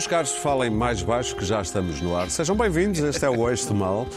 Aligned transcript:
Meus 0.00 0.08
caros, 0.08 0.30
falem 0.30 0.70
mais 0.70 1.02
baixo 1.02 1.36
que 1.36 1.44
já 1.44 1.60
estamos 1.60 2.00
no 2.00 2.16
ar. 2.16 2.30
Sejam 2.30 2.56
bem-vindos, 2.56 3.00
este 3.00 3.22
é 3.22 3.28
o 3.28 3.46
Eixo 3.50 3.74
Mal. 3.74 4.08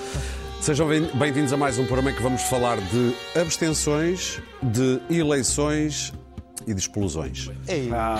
Sejam 0.61 0.87
bem-vindos 0.87 1.51
a 1.51 1.57
mais 1.57 1.77
um 1.77 1.85
programa 1.85 2.09
em 2.09 2.15
que 2.15 2.23
vamos 2.23 2.43
falar 2.43 2.77
de 2.77 3.13
abstenções, 3.37 4.41
de 4.61 5.01
eleições 5.09 6.13
e 6.65 6.73
de 6.73 6.79
explosões. 6.79 7.51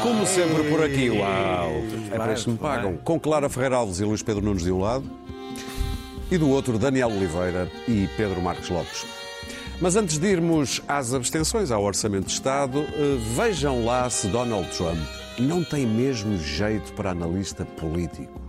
Como 0.01 0.27
sempre 0.27 0.69
por 0.69 0.83
aqui, 0.83 1.09
uau! 1.09 1.71
É 2.11 2.17
para 2.17 2.33
isto 2.33 2.43
que 2.43 2.51
me 2.51 2.57
pagam. 2.57 2.97
Com 2.97 3.17
Clara 3.17 3.47
Ferreira 3.47 3.77
Alves 3.77 4.01
e 4.01 4.03
Luís 4.03 4.21
Pedro 4.21 4.43
Nunes 4.43 4.63
de 4.63 4.71
um 4.73 4.81
lado 4.81 5.09
e 6.29 6.37
do 6.37 6.49
outro 6.49 6.77
Daniel 6.77 7.11
Oliveira 7.11 7.71
e 7.87 8.09
Pedro 8.17 8.41
Marques 8.41 8.67
Lopes. 8.67 9.05
Mas 9.79 9.95
antes 9.95 10.17
de 10.17 10.27
irmos 10.27 10.81
às 10.85 11.13
abstenções, 11.13 11.71
ao 11.71 11.81
Orçamento 11.81 12.25
de 12.25 12.33
Estado, 12.33 12.81
eh, 12.81 13.17
vejam 13.37 13.85
lá 13.85 14.09
se 14.09 14.27
Donald 14.27 14.67
Trump 14.75 15.22
não 15.39 15.63
tem 15.63 15.85
mesmo 15.85 16.37
jeito 16.37 16.93
para 16.93 17.11
analista 17.11 17.65
político. 17.65 18.41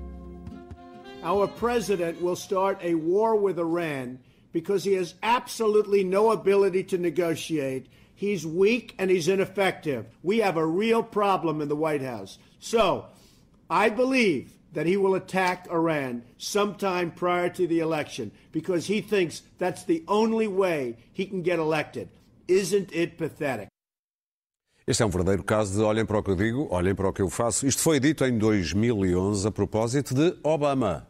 Our 1.22 1.48
president 1.48 2.20
will 2.20 2.36
start 2.36 2.78
a 2.82 2.94
war 2.94 3.34
with 3.34 3.58
Iran 3.58 4.18
because 4.52 4.84
he 4.84 4.94
has 4.94 5.14
absolutely 5.22 6.04
no 6.04 6.32
ability 6.32 6.84
to 6.84 6.98
negotiate. 6.98 7.88
He's 8.14 8.46
weak 8.46 8.94
and 8.98 9.10
he's 9.10 9.26
ineffective. 9.26 10.06
We 10.22 10.38
have 10.38 10.58
a 10.58 10.66
real 10.66 11.02
problem 11.02 11.62
in 11.62 11.68
the 11.68 11.76
White 11.76 12.02
House. 12.02 12.38
So, 12.60 13.06
I 13.70 13.88
believe 13.88 14.52
that 14.74 14.86
he 14.86 14.96
will 14.96 15.14
attack 15.14 15.66
Iran 15.70 16.22
sometime 16.36 17.10
prior 17.10 17.48
to 17.48 17.66
the 17.66 17.80
election 17.80 18.30
because 18.52 18.86
he 18.86 19.00
thinks 19.00 19.42
that's 19.58 19.84
the 19.84 20.04
only 20.06 20.46
way 20.46 20.98
he 21.12 21.24
can 21.24 21.42
get 21.42 21.58
elected. 21.58 22.10
Isn't 22.46 22.92
it 22.92 23.16
pathetic? 23.16 23.68
Este 24.86 25.02
é 25.02 25.06
um 25.06 25.08
verdadeiro 25.08 25.42
caso 25.42 25.74
de 25.78 25.82
olhem 25.82 26.04
para 26.04 26.18
o 26.18 26.22
que 26.22 26.30
eu 26.30 26.36
digo, 26.36 26.68
olhem 26.70 26.94
para 26.94 27.08
o 27.08 27.12
que 27.12 27.22
eu 27.22 27.30
faço. 27.30 27.66
Isto 27.66 27.80
foi 27.80 27.98
dito 27.98 28.24
em 28.24 28.36
2011 28.36 29.48
a 29.48 29.50
propósito 29.50 30.14
de 30.14 30.36
Obama. 30.42 31.06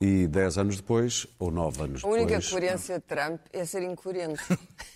E 0.00 0.26
10 0.26 0.58
anos 0.58 0.76
depois, 0.76 1.24
ou 1.38 1.52
9 1.52 1.82
anos 1.84 2.04
A 2.04 2.08
única 2.08 2.26
depois. 2.26 2.50
coerência 2.50 2.98
de 2.98 3.04
Trump 3.04 3.40
é 3.52 3.64
ser 3.64 3.82
incoerente. 3.82 4.42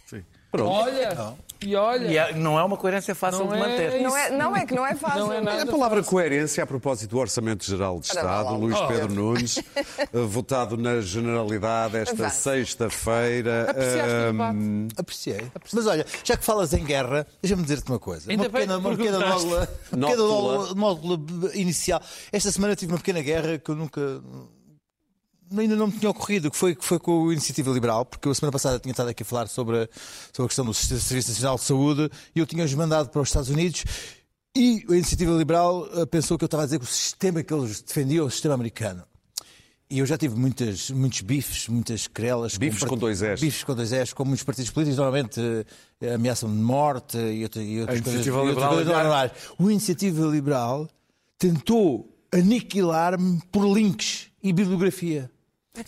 Sim. 0.07 0.25
Pronto. 0.51 0.69
Olha, 0.71 1.35
e 1.61 1.75
olha. 1.77 2.07
E 2.09 2.17
é- 2.17 2.33
não 2.35 2.59
é 2.59 2.63
uma 2.65 2.77
coerência 2.77 3.15
fácil 3.15 3.41
Não 3.41 3.49
de 3.49 3.55
é 3.57 3.59
manter. 3.59 3.93
isso. 3.95 4.03
Não 4.05 4.17
é, 4.17 4.31
não 4.31 4.57
é 4.57 4.67
que 4.67 4.75
não 4.75 4.87
é 4.87 4.95
fácil. 4.95 5.27
Não 5.27 5.33
é 5.33 5.41
nada. 5.41 5.63
A 5.63 5.67
palavra 5.67 6.03
coerência 6.03 6.63
a 6.63 6.67
propósito 6.67 7.11
do 7.11 7.19
Orçamento 7.19 7.65
Geral 7.65 7.99
de 8.01 8.07
Estado. 8.07 8.55
Luís 8.55 8.77
Oh. 8.79 8.87
Pedro 8.87 9.13
Nunes, 9.15 9.59
eh, 9.77 10.07
votado 10.27 10.77
na 10.77 11.01
Generalidade 11.01 11.97
esta 11.97 12.29
sexta-feira. 12.31 13.71
Apreciaste? 13.71 14.13
Ahm, 14.41 14.89
Apreciei. 14.97 15.47
Mas 15.73 15.87
olha, 15.87 16.07
já 16.25 16.37
que 16.37 16.45
falas 16.45 16.73
em 16.73 16.85
guerra, 16.85 17.27
deixa-me 17.43 17.63
dizer-te 17.63 17.91
uma 17.91 17.99
coisa. 17.99 18.31
Ainda 18.31 18.45
uma 18.45 18.51
pequena, 18.51 18.75
que 18.75 18.87
uma 18.87 18.97
pequena 18.97 19.19
nódula- 19.19 20.75
nódula 20.75 21.51
inicial. 21.55 22.01
Esta 22.33 22.51
semana 22.53 22.77
tive 22.77 22.93
uma 22.93 22.99
pequena 22.99 23.21
guerra 23.21 23.59
que 23.59 23.71
eu 23.71 23.75
nunca. 23.75 24.21
Ainda 25.57 25.77
não 25.77 25.87
me 25.87 25.93
tinha 25.93 26.11
ocorrido, 26.11 26.51
que 26.51 26.57
foi, 26.57 26.75
que 26.75 26.85
foi 26.85 26.99
com 26.99 27.29
a 27.29 27.33
Iniciativa 27.33 27.71
Liberal, 27.71 28.05
porque 28.05 28.29
eu 28.29 28.33
a 28.33 28.35
semana 28.35 28.53
passada 28.53 28.79
tinha 28.79 28.93
estado 28.93 29.09
aqui 29.09 29.23
a 29.23 29.27
falar 29.27 29.47
sobre 29.49 29.85
a, 29.85 29.89
sobre 30.33 30.45
a 30.45 30.49
questão 30.49 30.65
do 30.65 30.75
Serviço 30.75 31.31
Nacional 31.31 31.57
de 31.57 31.65
Saúde 31.65 32.11
e 32.35 32.39
eu 32.39 32.47
tinha-os 32.47 32.75
mandado 32.75 33.09
para 33.09 33.21
os 33.23 33.29
Estados 33.29 33.49
Unidos 33.49 33.85
e 34.57 34.85
a 34.89 34.93
Iniciativa 34.93 35.33
Liberal 35.33 35.89
eh, 35.95 36.07
pensou 36.07 36.37
que 36.37 36.45
eu 36.45 36.47
estava 36.47 36.65
a 36.65 36.67
dizer 36.67 36.79
que 36.79 36.85
o 36.85 36.89
sistema 36.89 37.43
que 37.43 37.55
eles 37.55 37.81
defendiam 37.81 38.25
é 38.25 38.27
o 38.27 38.31
sistema 38.31 38.55
americano. 38.55 39.05
E 39.91 40.01
eu 40.01 40.07
já 40.07 40.19
tive 40.19 40.35
muitas, 40.35 40.91
muitos 40.91 41.21
bifes, 41.21 41.69
muitas 41.69 42.07
querelas. 42.07 42.59
Bifes 42.59 42.83
com 42.83 42.97
dois 42.97 43.23
S. 43.23 43.41
Bifes 43.41 43.65
com 43.65 43.75
dois 43.75 43.93
S, 43.93 44.15
com 44.15 44.25
muitos 44.25 44.43
partidos 44.43 44.71
políticos, 44.71 44.99
normalmente 44.99 45.41
eh, 46.01 46.15
ameaçam 46.15 46.51
de 46.51 46.61
morte 46.61 47.17
e, 47.17 47.43
outra, 47.45 47.63
e 47.63 47.81
outras 47.81 48.01
A 48.01 48.03
coisas. 48.03 48.27
Iniciativa 48.27 48.45
Liberal 48.45 48.75
coisas 48.75 48.93
normais. 48.93 49.33
O 49.59 49.71
Iniciativa 49.71 50.27
Liberal 50.27 50.89
tentou 51.39 52.13
aniquilar-me 52.33 53.41
por 53.53 53.65
links 53.73 54.27
e 54.43 54.53
bibliografia. 54.53 55.31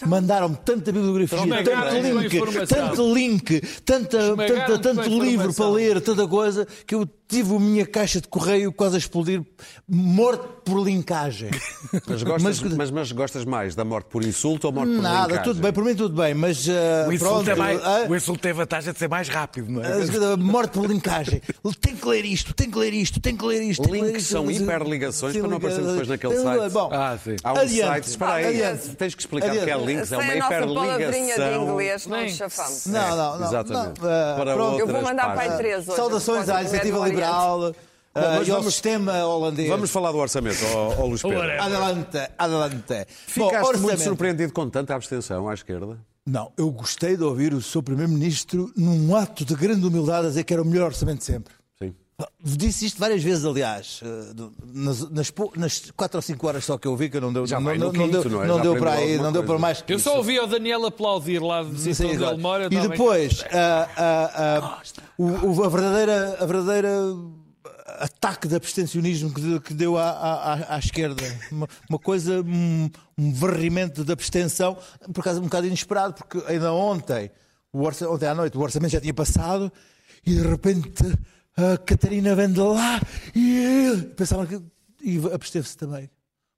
Mandaram-me 0.06 0.56
tanta 0.56 0.93
bibliografia, 0.93 1.39
Esmagaram-te 1.39 2.39
tanto 2.39 2.45
link, 2.45 2.67
tanto 2.67 3.15
link, 3.15 3.61
tanta, 3.84 4.37
tanta, 4.37 4.78
tanto 4.78 5.09
livro 5.23 5.53
para 5.53 5.69
ler, 5.71 6.01
tanta 6.01 6.27
coisa, 6.27 6.67
que 6.87 6.95
eu 6.95 7.09
tive 7.30 7.54
a 7.54 7.58
minha 7.60 7.86
caixa 7.86 8.20
de 8.20 8.28
correio 8.28 8.72
quase 8.72 8.96
a 8.96 8.98
explodir, 8.98 9.42
morto 9.88 10.48
por 10.64 10.82
linkagem. 10.84 11.50
mas, 12.06 12.22
gostas, 12.22 12.60
Mas- 12.60 12.72
mas, 12.76 12.91
mas 12.91 13.12
gostas 13.12 13.44
mais 13.44 13.74
da 13.74 13.84
morte 13.84 14.06
por 14.10 14.24
insulto 14.24 14.66
ou 14.66 14.72
morte 14.72 14.92
por 14.92 15.02
Nada, 15.02 15.22
linkagem? 15.28 15.44
tudo 15.44 15.60
bem, 15.62 15.72
por 15.72 15.84
mim 15.84 15.94
tudo 15.94 16.14
bem, 16.20 16.34
mas 16.34 16.66
uh, 16.66 16.72
O 17.08 17.12
insulto, 17.12 17.32
pronto, 17.34 17.50
é 17.50 17.54
mais, 17.54 17.80
ah, 17.84 18.06
o 18.08 18.16
insulto 18.16 18.41
tem 18.41 18.50
a 18.50 18.54
vantagem 18.54 18.92
de 18.92 18.98
ser 18.98 19.08
mais 19.08 19.28
rápido, 19.28 19.70
não 19.70 19.82
é? 19.82 19.88
ah, 20.32 20.36
morte 20.36 20.72
por 20.72 20.86
linkagem. 20.86 21.41
Tem 21.80 21.96
que 21.96 22.06
ler 22.08 22.24
isto, 22.24 22.52
tem 22.54 22.70
que 22.70 22.78
ler 22.78 22.92
isto, 22.92 23.20
tem 23.20 23.36
que 23.36 23.44
ler 23.44 23.62
isto. 23.62 23.82
Links 23.92 24.22
isto. 24.22 24.32
são 24.32 24.50
hiperligações 24.50 25.36
para 25.36 25.48
não 25.48 25.56
aparecermos 25.56 25.91
depois 25.92 26.08
naquele 26.08 26.36
site. 26.38 26.72
Bom, 26.72 26.91
Ah, 26.92 27.18
sim. 27.22 27.36
Há 27.42 27.52
um 27.52 27.56
Adiante. 27.56 27.86
site, 27.88 28.04
espera 28.08 28.32
aí, 28.34 28.47
Adiante. 28.47 28.97
tens 28.97 29.14
que 29.14 29.22
explicar 29.22 29.48
o 29.48 29.52
que 29.52 29.58
é 29.58 29.62
Adiante. 29.62 29.86
links, 29.86 30.12
é 30.12 30.16
Sem 30.16 30.18
uma 30.18 30.32
a 30.32 30.36
nossa 30.36 30.48
palavrinha 30.66 30.97
de 30.98 31.02
hiperligação. 31.18 31.62
inglês, 31.70 32.06
não 32.06 32.28
chafamos. 32.28 32.86
não, 32.86 33.16
não, 33.16 33.38
não. 33.38 33.47
Exatamente. 33.48 34.00
não, 34.00 34.08
ah, 34.10 34.34
Para 34.36 34.54
pronto. 34.54 34.78
Eu 34.80 34.86
vou 34.86 35.02
mandar 35.02 35.26
para 35.26 35.34
páginas. 35.36 35.58
três 35.58 35.88
hoje. 35.88 35.97
Saudações 35.97 36.48
a 36.48 36.56
à 36.56 36.60
Iniciativa 36.60 36.98
Oriente. 36.98 37.19
Liberal 37.26 37.75
ah, 38.12 38.36
mas 38.38 38.48
e 38.48 38.50
ao 38.50 38.56
vamos- 38.58 38.75
sistema 38.75 39.25
holandês. 39.25 39.69
Vamos 39.69 39.91
falar 39.91 40.10
do 40.12 40.19
orçamento, 40.19 40.58
ó, 40.75 40.94
ó 41.03 41.06
Luís 41.06 41.22
Pedro. 41.22 41.41
Adelante, 41.62 42.19
adelante. 42.36 42.76
Bom, 42.88 43.04
Ficaste 43.06 43.53
muito 43.53 43.66
orçamento. 43.69 44.03
surpreendido 44.03 44.53
com 44.53 44.69
tanta 44.69 44.94
abstenção 44.94 45.48
à 45.48 45.54
esquerda? 45.54 45.97
Não, 46.26 46.53
eu 46.56 46.70
gostei 46.70 47.16
de 47.16 47.22
ouvir 47.22 47.54
o 47.54 47.62
seu 47.62 47.82
Primeiro-Ministro 47.82 48.70
num 48.76 49.14
ato 49.14 49.44
de 49.44 49.54
grande 49.54 49.86
humildade 49.86 50.26
a 50.26 50.28
dizer 50.30 50.44
que 50.44 50.53
era 50.53 50.62
o 50.62 50.66
melhor 50.66 50.86
orçamento 50.86 51.19
de 51.19 51.25
sempre. 51.25 51.54
Disse 52.42 52.86
isto 52.86 52.98
várias 52.98 53.22
vezes, 53.22 53.44
aliás, 53.44 54.00
eh, 54.03 54.34
nas, 54.75 55.10
nas, 55.10 55.32
nas 55.56 55.91
quatro 55.97 56.19
ou 56.19 56.22
cinco 56.22 56.47
horas 56.47 56.64
só 56.64 56.76
que 56.78 56.86
eu 56.88 56.97
vi, 56.97 57.08
que 57.10 57.16
eu 57.16 57.20
não 57.20 57.32
deu, 57.32 57.47
não, 57.47 57.60
não, 57.60 57.92
quinto, 57.92 58.22
deu, 58.22 58.31
não 58.31 58.42
é? 58.42 58.47
não 58.47 58.60
deu 58.60 58.76
para 58.76 58.92
aí, 58.92 59.16
não 59.19 59.32
deu 59.32 59.44
para 59.44 59.58
mais 59.58 59.81
que 59.82 59.92
Eu 59.92 59.97
isso. 59.98 60.08
só 60.10 60.16
ouvi 60.19 60.38
o 60.38 60.47
Daniel 60.47 60.84
aplaudir 60.86 61.41
lá 61.42 61.62
de 61.62 61.78
Sim, 61.80 61.94
sim, 61.94 62.16
claro. 62.19 62.38
mora. 62.38 62.66
E 62.70 62.88
depois, 62.88 63.44
ah, 63.53 63.88
ah, 63.97 64.30
ah, 64.62 64.82
o, 65.19 65.25
o- 65.60 65.64
a 65.64 65.69
verdadeira, 65.69 66.36
a 66.41 66.47
verdadeira 66.47 66.91
ataque 67.98 68.48
de 68.48 68.54
abstencionismo 68.56 69.32
que, 69.32 69.41
de- 69.41 69.60
que 69.60 69.75
deu 69.75 69.98
à, 69.98 70.10
à- 70.10 70.75
à- 70.76 70.78
esquerda. 70.78 71.22
Uma, 71.50 71.69
uma 71.88 71.98
coisa, 71.98 72.41
um, 72.41 72.91
um 73.19 73.32
varrimento 73.32 74.04
de 74.04 74.12
abstenção, 74.12 74.76
por 75.12 75.20
acaso 75.20 75.41
um 75.41 75.44
bocado 75.44 75.66
inesperado, 75.66 76.14
porque 76.14 76.42
ainda 76.47 76.72
ontem, 76.72 77.30
ontem 77.75 78.26
à 78.26 78.34
noite, 78.34 78.56
o 78.56 78.60
orçamento 78.60 78.92
já 78.92 79.00
tinha 79.00 79.12
passado 79.14 79.70
e 80.26 80.34
de 80.34 80.42
repente 80.47 81.04
a 81.60 81.78
Catarina 81.78 82.34
vem 82.34 82.50
de 82.53 82.60
lá 82.60 83.00
e 83.34 83.56
ele 83.87 84.03
pensava 84.09 84.47
que. 84.47 84.60
e 85.03 85.19
absteve-se 85.32 85.76
também. 85.76 86.10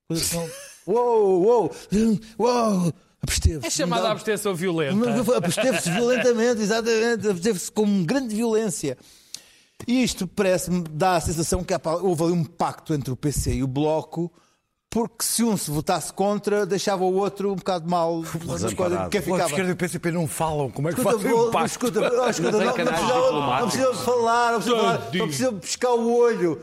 Coisa 0.09 0.25
que 0.25 0.37
não- 0.37 0.49
Uou, 0.85 1.43
uou, 1.43 1.75
uou, 2.39 2.93
absteve-se. 3.23 3.67
É 3.67 3.71
chamada 3.71 4.03
Não- 4.05 4.11
abstenção 4.13 4.55
violenta. 4.55 5.37
Absteve-se 5.37 5.91
violentamente, 5.91 6.61
exatamente. 6.63 7.29
Absteve-se 7.29 7.71
com 7.71 8.05
grande 8.05 8.35
violência. 8.35 8.99
E 9.87 10.03
isto 10.03 10.27
parece-me, 10.27 10.83
dá 10.91 11.17
a 11.17 11.21
sensação 11.21 11.63
que 11.65 11.73
houve 12.03 12.23
ali 12.25 12.33
um 12.33 12.45
pacto 12.45 12.95
entre 12.95 13.13
o 13.13 13.17
PC 13.17 13.55
e 13.55 13.63
o 13.63 13.67
Bloco, 13.67 14.33
porque 14.93 15.25
se 15.25 15.43
um 15.43 15.57
se 15.57 15.71
votasse 15.71 16.13
contra, 16.13 16.67
deixava 16.67 17.03
o 17.03 17.15
outro 17.15 17.51
um 17.51 17.57
bocado 17.57 17.89
mal. 17.89 18.23
Quem 19.11 19.21
O 19.21 19.23
ficava. 19.23 19.47
Esquerda 19.47 19.71
e 19.71 19.73
o 19.73 19.77
PCP 19.77 20.11
não 20.13 20.29
falam. 20.29 20.71
Como 20.71 20.87
é 20.87 20.93
que 20.93 21.01
Escuta, 21.01 21.17
fazem 21.19 21.33
o 21.33 21.51
pacto? 21.51 21.67
escuta, 21.67 22.01
oh, 22.01 22.29
escuta, 22.29 22.51
não, 22.53 22.61
não, 22.61 23.61
não 23.61 23.69
precisa 23.69 23.95
falar, 23.95 24.53
não 24.53 24.61
precisa, 24.61 24.77
falar, 24.77 24.93
não 24.93 24.99
Tadinho. 24.99 25.25
precisa 25.25 25.53
pescar 25.55 25.93
o 25.93 26.15
olho. 26.15 26.63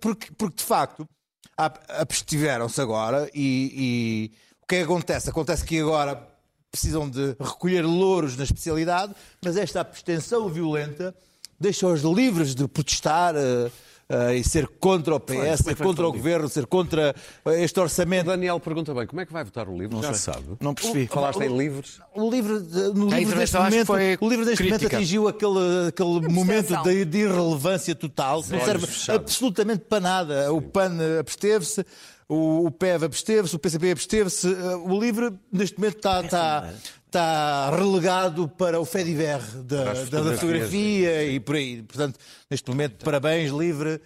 Porque, 0.00 0.28
porque 0.36 0.56
de 0.56 0.64
facto, 0.64 1.08
abstiveram-se 1.56 2.78
agora 2.78 3.30
e, 3.34 3.72
e 3.74 4.32
o 4.62 4.66
que 4.66 4.74
é 4.74 4.78
que 4.80 4.84
acontece? 4.84 5.30
Acontece 5.30 5.64
que 5.64 5.80
agora 5.80 6.28
precisam 6.70 7.08
de 7.08 7.34
recolher 7.40 7.86
louros 7.86 8.36
na 8.36 8.44
especialidade, 8.44 9.14
mas 9.42 9.56
esta 9.56 9.80
abstenção 9.80 10.46
violenta 10.50 11.14
deixa-os 11.58 12.02
livres 12.02 12.54
de 12.54 12.68
protestar 12.68 13.34
eh, 13.34 13.70
eh, 14.08 14.36
e 14.36 14.44
ser 14.44 14.66
contra 14.68 15.14
o 15.14 15.20
PS, 15.20 15.64
ser 15.64 15.76
contra 15.76 16.06
o 16.06 16.12
governo, 16.12 16.48
ser 16.48 16.66
contra 16.66 17.14
eh, 17.44 17.62
este 17.62 17.78
O 17.78 17.82
orçamento. 17.82 18.26
Daniel 18.26 18.60
pergunta 18.60 18.94
bem, 18.94 19.06
como 19.06 19.20
é 19.20 19.26
que 19.26 19.32
vai 19.32 19.44
votar 19.44 19.68
o 19.68 19.76
livro? 19.76 20.02
Já 20.02 20.14
sabe. 20.14 20.44
Não 20.60 20.74
percebi. 20.74 21.06
Falaste 21.06 21.40
em 21.42 21.56
livros? 21.56 22.00
O 22.14 22.30
livro, 22.30 22.60
no 22.94 23.08
livro 23.08 23.36
deste 23.38 23.56
momento, 23.56 23.86
foi 23.86 24.16
o 24.20 24.28
livro 24.28 24.44
deste 24.44 24.62
momento 24.64 24.78
crítica. 24.80 24.96
atingiu 24.96 25.28
aquele, 25.28 25.88
aquele 25.88 26.28
momento 26.28 26.82
de, 26.82 27.04
de 27.04 27.18
irrelevância 27.18 27.94
total. 27.94 28.44
Não 28.48 28.60
serve 28.64 28.86
fechados. 28.86 29.20
absolutamente 29.22 29.84
para 29.88 30.00
nada. 30.00 30.52
O 30.52 30.60
PAN 30.62 30.96
absteve-se, 31.20 31.84
o, 32.28 32.66
o 32.66 32.70
PEV 32.70 33.04
absteve-se, 33.04 33.54
o 33.54 33.58
PCP 33.58 33.90
absteve-se. 33.92 34.48
Eh, 34.52 34.76
O 34.76 34.98
livro, 34.98 35.38
neste 35.52 35.78
momento, 35.78 35.96
está, 35.96 36.20
está, 36.22 36.74
está 37.16 37.70
relegado 37.70 38.46
para 38.46 38.78
o 38.78 38.84
Fediver 38.84 39.40
da, 39.62 39.94
da, 40.04 40.34
fotografia 40.34 41.24
e 41.24 41.40
por 41.40 41.56
aí. 41.56 41.82
Portanto, 41.82 42.18
neste 42.50 42.68
momento, 42.70 43.02
parabéns, 43.02 43.50
livre. 43.50 44.02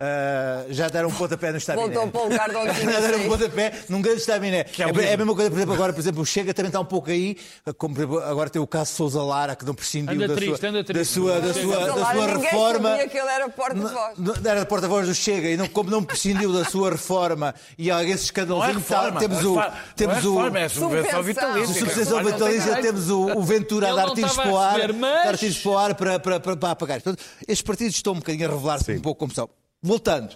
Ah, 0.00 0.64
já 0.70 0.88
deram 0.88 1.08
um 1.08 1.12
pontapé 1.12 1.52
no 1.52 1.58
estaminé. 1.58 1.94
Voltou 1.94 2.10
para 2.10 2.20
o 2.20 2.24
lugar 2.24 2.50
de 2.50 2.56
onde 2.56 2.80
tinha 2.80 2.92
Já 2.92 3.00
deram 3.00 3.18
um 3.20 3.28
pontapé 3.28 3.72
num 3.88 4.02
grande 4.02 4.20
estaminé. 4.20 4.66
É, 4.78 4.82
é 4.82 4.86
o 4.86 5.00
é 5.00 5.14
a 5.14 5.16
mesma 5.16 5.34
coisa, 5.34 5.50
por 5.50 5.56
exemplo, 5.56 5.74
agora, 5.74 5.92
por 5.92 6.00
exemplo, 6.00 6.22
o 6.22 6.26
Chega 6.26 6.52
também 6.52 6.68
está 6.68 6.80
um 6.80 6.84
pouco 6.84 7.10
aí, 7.10 7.36
como 7.78 7.96
exemplo, 7.96 8.18
agora 8.20 8.50
tem 8.50 8.60
o 8.60 8.66
caso 8.66 8.90
de 8.90 8.96
Sousa 8.96 9.22
Lara, 9.22 9.54
que 9.54 9.64
não 9.64 9.74
prescindiu 9.74 10.14
Anda 10.14 10.28
da, 10.28 10.34
triste, 10.34 10.58
sua, 10.58 10.82
da 10.82 11.04
sua, 11.04 11.40
da 11.40 11.54
sua, 11.54 11.86
da 11.86 12.12
sua 12.12 12.26
reforma. 12.38 12.88
sabia 12.90 13.08
que 13.08 13.18
ele 13.18 13.28
era 13.28 13.48
porta-voz. 13.48 14.44
Era 14.44 14.66
porta-voz 14.66 15.06
do 15.06 15.14
Chega 15.14 15.48
e 15.48 15.56
não, 15.56 15.68
como 15.68 15.90
não 15.90 16.02
prescindiu 16.02 16.52
da 16.52 16.64
sua 16.64 16.90
reforma 16.90 17.54
e 17.78 17.90
há 17.90 18.02
esse 18.02 18.24
escândalo, 18.24 18.60
Não 18.60 18.66
é 18.66 18.72
reforma. 18.72 19.20
temos 19.20 19.44
o, 19.44 19.58
é 19.58 19.62
reforma, 19.62 19.80
temos 19.94 20.16
é 20.16 20.28
o, 20.28 20.56
é 20.56 20.68
subvenção 20.68 20.68
Subvenção. 20.68 21.22
vitalícia. 21.22 21.86
subvenção 21.86 22.82
temos 22.82 23.10
o, 23.10 23.38
o 23.38 23.42
Ventura 23.42 23.92
a 23.92 23.94
dar 23.94 24.10
tiros 24.12 24.34
para 24.34 24.50
o 24.50 24.58
mas- 24.94 25.58
para 25.58 25.70
o 25.70 25.78
ar 25.78 25.94
para, 25.94 26.18
para, 26.18 26.70
apagar. 26.72 27.00
Portanto, 27.00 27.24
estes 27.46 27.62
partidos 27.62 27.94
estão 27.94 28.12
um 28.12 28.16
bocadinho 28.16 28.48
a 28.48 28.52
revelar-se 28.52 28.92
um 28.92 29.00
pouco 29.00 29.20
como 29.20 29.32
são. 29.32 29.48
Voltando, 29.86 30.34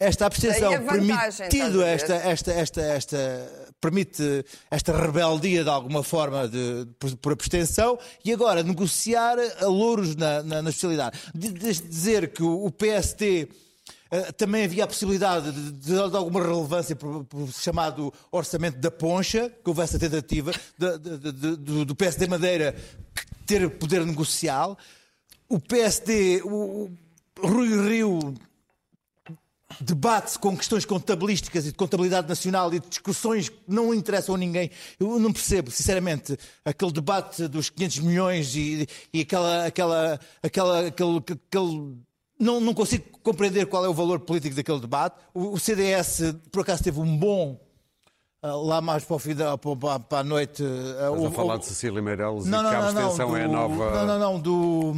esta 0.00 0.24
abstenção 0.26 0.72
vantagem, 0.84 1.48
permitido 1.48 1.82
esta, 1.82 2.14
esta, 2.14 2.52
esta, 2.52 2.80
esta, 2.80 3.72
permite 3.78 4.44
esta 4.70 4.96
rebeldia 4.96 5.62
de 5.62 5.68
alguma 5.70 6.02
forma 6.02 6.48
de, 6.48 6.86
por, 6.98 7.14
por 7.16 7.32
abstenção 7.32 7.98
e 8.24 8.32
agora 8.32 8.62
negociar 8.62 9.36
a 9.60 9.66
louros 9.66 10.16
na, 10.16 10.42
na, 10.42 10.62
na 10.62 10.70
especialidade. 10.70 11.18
De, 11.34 11.48
de 11.52 11.72
dizer 11.82 12.32
que 12.32 12.42
o, 12.42 12.64
o 12.64 12.70
PST 12.70 13.48
eh, 14.10 14.32
também 14.32 14.64
havia 14.64 14.84
a 14.84 14.86
possibilidade 14.86 15.52
de, 15.52 15.72
de, 15.72 15.92
de 15.92 16.16
alguma 16.16 16.42
relevância 16.42 16.96
por, 16.96 17.24
por 17.24 17.48
chamado 17.52 18.12
orçamento 18.32 18.78
da 18.78 18.90
poncha, 18.90 19.50
que 19.50 19.68
houvesse 19.68 19.96
a 19.96 19.98
tentativa 19.98 20.52
de- 20.78 21.56
do, 21.56 21.84
do 21.84 21.94
PSD 21.94 22.26
Madeira 22.26 22.74
ter 23.46 23.68
poder 23.70 24.04
negocial. 24.06 24.76
O 25.48 25.58
PSD, 25.60 26.42
o, 26.44 26.90
o 27.40 27.46
Rui 27.46 27.88
Rio 27.88 28.34
debate 29.80 30.38
com 30.38 30.56
questões 30.56 30.84
contabilísticas 30.84 31.66
e 31.66 31.70
de 31.70 31.74
contabilidade 31.74 32.28
nacional 32.28 32.72
e 32.72 32.78
de 32.80 32.88
discussões 32.88 33.48
que 33.48 33.58
não 33.66 33.92
interessam 33.92 34.34
a 34.34 34.38
ninguém. 34.38 34.70
Eu 34.98 35.18
não 35.18 35.32
percebo, 35.32 35.70
sinceramente, 35.70 36.36
aquele 36.64 36.92
debate 36.92 37.48
dos 37.48 37.68
500 37.70 37.98
milhões 38.00 38.54
e, 38.54 38.86
e 39.12 39.20
aquela, 39.22 39.66
aquela, 39.66 40.20
aquela, 40.42 40.86
aquele, 40.86 41.18
aquele 41.18 41.96
não, 42.38 42.60
não 42.60 42.74
consigo 42.74 43.04
compreender 43.22 43.66
qual 43.66 43.84
é 43.84 43.88
o 43.88 43.94
valor 43.94 44.20
político 44.20 44.54
daquele 44.54 44.80
debate. 44.80 45.16
O, 45.34 45.54
o 45.54 45.58
CDS, 45.58 46.34
por 46.52 46.60
acaso, 46.62 46.84
teve 46.84 47.00
um 47.00 47.16
bom. 47.16 47.58
ah, 48.42 48.54
Lá 48.54 48.80
mais 48.80 49.04
para 49.04 49.16
o 49.16 49.18
fim 49.18 49.34
da, 49.34 49.58
para, 49.58 49.98
para 49.98 50.18
a 50.20 50.24
noite. 50.24 50.62
ah, 50.62 51.10
Estás 51.12 51.24
a 51.24 51.30
falar 51.32 51.54
o- 51.56 51.58
de 51.58 51.66
Cecília 51.66 52.00
Meirelles 52.00 52.44
não, 52.46 52.60
e 52.60 52.62
não, 52.62 52.70
que 52.70 52.76
a 52.76 52.80
não, 52.82 52.92
não, 52.92 53.00
abstenção 53.02 53.28
do, 53.30 53.36
é 53.36 53.44
a 53.44 53.48
nova. 53.48 53.90
Não, 53.90 54.06
não, 54.06 54.18
não, 54.18 54.40
do. 54.40 54.94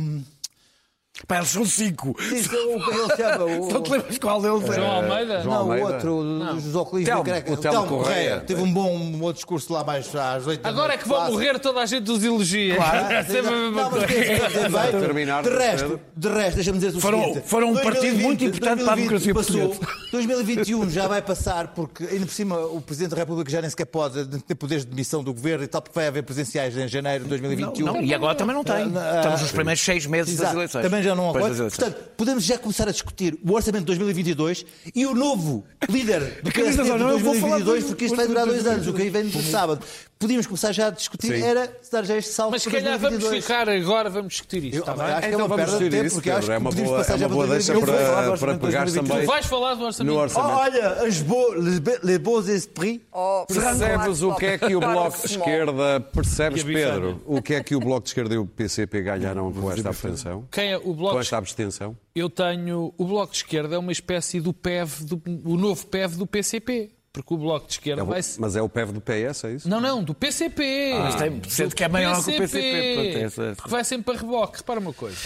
Pá, 1.26 1.37
eles 1.38 1.49
são 1.49 1.65
cinco. 1.67 2.15
Sim, 2.23 2.37
o 2.41 2.85
que 2.85 2.91
ele 2.91 3.17
chama? 3.17 3.44
O- 3.44 3.69
Não 3.73 3.82
te 3.82 3.91
lembras 3.91 4.19
qual 4.19 4.41
deles 4.41 4.70
é? 4.70 4.75
João 4.75 4.91
Almeida? 4.93 5.43
João 5.43 5.55
não, 5.55 5.61
Almeida. 5.62 5.85
o 5.85 5.93
outro, 5.93 6.55
dos 6.62 6.75
óculos, 6.76 7.05
Telmo, 7.05 7.23
o 7.53 7.56
Telmo 7.56 7.87
Correia. 7.88 8.41
Teve 8.47 8.62
um 8.62 8.73
bom, 8.73 8.94
um 8.97 9.11
bom 9.12 9.32
discurso 9.32 9.73
lá 9.73 9.82
mais 9.85 10.15
às 10.15 10.47
8 10.47 10.62
da 10.62 10.69
Agora 10.69 10.87
é 10.94 10.97
noite. 10.97 11.03
que 11.03 11.09
vão 11.09 11.31
morrer 11.32 11.59
toda 11.59 11.81
a 11.81 11.87
gente 11.87 12.05
dos 12.05 12.23
elogios. 12.25 12.76
Claro, 12.76 13.12
É 13.12 13.25
sempre 13.25 13.49
a 13.49 13.50
mesma 13.50 13.70
Não, 13.82 13.91
mas 13.91 13.91
coisa. 13.91 14.06
quer 14.06 14.20
dizer, 14.20 14.41
quer 14.41 14.47
dizer, 14.49 14.69
vai- 14.70 14.91
Terminar 14.91 15.43
de 15.43 15.50
resto, 15.50 16.00
de 16.17 16.29
resto, 16.29 16.55
deixa-me 16.55 16.79
dizer 16.79 16.97
o 16.97 17.00
Foram- 17.00 17.25
seguinte. 17.25 17.43
foram 17.49 17.71
um 17.73 17.75
partido 17.76 18.19
muito 18.19 18.44
importante 18.44 18.85
para 18.85 18.93
a 18.93 18.97
democracia 18.97 19.35
passou, 19.35 19.69
portuguesa. 19.69 19.99
2021 20.12 20.91
já 20.91 21.06
vai 21.09 21.21
passar, 21.21 21.69
porque 21.69 22.05
ainda 22.05 22.26
por 22.26 22.32
cima 22.32 22.59
o 22.59 22.81
Presidente 22.81 23.11
da 23.11 23.17
República 23.17 23.50
já 23.50 23.61
nem 23.61 23.69
sequer 23.71 23.87
pode 23.87 24.25
ter 24.43 24.55
poderes 24.55 24.85
de 24.85 24.91
demissão 24.91 25.23
do 25.23 25.32
Governo 25.35 25.64
e 25.64 25.67
tal, 25.67 25.82
porque 25.82 25.99
vai 25.99 26.06
haver 26.09 26.23
presenciais 26.23 26.76
em 26.76 26.88
janeiro 26.88 27.25
de 27.25 27.31
2021. 27.31 27.85
Não, 27.87 28.00
e 28.00 28.14
agora 28.14 28.35
também 28.35 28.55
não 28.55 28.64
tem. 28.64 28.93
Ah, 28.97 29.17
Estamos 29.17 29.43
nos 29.43 29.53
primeiros 29.53 29.82
seis 29.82 30.06
meses 30.06 30.32
das 30.37 30.43
Exato. 30.44 30.56
eleições. 30.59 30.82
Também 30.82 31.03
já 31.08 31.14
não 31.14 31.31
eleições. 31.37 31.76
Portanto, 31.76 31.96
podemos 32.16 32.44
já 32.44 32.58
começar 32.58 32.88
a 32.88 32.93
discutir 32.93 33.38
o 33.46 33.52
orçamento 33.52 33.81
de 33.82 33.87
2022 33.87 34.64
e 34.94 35.06
o 35.06 35.14
novo 35.14 35.64
líder 35.88 36.40
do 36.43 36.50
PSD 36.52 36.90
ou 36.90 36.99
de 36.99 37.05
não, 37.05 37.10
eu 37.10 37.19
vou 37.19 37.34
falar 37.34 37.58
2022, 37.58 37.84
do- 37.84 37.87
porque 37.88 38.05
isto 38.06 38.16
vai 38.16 38.26
durar 38.26 38.46
dois 38.46 38.66
anos, 38.66 38.87
o 38.87 38.93
que 38.93 39.02
aí 39.02 39.10
vem 39.10 39.25
no 39.25 39.43
sábado. 39.43 39.84
Podíamos 40.19 40.46
começar 40.49 40.72
já 40.72 40.88
a 40.88 40.90
discutir, 40.90 41.28
Sim. 41.28 41.43
era 41.44 41.72
se 41.81 41.93
dar 41.93 42.05
já 42.05 42.16
este 42.16 42.32
salto 42.32 42.50
Mas 42.50 42.62
se 42.64 42.69
calhar 42.70 42.99
vamos 42.99 43.20
2022. 43.20 43.44
ficar 43.44 43.69
agora, 43.69 44.10
vamos 44.10 44.32
discutir 44.32 44.64
isto, 44.64 44.75
Eu 44.75 44.81
está 44.81 44.93
acho 44.94 45.00
que 45.20 45.26
é 45.26 45.28
Então 45.28 45.38
uma 45.38 45.46
vamos 45.49 45.56
perda 45.64 45.64
de 45.64 45.78
discutir 45.78 45.90
tempo, 45.96 46.06
isso, 46.06 46.14
porque 46.16 46.31
acho 46.31 46.40
Pedro. 46.40 46.52
É 46.52 46.56
que 46.56 46.60
uma 46.60 46.70
boa, 46.72 47.06
é 47.06 47.14
uma 47.14 47.28
boa 47.28 47.46
deixa 47.46 47.72
2022. 47.72 48.08
falar 48.08 48.08
do 48.08 48.11
para, 48.11 48.22
para 48.25 48.31
orçamento 48.32 48.58
de 48.61 48.66
pegar 48.66 48.84
2022. 48.84 49.08
também 49.08 49.25
Tu 49.25 49.28
vais 49.31 49.46
falar 49.46 49.75
do 49.75 49.81
no 49.81 49.87
orçamento. 49.87 50.16
orçamento. 50.19 50.58
Olha, 50.58 51.06
os 51.08 51.20
bo- 51.22 51.52
les, 51.54 51.78
be- 51.78 51.99
les 52.02 52.19
beaux 52.19 52.49
esprits. 52.49 53.00
Oh, 53.12 53.44
Percebes 53.46 54.22
o 54.22 54.34
que 54.34 54.46
é 54.46 54.58
que 54.58 54.75
o 54.75 54.81
Bloco 54.81 55.19
de. 55.20 55.26
Esquerda, 55.26 56.00
percebes. 56.00 56.62
Pedro, 56.64 57.22
o 57.25 57.40
que 57.40 57.54
é 57.54 57.62
que 57.62 57.76
o 57.76 57.81
Bloco 57.81 58.02
de 58.02 58.08
Esquerda 58.08 58.34
e 58.34 58.38
o 58.38 58.44
PCP 58.46 59.02
ganharam 59.02 59.52
com 59.52 59.70
esta 59.70 59.90
abstenção? 59.90 60.44
Quem 60.50 60.72
é 60.72 60.78
o 60.78 60.93
Com 60.99 61.05
Bloco 61.05 61.21
esta 61.21 61.37
abstenção? 61.39 61.97
Eu 62.15 62.29
tenho. 62.29 62.93
O 62.99 63.05
Bloco 63.06 63.33
de 63.33 63.39
Esquerda 63.39 63.75
é 63.77 63.79
uma 63.79 63.93
espécie 63.93 64.41
do 64.41 64.53
PEV, 64.53 65.05
do, 65.05 65.23
o 65.45 65.56
novo 65.56 65.87
PEV 65.87 66.17
do 66.17 66.27
PCP. 66.27 66.91
Porque 67.12 67.35
o 67.35 67.39
Bloco 67.39 67.67
de 67.67 67.73
Esquerda 67.73 68.03
É 68.03 68.05
o- 68.05 68.06
vai. 68.06 68.21
mas 68.39 68.55
é 68.55 68.62
o 68.62 68.69
PEV 68.69 68.93
do 68.93 69.00
PS, 69.00 69.45
é 69.45 69.53
isso? 69.55 69.69
Não, 69.69 69.81
não, 69.81 70.05
do 70.05 70.15
PCP. 70.15 70.93
Mas 70.99 71.15
tem- 71.17 71.43
sendo 71.49 71.75
que 71.75 71.83
é 71.83 71.89
maior 71.89 72.15
que 72.23 72.31
o 72.31 72.37
PCP, 72.37 73.19
essa- 73.25 73.55
Porque 73.56 73.71
vai 73.71 73.83
sempre 73.85 74.15
a 74.15 74.19
reboque. 74.21 74.59
Repara 74.59 74.79
uma 74.79 74.93
coisa. 74.93 75.17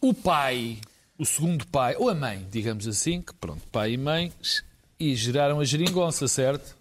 O 0.00 0.12
pai, 0.12 0.78
o 1.18 1.24
segundo 1.24 1.66
pai, 1.68 1.94
ou 1.98 2.08
a 2.10 2.14
mãe, 2.14 2.46
digamos 2.50 2.86
assim, 2.86 3.22
que 3.22 3.32
pronto, 3.34 3.62
pai 3.72 3.92
e 3.92 3.96
mãe, 3.96 4.32
e 4.98 5.14
geraram 5.14 5.60
a 5.60 5.64
geringonça, 5.64 6.28
certo? 6.28 6.76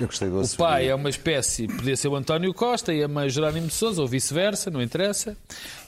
Eu 0.00 0.06
gostei 0.06 0.28
do 0.28 0.40
O 0.40 0.56
pai 0.56 0.88
é 0.88 0.94
uma 0.94 1.08
espécie, 1.08 1.66
podia 1.66 1.96
ser 1.96 2.08
o 2.08 2.16
António 2.16 2.52
Costa 2.52 2.92
e 2.92 3.02
a 3.02 3.08
mãe 3.08 3.28
Jerónimo 3.28 3.66
de 3.66 3.74
Sousa, 3.74 4.02
ou 4.02 4.08
vice-versa, 4.08 4.70
não 4.70 4.82
interessa. 4.82 5.36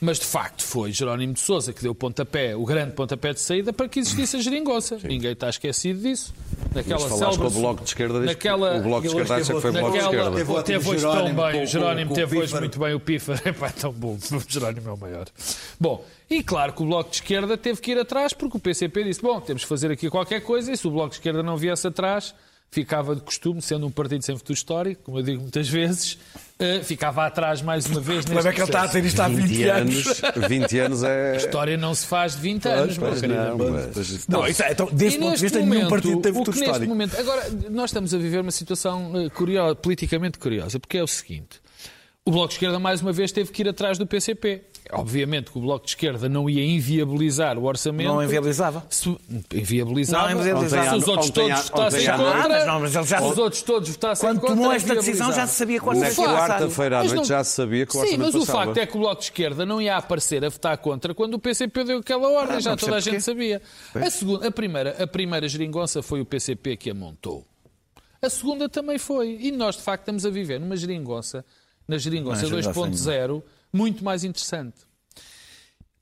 Mas 0.01 0.19
de 0.19 0.27
facto 0.27 0.63
foi 0.63 0.93
Jerónimo 0.93 1.33
de 1.33 1.41
Sousa 1.41 1.73
que 1.73 1.83
deu 1.83 1.93
o 1.93 1.95
pontapé, 1.95 2.55
o 2.55 2.65
grande 2.65 2.93
pontapé 2.93 3.33
de 3.33 3.41
saída 3.41 3.73
para 3.73 3.89
que 3.89 3.99
existisse 3.99 4.37
a 4.37 4.41
geringonça. 4.41 4.99
Ninguém 5.03 5.33
está 5.33 5.49
esquecido 5.49 6.01
disso. 6.01 6.35
Naquela 6.75 7.01
Mas 7.01 7.19
falaste 7.19 7.39
com 7.39 7.47
o 7.47 7.51
Bloco 7.51 7.83
de 7.83 7.89
Esquerda, 7.89 8.15
diz 8.21 8.23
que 8.23 8.27
naquela, 8.35 8.77
o 8.77 8.83
Bloco 8.83 9.03
de 9.03 9.09
Esquerda 9.09 9.35
acha 9.37 9.55
que 9.55 9.61
foi 9.61 9.71
o 9.71 9.73
Bloco 9.73 9.93
de 9.93 9.99
Esquerda. 9.99 10.63
Teve 10.63 10.89
hoje 10.89 11.01
Jerónimo 11.01 11.37
tão 11.37 11.53
bem, 11.53 11.63
o 11.63 11.67
Jerónimo 11.67 12.15
teve 12.15 12.39
hoje 12.39 12.61
muito 12.61 12.79
bem 12.79 12.95
o 12.95 13.01
Pífaro. 13.01 13.41
É 13.45 13.69
tão 13.71 13.93
bom, 13.93 14.17
o 14.33 14.43
Jerónimo 14.49 14.89
é 14.89 14.93
o 14.93 14.97
maior. 14.97 15.27
Bom, 15.81 16.05
e 16.29 16.43
claro 16.43 16.73
que 16.73 16.83
o 16.83 16.87
Bloco 16.87 17.11
de 17.11 17.17
Esquerda 17.17 17.57
teve 17.57 17.81
que 17.81 17.93
ir 17.93 17.99
atrás 17.99 18.33
porque 18.33 18.57
o 18.57 18.61
PCP 18.61 19.05
disse, 19.05 19.23
bom, 19.23 19.41
temos 19.41 19.63
que 19.63 19.69
fazer 19.69 19.91
aqui 19.91 20.11
qualquer 20.11 20.41
coisa 20.41 20.73
e 20.73 20.77
se 20.77 20.87
o 20.87 20.91
Bloco 20.91 21.11
de 21.11 21.17
Esquerda 21.17 21.43
não 21.43 21.57
viesse 21.57 21.87
atrás, 21.87 22.35
ficava 22.71 23.15
de 23.15 23.23
costume, 23.23 23.63
sendo 23.63 23.87
um 23.87 23.91
partido 23.91 24.23
sem 24.23 24.37
futuro 24.37 24.55
histórico, 24.55 25.03
como 25.05 25.19
eu 25.19 25.23
digo 25.23 25.41
muitas 25.41 25.67
vezes, 25.69 26.19
eh, 26.59 26.81
ficava 26.83 27.25
atrás 27.27 27.63
mais 27.63 27.87
uma 27.87 28.01
vez 28.01 28.27
neste 28.27 28.31
problema 28.33 28.51
é 28.51 28.53
que 28.53 28.61
ele 28.61 28.69
está 28.69 28.83
a 28.83 28.87
dizer 28.87 29.05
isto 29.05 29.21
há 29.21 29.29
20 29.29 29.63
anos. 29.65 30.05
20 30.49 30.79
anos 30.81 31.03
é. 31.03 31.33
A 31.33 31.37
história 31.37 31.77
não 31.77 31.95
se 31.95 32.07
faz 32.07 32.35
de 32.35 32.41
20 32.43 32.67
anos, 32.69 32.99
meu 32.99 33.09
Pois 33.09 33.21
querido. 33.21 33.41
não, 33.41 33.59
mas- 33.71 34.27
Não, 34.29 34.47
isso 34.47 34.63
é, 34.63 34.73
então, 34.73 34.89
desse 34.93 35.19
ponto 35.19 35.35
de 35.37 35.41
vista, 35.43 35.59
nenhum 35.59 35.73
momento, 35.75 35.89
partido 35.91 36.21
teve 36.21 36.37
o 36.37 36.39
futuro 36.41 36.53
que 36.55 36.61
neste 36.61 36.73
histórico. 36.73 36.93
momento, 36.93 37.19
agora, 37.19 37.51
nós 37.71 37.91
estamos 37.91 38.13
a 38.13 38.19
viver 38.19 38.41
uma 38.41 38.51
situação 38.51 39.13
eh, 39.25 39.31
curiosa, 39.31 39.75
politicamente 39.77 40.39
curiosa, 40.39 40.79
porque 40.79 40.99
é 40.99 41.03
o 41.03 41.07
seguinte: 41.07 41.61
o 42.27 42.31
Bloco 42.33 42.49
de 42.49 42.55
Esquerda, 42.55 42.79
mais 42.81 43.01
uma 43.01 43.13
vez, 43.13 43.31
teve 43.31 43.53
que 43.53 43.63
ir 43.63 43.69
atrás 43.69 43.97
do 43.99 44.07
PCP. 44.07 44.63
Obviamente 44.93 45.51
que 45.51 45.59
o 45.59 45.61
Bloco 45.61 45.85
de 45.85 45.91
Esquerda 45.93 46.29
não 46.29 46.49
ia 46.51 46.65
inviabilizar 46.65 47.57
o 47.59 47.65
orçamento. 47.65 48.07
Não 48.09 48.23
inviabilizava. 48.23 48.85
Se, 48.91 49.17
inviabilizava. 49.53 50.31
Não 50.33 50.41
inviabilizava. 50.41 50.91
Se 50.91 50.97
os 50.97 51.09
outros 51.09 51.29
Ontem 51.31 51.49
todos 51.49 51.69
votassem 51.71 52.07
contra. 52.11 52.49
Mas 52.49 52.67
não, 52.67 52.81
mas 52.81 52.95
ele 52.97 53.05
já- 53.07 53.19
se 53.19 53.25
os 53.25 53.39
outros 53.39 53.63
todos 53.63 53.89
votassem 53.91 54.29
Quando 54.29 54.41
contra. 54.41 54.57
tomou 54.57 54.73
esta 54.73 54.95
decisão, 54.95 55.33
já 55.33 55.47
se 55.47 55.55
sabia 55.55 55.81
facto- 55.81 56.01
passar. 56.01 56.25
quarta-feira 56.25 56.97
à 56.99 57.01
noite 57.05 57.15
não- 57.17 57.25
já 57.25 57.43
se 57.45 57.51
sabia 57.53 57.85
que 57.87 57.91
o 57.91 57.95
Sim, 57.95 57.99
orçamento 58.01 58.33
mas 58.33 58.35
o 58.35 58.47
facto 58.47 58.77
é 58.77 58.87
que 58.87 58.97
o 58.97 59.01
Bloco 59.01 59.19
de 59.19 59.25
Esquerda 59.25 59.67
não 59.67 59.81
ia 59.83 59.97
aparecer 59.97 60.45
a 60.45 60.49
votar 60.49 60.77
contra 60.79 61.15
quando 61.15 61.35
o 61.35 61.39
PCP 61.39 61.85
deu 61.85 61.99
aquela 61.99 62.29
ordem, 62.29 62.57
Ah, 62.57 62.61
já 62.61 62.77
toda 62.77 62.93
a 62.93 62.95
percebo 62.95 63.15
gente 63.15 63.25
sabia. 63.25 63.63
A, 63.95 64.11
segunda, 64.11 64.47
a, 64.49 64.51
primeira, 64.53 65.03
a 65.03 65.07
primeira 65.07 65.49
geringonça 65.49 66.03
foi 66.03 66.21
o 66.21 66.25
PCP 66.25 66.77
que 66.77 66.91
a 66.91 66.95
montou. 66.95 67.45
A 68.23 68.31
segunda 68.31 68.69
também 68.69 68.99
foi. 68.99 69.37
E 69.41 69.51
nós, 69.53 69.77
de 69.77 69.83
facto, 69.83 70.03
estamos 70.03 70.25
a 70.25 70.31
viver 70.31 70.59
numa 70.61 70.77
geringonça, 70.77 71.45
na 71.89 71.99
geringonça 71.99 72.43
Não 72.49 72.59
é 72.59 72.63
geringonça 72.63 72.91
2.0, 72.91 73.43
muito 73.73 74.05
mais 74.05 74.25
interessante. 74.25 74.77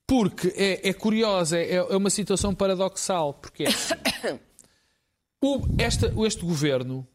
Porque 0.06 0.48
é, 0.56 0.88
é 0.90 0.92
curiosa, 0.92 1.58
é, 1.58 1.76
é 1.76 1.96
uma 1.96 2.10
situação 2.10 2.54
paradoxal. 2.54 3.34
Porque 3.34 3.64
é 3.64 3.68
assim. 3.68 3.94
o, 5.42 5.62
esta, 5.78 6.12
este 6.26 6.44
governo, 6.44 7.06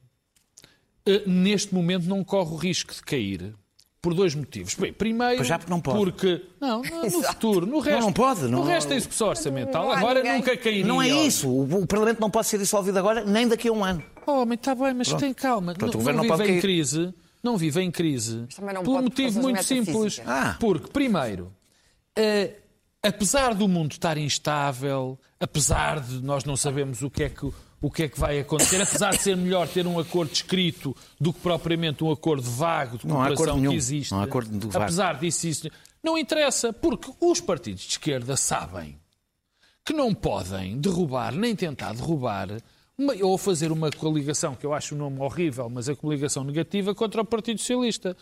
eh, 1.05 1.23
neste 1.27 1.73
momento, 1.73 2.07
não 2.07 2.23
corre 2.23 2.51
o 2.51 2.55
risco 2.57 2.93
de 2.93 3.01
cair. 3.01 3.53
Por 4.01 4.13
dois 4.13 4.33
motivos. 4.33 4.75
Bem, 4.75 4.93
primeiro, 4.93 5.43
já 5.43 5.59
porque 5.59 5.69
não 5.69 5.81
pode. 5.81 5.97
porque 5.97 6.45
não, 6.61 6.81
não, 6.81 6.99
no 7.01 7.03
Exato. 7.05 7.33
futuro, 7.33 7.65
no 7.65 7.79
resto, 7.79 7.99
não 8.01 8.13
pode, 8.13 8.43
não- 8.43 8.59
no 8.59 8.63
resto 8.63 8.87
da 8.87 8.95
execução 8.95 9.27
orçamental, 9.27 9.83
Não 9.87 9.91
agora 9.91 10.21
ninguém. 10.23 10.37
nunca 10.37 10.55
cairia. 10.55 10.85
Não 10.85 11.01
é 11.01 11.09
isso. 11.09 11.49
O, 11.49 11.81
o 11.81 11.85
Parlamento 11.85 12.21
não 12.21 12.31
pode 12.31 12.47
ser 12.47 12.57
dissolvido 12.59 12.97
agora, 12.97 13.25
nem 13.25 13.45
daqui 13.45 13.67
a 13.67 13.73
um 13.73 13.83
ano. 13.83 14.01
Oh, 14.25 14.45
mas 14.45 14.57
está 14.57 14.73
bem, 14.73 14.93
mas 14.93 15.11
tem 15.15 15.33
calma. 15.33 15.73
Pronto, 15.73 15.95
o 15.95 15.97
não, 15.97 15.99
governo 15.99 16.23
não 16.23 16.29
não 16.29 16.37
vive 16.37 16.37
pode 16.37 16.43
em 16.43 16.53
cair. 16.53 16.61
crise. 16.61 17.13
Não 17.41 17.57
vive 17.57 17.81
em 17.81 17.89
crise. 17.89 18.47
por 18.83 18.99
um 18.99 19.03
motivo 19.03 19.41
muito 19.41 19.63
simples. 19.63 20.21
Ah. 20.25 20.57
Porque, 20.59 20.87
primeiro, 20.87 21.53
eh, 22.15 22.55
apesar 23.01 23.53
do 23.53 23.67
mundo 23.67 23.93
estar 23.93 24.17
instável, 24.17 25.17
apesar 25.39 26.01
de 26.01 26.21
nós 26.21 26.43
não 26.43 26.57
sabermos 26.57 27.01
o 27.01 27.09
que 27.09 27.23
é 27.23 27.29
que, 27.29 27.49
o 27.81 27.89
que, 27.89 28.03
é 28.03 28.09
que 28.09 28.19
vai 28.19 28.39
acontecer, 28.39 28.81
apesar 28.81 29.11
de 29.11 29.21
ser 29.21 29.37
melhor 29.37 29.67
ter 29.67 29.87
um 29.87 29.97
acordo 29.97 30.33
escrito 30.33 30.95
do 31.19 31.31
que 31.31 31.39
propriamente 31.39 32.03
um 32.03 32.11
acordo 32.11 32.43
vago 32.43 32.97
de 32.97 33.07
cooperação 33.07 33.61
que 33.61 33.75
existe. 33.75 34.11
Não 34.11 34.19
há 34.19 34.23
acordo 34.25 34.57
do 34.57 34.69
vago. 34.69 34.83
Apesar 34.83 35.17
disso, 35.17 35.47
isso 35.47 35.69
não 36.03 36.17
interessa, 36.17 36.73
porque 36.73 37.11
os 37.21 37.39
partidos 37.39 37.83
de 37.83 37.91
esquerda 37.91 38.35
sabem 38.35 38.99
que 39.85 39.93
não 39.93 40.13
podem 40.13 40.77
derrubar, 40.77 41.33
nem 41.33 41.55
tentar 41.55 41.93
derrubar, 41.93 42.49
ou 43.21 43.37
fazer 43.37 43.71
uma 43.71 43.89
coligação, 43.91 44.55
que 44.55 44.65
eu 44.65 44.73
acho 44.73 44.95
o 44.95 44.97
nome 44.97 45.19
horrível, 45.19 45.69
mas 45.69 45.87
é 45.89 45.95
coligação 45.95 46.43
negativa, 46.43 46.93
contra 46.93 47.21
o 47.21 47.25
Partido 47.25 47.59
Socialista. 47.59 48.15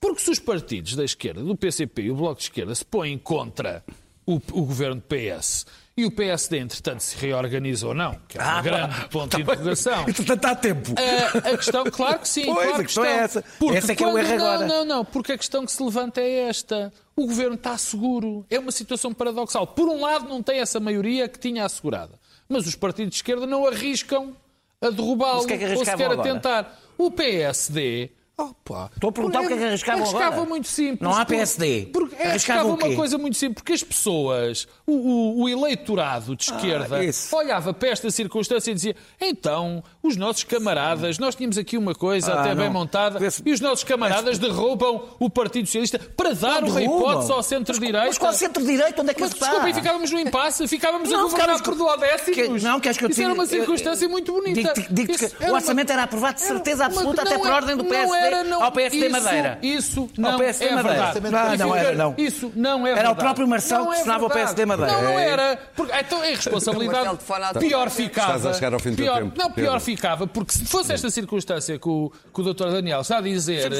Porque 0.00 0.20
se 0.20 0.30
os 0.30 0.38
partidos 0.38 0.96
da 0.96 1.04
esquerda, 1.04 1.42
do 1.42 1.56
PCP 1.56 2.02
e 2.02 2.10
o 2.10 2.16
Bloco 2.16 2.36
de 2.36 2.44
Esquerda, 2.44 2.74
se 2.74 2.84
põem 2.84 3.16
contra 3.16 3.84
o, 4.26 4.34
o 4.52 4.64
governo 4.64 5.00
PS 5.02 5.66
e 5.96 6.04
o 6.04 6.10
PSD, 6.10 6.58
entretanto, 6.58 7.00
se 7.00 7.16
reorganiza 7.16 7.86
ou 7.86 7.94
não, 7.94 8.18
que 8.28 8.36
é 8.36 8.42
Ah, 8.42 8.58
um 8.58 8.62
grande 8.64 9.08
ponto 9.08 9.36
de 9.36 9.42
interrogação. 9.42 10.02
Entretanto, 10.08 10.44
há 10.46 10.54
tempo. 10.56 10.94
A, 10.98 11.38
a 11.50 11.56
questão, 11.56 11.84
claro 11.84 12.18
que 12.18 12.28
sim. 12.28 12.44
Pois, 12.52 12.56
claro 12.56 12.70
a 12.70 12.78
que 12.78 12.84
questão 12.84 13.04
é 13.04 13.16
essa. 13.18 13.44
Porque 13.58 13.78
Esse 13.78 13.92
é 13.92 13.94
que 13.94 14.02
é 14.02 14.06
o 14.06 14.10
quando- 14.10 14.26
erro 14.26 14.34
agora. 14.34 14.66
Não, 14.66 14.78
não, 14.78 14.84
não, 14.96 15.04
porque 15.04 15.32
a 15.32 15.38
questão 15.38 15.64
que 15.64 15.70
se 15.70 15.80
levanta 15.82 16.20
é 16.20 16.48
esta. 16.48 16.92
O 17.14 17.26
governo 17.26 17.54
está 17.54 17.78
seguro. 17.78 18.44
É 18.50 18.58
uma 18.58 18.72
situação 18.72 19.14
paradoxal. 19.14 19.66
Por 19.68 19.88
um 19.88 20.00
lado, 20.00 20.28
não 20.28 20.42
tem 20.42 20.58
essa 20.58 20.80
maioria 20.80 21.28
que 21.28 21.38
tinha 21.38 21.64
assegurada. 21.64 22.18
Mas 22.48 22.66
os 22.66 22.74
partidos 22.74 23.10
de 23.10 23.16
esquerda 23.16 23.46
não 23.46 23.66
arriscam 23.66 24.36
a 24.80 24.90
derrubá-lo 24.90 25.46
é 25.50 25.76
ou 25.76 25.84
sequer 25.84 26.10
a 26.12 26.22
tentar. 26.22 26.80
O 26.98 27.10
PSD. 27.10 28.10
Opa, 28.36 28.90
Estou 28.92 29.10
a 29.10 29.12
perguntar 29.12 29.42
o 29.42 29.46
que 29.46 29.52
é 29.52 29.56
que 29.56 29.62
arriscavam 29.64 30.02
arriscava 30.02 30.26
agora. 30.34 30.48
muito 30.48 30.66
simples. 30.66 31.00
Não 31.00 31.16
há 31.16 31.24
PSD. 31.24 31.90
Porque 31.92 32.16
Arriscavam 32.16 32.30
arriscava 32.30 32.68
o 32.72 32.76
quê? 32.76 32.86
uma 32.88 32.96
coisa 32.96 33.16
muito 33.16 33.36
simples. 33.36 33.54
Porque 33.54 33.72
as 33.74 33.82
pessoas, 33.84 34.66
o, 34.84 34.92
o- 34.92 35.42
o 35.44 35.48
eleitorado 35.48 36.34
de 36.34 36.42
esquerda, 36.50 36.96
Ah, 36.98 37.36
olhava 37.36 37.72
para 37.72 37.90
esta 37.90 38.10
circunstância 38.10 38.72
e 38.72 38.74
dizia: 38.74 38.96
então, 39.20 39.84
os 40.02 40.16
nossos 40.16 40.42
camaradas, 40.42 41.16
nós 41.16 41.36
tínhamos 41.36 41.56
aqui 41.56 41.78
uma 41.78 41.94
coisa 41.94 42.32
Ah, 42.34 42.40
até 42.40 42.54
bem 42.56 42.64
não. 42.66 42.72
montada, 42.72 43.24
Esse- 43.24 43.40
e 43.46 43.52
os 43.52 43.60
nossos 43.60 43.84
camaradas 43.84 44.36
derrubam 44.36 45.04
o 45.20 45.30
Partido 45.30 45.66
Socialista 45.66 46.00
para 46.00 46.34
dar 46.34 46.60
Não 46.60 46.70
uma 46.70 46.82
hipótese 46.82 47.30
ao 47.30 47.40
centro-direita. 47.42 48.06
Mas 48.08 48.18
qual 48.18 48.32
centro-direito? 48.32 49.00
Onde 49.00 49.10
é 49.12 49.14
que 49.14 49.20
Mas 49.20 49.30
está? 49.32 49.46
desculpem, 49.46 49.74
ficávamos 49.74 50.10
no 50.10 50.18
impasse, 50.18 50.66
ficávamos 50.66 51.08
a 51.08 51.12
Não, 51.16 51.22
governar 51.30 51.56
ficávamos 51.58 51.62
por 51.62 51.74
duodécimos. 51.76 52.34
Que- 52.34 52.66
não, 52.68 52.80
queres 52.80 52.98
que 52.98 53.04
eu 53.04 53.08
te 53.08 53.12
Isso 53.12 53.22
era 53.22 53.32
uma 53.32 53.46
circunstância 53.46 54.04
eu- 54.06 54.10
muito 54.10 54.32
bonita. 54.32 54.60
Isso 54.60 55.18
que 55.18 55.24
era 55.26 55.34
o 55.38 55.46
uma- 55.50 55.54
orçamento 55.58 55.92
era 55.92 56.02
aprovado 56.02 56.34
de 56.34 56.40
certeza 56.42 56.82
uma- 56.82 56.86
absoluta, 56.86 57.22
até 57.22 57.38
por 57.38 57.46
era- 57.46 57.54
ordem 57.54 57.76
do 57.76 57.84
não 57.84 57.90
PSD 58.24 58.36
era, 58.40 58.44
não- 58.44 58.62
ao 58.62 58.72
PSD 58.72 59.06
isso- 59.06 59.10
Madeira. 59.22 59.58
Isso 59.62 60.00
Ao 60.00 60.08
não 60.30 60.38
PSD 60.38 60.64
é 60.64 60.74
Madeira. 60.74 61.12
verdade. 61.20 61.58
Não, 61.58 61.68
não 61.68 61.76
era, 61.76 61.94
não. 61.94 62.14
Isso 62.18 62.52
não 62.54 62.86
é 62.86 62.90
Era 62.90 62.92
o 62.92 62.94
verdade. 62.96 63.18
próprio 63.20 63.48
Marcelo 63.48 63.84
Não 63.84 63.90
que 63.90 63.96
é 63.96 64.00
assinava 64.00 64.24
o 64.24 64.28
verdade. 64.28 64.44
PSD 64.46 64.66
Madeira. 64.66 64.92
Não, 64.92 65.02
não 65.02 65.18
É. 65.18 65.28
era. 65.28 65.58
Porque, 65.74 65.92
então 65.98 66.20
a 66.22 66.28
irresponsabilidade 66.30 67.18
pior 67.60 67.90
ficava. 67.90 68.36
Estás 68.36 68.46
a 68.46 68.52
chegar 68.54 68.74
ao 68.74 68.80
fim 68.80 68.90
do 68.90 68.96
pior, 68.96 69.18
tempo, 69.22 69.38
Não, 69.38 69.50
pior 69.50 69.80
ficava, 69.80 70.26
porque 70.26 70.52
se 70.52 70.64
fosse 70.64 70.92
esta 70.92 71.10
circunstância 71.10 71.78
que 71.78 71.88
o, 71.88 72.10
que 72.32 72.40
o 72.40 72.52
Dr. 72.54 72.70
Daniel 72.70 73.00
está 73.00 73.18
a 73.18 73.20
dizer, 73.20 73.70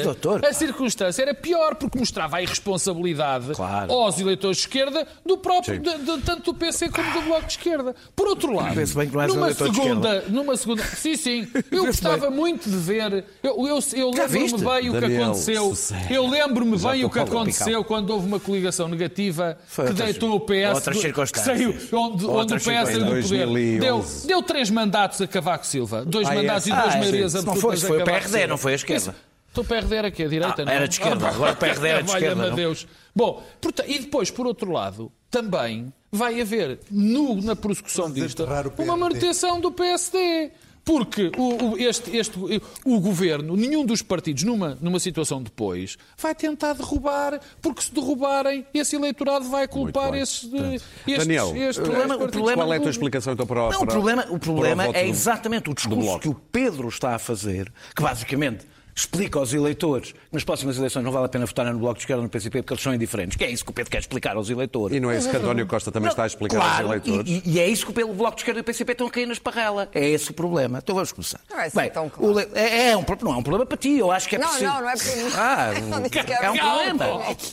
a 0.47 0.53
circunstância 0.53 1.21
era 1.21 1.33
pior, 1.33 1.75
porque 1.75 1.97
mostrava 1.97 2.37
a 2.37 2.41
irresponsabilidade 2.41 3.53
Claro. 3.53 3.91
aos 3.91 4.19
eleitores 4.19 4.57
de 4.57 4.63
esquerda, 4.63 5.07
do 5.25 5.37
próprio, 5.37 5.79
de- 5.79 5.97
de- 5.97 6.21
tanto 6.21 6.51
do 6.51 6.53
PC 6.53 6.89
como 6.89 7.11
do 7.13 7.21
Bloco 7.21 7.45
de 7.45 7.51
Esquerda. 7.53 7.95
Por 8.15 8.27
outro 8.27 8.53
lado, 8.53 8.75
Penso 8.75 8.97
bem 8.97 9.07
que 9.09 9.15
não 9.15 9.21
és 9.21 9.33
numa 9.33 9.53
segunda, 9.53 10.21
numa 10.27 10.57
segunda. 10.57 10.83
Sim, 10.83 11.15
sim. 11.15 11.47
Eu 11.71 11.85
gostava 11.85 12.29
muito 12.29 12.69
de 12.69 12.75
ver. 12.77 13.25
Eu, 13.43 13.67
eu, 13.67 13.79
eu 13.93 14.11
viste? 14.39 14.63
bem 14.63 14.89
o 14.89 14.93
que 14.93 14.99
Daniel, 15.01 15.23
aconteceu. 15.23 15.73
Eu 16.09 16.27
lembro-me 16.27 16.77
bem 16.77 17.05
o 17.05 17.09
que 17.09 17.19
aconteceu 17.19 17.83
quando 17.83 18.09
houve 18.11 18.27
uma 18.27 18.39
coligação 18.39 18.87
negativa 18.87 19.57
Foi 19.67 19.85
que 19.85 19.91
outras- 19.91 20.09
deitou 20.09 20.35
o 20.35 20.39
PS. 20.39 20.73
outras 20.75 20.95
que 20.97 21.01
circunstâncias. 21.01 21.57
saiu, 21.57 21.69
onde, 21.99 22.25
onde 22.25 22.53
o 22.53 22.57
PS 22.57 22.63
saiu 22.63 22.99
do 22.99 23.05
poder. 23.05 23.11
2011. 23.45 23.79
Deu, 23.79 24.05
deu 24.27 24.43
três 24.43 24.69
mandatos 24.69 25.21
a 25.21 25.27
Cavaco 25.27 25.65
Silva. 25.65 26.05
Dois 26.05 26.27
Ah, 26.27 26.33
mandatos 26.35 26.67
é? 26.67 26.69
e 26.69 26.73
duas 26.73 26.85
Ah, 26.93 26.97
é, 26.97 26.99
maiorias 26.99 27.31
sim. 27.31 27.41
Não 27.45 27.53
absolutas 27.53 27.79
foi, 27.81 27.89
foi 27.89 28.01
o 28.01 28.05
PRD, 28.05 28.27
Silva. 28.29 28.47
não 28.47 28.57
foi 28.57 28.71
a 28.71 28.75
esquerda. 28.75 29.01
Isso- 29.11 29.15
Então 29.51 29.63
o 29.63 29.67
PRD 29.67 29.95
era 29.95 30.07
aqui, 30.09 30.23
a 30.23 30.27
direita, 30.27 30.61
Ah, 30.61 30.65
não? 30.65 30.71
era 30.73 30.85
de 30.87 30.93
esquerda, 30.95 31.27
agora 31.29 31.53
o 31.53 31.55
PRD 31.55 31.87
era 31.87 32.03
de 32.03 32.09
esquerda, 32.11 32.49
não? 32.49 32.55
Deus. 32.57 32.85
Bom, 33.15 33.41
e 33.87 33.99
depois, 33.99 34.29
por 34.29 34.45
outro 34.45 34.69
lado, 34.69 35.09
também 35.31 35.93
vai 36.11 36.41
haver, 36.41 36.79
no- 36.91 37.41
na 37.41 37.55
prossecução 37.55 38.11
disto, 38.11 38.45
uma 38.77 38.97
manutenção 38.97 39.61
do 39.61 39.71
PSD. 39.71 40.51
Porque 40.85 41.31
o, 41.35 41.71
o- 41.71 41.77
este, 41.79 42.15
este, 42.15 42.37
o 42.85 42.99
governo, 42.99 43.57
nenhum 43.57 43.83
dos 43.83 44.03
partidos, 44.03 44.43
numa, 44.43 44.77
numa 44.79 44.99
situação 44.99 45.41
depois, 45.41 45.97
vai 46.15 46.35
tentar 46.35 46.73
derrubar, 46.73 47.39
porque 47.59 47.81
se 47.81 47.91
derrubarem, 47.91 48.65
esse 48.71 48.95
eleitorado 48.95 49.45
vai 49.49 49.67
culpar 49.67 50.11
bem. 50.11 50.21
esses. 50.21 50.47
eh, 50.53 50.75
estes, 50.75 51.17
Daniel, 51.17 51.55
estes 51.57 51.77
o 51.79 51.81
problema- 51.81 52.15
o 52.15 52.29
problema- 52.29 52.61
Qual 52.63 52.73
é 52.73 52.77
a 52.77 52.79
tua 52.81 52.91
explicação 52.91 53.33
então 53.33 53.47
para 53.47 53.63
o 53.63 53.69
Não, 53.71 53.77
o 53.77 53.79
para- 53.79 53.91
problema, 53.95 54.27
o 54.29 54.37
problema 54.39 54.85
é 54.95 55.07
exatamente 55.07 55.71
o 55.71 55.73
discurso 55.73 56.19
que 56.19 56.29
o 56.29 56.35
Pedro 56.35 56.87
está 56.87 57.15
a 57.15 57.19
fazer, 57.19 57.73
que 57.95 58.03
basicamente 58.03 58.63
explica 58.95 59.37
aos 59.39 59.53
eleitores 59.53 60.11
que 60.13 60.17
nas 60.31 60.43
próximas 60.43 60.77
eleições 60.77 61.03
não 61.03 61.11
vale 61.11 61.25
a 61.25 61.29
pena 61.29 61.45
votarem 61.45 61.73
no 61.73 61.79
Bloco 61.79 61.95
de 61.95 62.01
Esquerda 62.01 62.19
ou 62.19 62.23
no 62.23 62.29
PCP 62.29 62.61
porque 62.61 62.73
eles 62.73 62.83
são 62.83 62.93
indiferentes. 62.93 63.35
Que 63.37 63.43
é 63.43 63.49
isso 63.49 63.63
que 63.65 63.71
o 63.71 63.73
Pedro 63.73 63.91
quer 63.91 63.99
explicar 63.99 64.35
aos 64.37 64.49
eleitores. 64.49 64.95
E 64.95 64.99
não 64.99 65.11
é 65.11 65.17
isso 65.17 65.29
que 65.29 65.35
António 65.35 65.67
Costa 65.67 65.91
também 65.91 66.09
está 66.09 66.23
a 66.23 66.27
explicar 66.27 66.57
claro, 66.57 66.87
aos 66.87 66.95
eleitores? 67.07 67.29
E, 67.45 67.49
e 67.49 67.59
é 67.59 67.67
isso 67.67 67.85
que 67.85 67.91
pelo 67.93 68.13
Bloco 68.13 68.35
de 68.35 68.41
Esquerda 68.41 68.59
e 68.59 68.61
o 68.61 68.63
PCP 68.63 68.91
estão 68.93 69.07
a 69.07 69.11
cair 69.11 69.25
na 69.25 69.33
esparrela. 69.33 69.89
É 69.93 70.07
esse 70.07 70.31
o 70.31 70.33
problema. 70.33 70.79
Então 70.79 70.95
vamos 70.95 71.11
começar. 71.11 71.39
Não 71.49 71.59
é 71.59 71.65
assim 71.65 71.89
tão 71.89 72.09
claro. 72.09 72.33
le- 72.33 72.47
é, 72.53 72.89
é 72.91 72.97
um, 72.97 73.03
não 73.21 73.33
é 73.33 73.37
um 73.37 73.43
problema 73.43 73.65
para 73.65 73.77
ti. 73.77 73.97
Eu 73.97 74.11
acho 74.11 74.29
que 74.29 74.35
é 74.35 74.39
Não, 74.39 74.47
preciso. 74.47 74.71
não, 74.71 74.81
não 74.81 74.89
é 74.89 74.93
para 74.95 75.41
Ah, 75.41 75.71
Não 75.99 76.09
que 76.09 76.19
era 76.19 76.45
é 76.45 76.51
um 76.51 76.57
problema. 76.57 77.05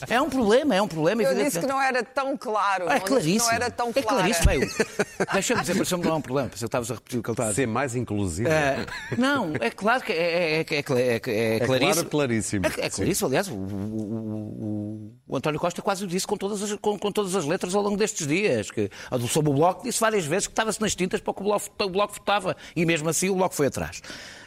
É 0.09 0.21
um 0.21 0.29
problema, 0.29 0.75
é 0.75 0.81
um 0.81 0.87
problema. 0.87 1.23
Eu 1.23 1.35
disse 1.43 1.59
que 1.59 1.65
não 1.67 1.81
era 1.81 2.03
tão 2.03 2.37
claro. 2.37 2.85
É 2.85 2.87
não 2.87 2.93
disse 2.93 3.03
que 3.03 3.09
claríssimo. 3.09 3.45
Não 3.45 3.51
era 3.51 3.69
tão 3.71 3.89
é 3.89 4.01
clara. 4.01 4.29
claríssimo. 4.33 4.87
Deixa-me 5.33 5.61
dizer, 5.61 5.75
pareceu-me 5.75 6.01
que 6.03 6.07
não 6.09 6.15
é 6.15 6.19
um 6.19 6.21
problema. 6.21 6.49
Pensei 6.49 6.59
que 6.61 6.65
estavas 6.65 6.91
a 6.91 6.93
repetir 6.95 7.19
o 7.19 7.23
que 7.23 7.29
ele 7.29 7.33
estava 7.33 7.49
a 7.49 7.51
dizer. 7.51 7.61
Ser 7.63 7.67
mais 7.67 7.95
inclusivo. 7.95 8.49
É, 8.49 8.85
não, 9.17 9.53
é 9.59 9.69
claro 9.69 10.01
que 10.03 10.11
é, 10.11 10.61
é, 10.61 10.65
é, 10.69 11.21
é, 11.25 11.32
é, 11.33 11.55
é, 11.55 11.59
claríssimo. 11.65 11.93
claro, 11.95 12.09
claríssimo. 12.09 12.65
É, 12.65 12.85
é 12.85 12.89
claríssimo, 12.89 13.27
aliás, 13.27 13.47
o, 13.47 13.53
o- 13.53 13.57
o- 13.57 15.13
o 15.27 15.37
António 15.37 15.59
Costa 15.59 15.81
quase 15.81 16.03
o 16.03 16.07
disse 16.07 16.27
com 16.27 16.37
todas, 16.37 16.61
as, 16.61 16.73
com, 16.79 16.97
com 16.99 17.11
todas 17.11 17.35
as 17.35 17.45
letras 17.45 17.73
ao 17.73 17.81
longo 17.81 17.97
destes 17.97 18.27
dias. 18.27 18.69
Que, 18.69 18.89
sobre 19.29 19.49
o 19.51 19.53
Bloco, 19.53 19.83
disse 19.83 19.99
várias 19.99 20.25
vezes 20.25 20.47
que 20.47 20.51
estava-se 20.53 20.79
nas 20.79 20.93
tintas 20.95 21.19
para 21.21 21.31
o 21.31 21.33
que 21.33 21.41
o 21.41 21.43
Bloco, 21.45 21.69
o 21.81 21.89
bloco 21.89 22.13
votava. 22.13 22.55
E 22.75 22.85
mesmo 22.85 23.09
assim 23.09 23.29
o 23.29 23.35
Bloco 23.35 23.55
foi 23.55 23.67
atrás. 23.67 24.01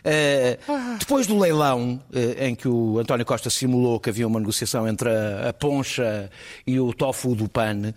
Eh, 0.04 0.58
depois 1.00 1.26
do 1.26 1.36
leilão, 1.36 2.00
eh, 2.12 2.46
em 2.48 2.54
que 2.54 2.68
o 2.68 2.98
António 3.00 3.26
Costa 3.26 3.50
simulou 3.50 3.98
que 3.98 4.08
havia 4.10 4.26
uma 4.26 4.38
negociação 4.38 4.86
entre 4.86 5.08
a, 5.10 5.48
a 5.48 5.52
poncha 5.52 6.30
e 6.64 6.78
o 6.78 6.92
tofu 6.94 7.34
do 7.34 7.48
PAN, 7.48 7.92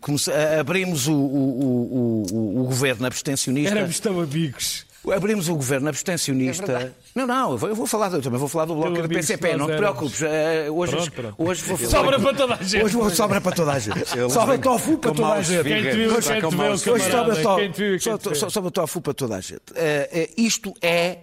comece- 0.00 0.32
abrimos 0.58 1.06
o, 1.06 1.12
o- 1.14 1.16
o- 1.16 2.26
o- 2.32 2.60
o 2.62 2.64
governo 2.64 3.06
abstencionista. 3.06 3.70
Éramos 3.76 4.00
tão 4.00 4.20
amigos. 4.20 4.84
Abrimos 5.14 5.48
o 5.48 5.54
governo 5.54 5.86
É 5.86 5.90
abstencionista. 5.90 6.66
verdade. 6.66 6.94
não, 7.14 7.26
não, 7.26 7.52
eu 7.52 7.58
vou, 7.58 7.68
eu 7.68 7.74
vou 7.76 7.86
falar, 7.86 8.12
eu 8.12 8.20
também 8.22 8.38
vou 8.38 8.48
falar 8.48 8.64
do 8.64 8.74
bloco 8.74 9.02
do 9.02 9.08
PCP, 9.08 9.56
não 9.56 9.66
te 9.66 9.76
preocupes. 9.76 10.22
eh, 10.22 10.68
Hoje, 10.70 10.92
Pronto, 10.92 11.12
pronto. 11.12 11.34
hoje 11.38 11.62
vou 11.62 11.76
falar. 11.76 11.90
Sobra 11.90 12.20
para 12.20 12.34
toda 12.34 12.54
a 12.54 12.62
gente. 12.62 12.84
Hoje 12.84 12.94
vou, 12.96 13.10
sobra 13.10 13.40
para 13.40 13.52
toda 13.56 13.72
a 13.72 13.78
gente. 13.78 14.18
Eles 14.18 14.32
Sobra 14.32 14.58
tofu 14.58 14.98
para 14.98 15.12
toda 15.12 15.32
a 15.34 15.42
gente. 15.42 15.62
figos. 15.62 15.82
Quem 15.82 15.90
te 15.90 15.96
viu, 15.96 16.18
Está 16.18 16.32
quem 16.32 16.42
com 16.42 16.48
te 16.50 16.56
maus 16.56 16.82
viu, 16.82 16.94
Hoje 16.94 17.04
figos. 17.04 18.02
sobra, 18.02 18.18
to- 18.18 18.50
sobra 18.50 18.70
tofu 18.70 19.00
para 19.00 19.14
toda 19.14 19.36
a 19.36 19.40
gente. 19.40 19.62
Eh, 19.74 20.08
eh, 20.12 20.30
isto 20.36 20.74
é 20.82 21.18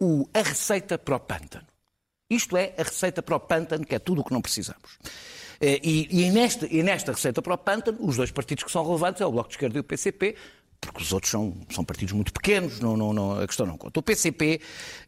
o- 0.00 0.28
a 0.32 0.42
receita 0.42 0.96
para 0.98 1.16
o 1.16 1.20
pântano. 1.20 1.66
Isto 2.30 2.56
é 2.56 2.72
a 2.78 2.82
receita 2.82 3.22
para 3.22 3.36
o 3.36 3.40
pântano, 3.40 3.84
que 3.84 3.94
é 3.94 3.98
tudo 3.98 4.20
o 4.20 4.24
que 4.24 4.32
não 4.32 4.40
precisamos. 4.40 4.98
Eh, 5.60 5.80
E, 5.82 6.26
e 6.26 6.30
nesta, 6.30 6.66
e 6.70 6.82
nesta 6.82 7.12
receita 7.12 7.40
para 7.42 7.54
o 7.54 7.58
pântano, 7.58 7.98
os 8.00 8.16
dois 8.16 8.30
partidos 8.30 8.64
que 8.64 8.70
são 8.70 8.84
relevantes 8.84 9.20
é 9.20 9.26
o 9.26 9.30
Bloco 9.30 9.48
de 9.48 9.54
Esquerda 9.54 9.76
e 9.76 9.80
o 9.80 9.84
PCP, 9.84 10.34
porque 10.86 11.02
os 11.02 11.12
outros 11.12 11.30
são, 11.30 11.54
são 11.70 11.84
partidos 11.84 12.12
muito 12.12 12.32
pequenos, 12.32 12.80
não, 12.80 12.96
não, 12.96 13.12
não- 13.12 13.40
a 13.40 13.46
questão 13.46 13.66
não 13.66 13.76
conta. 13.76 13.98
O 14.00 14.02
PCP 14.02 14.60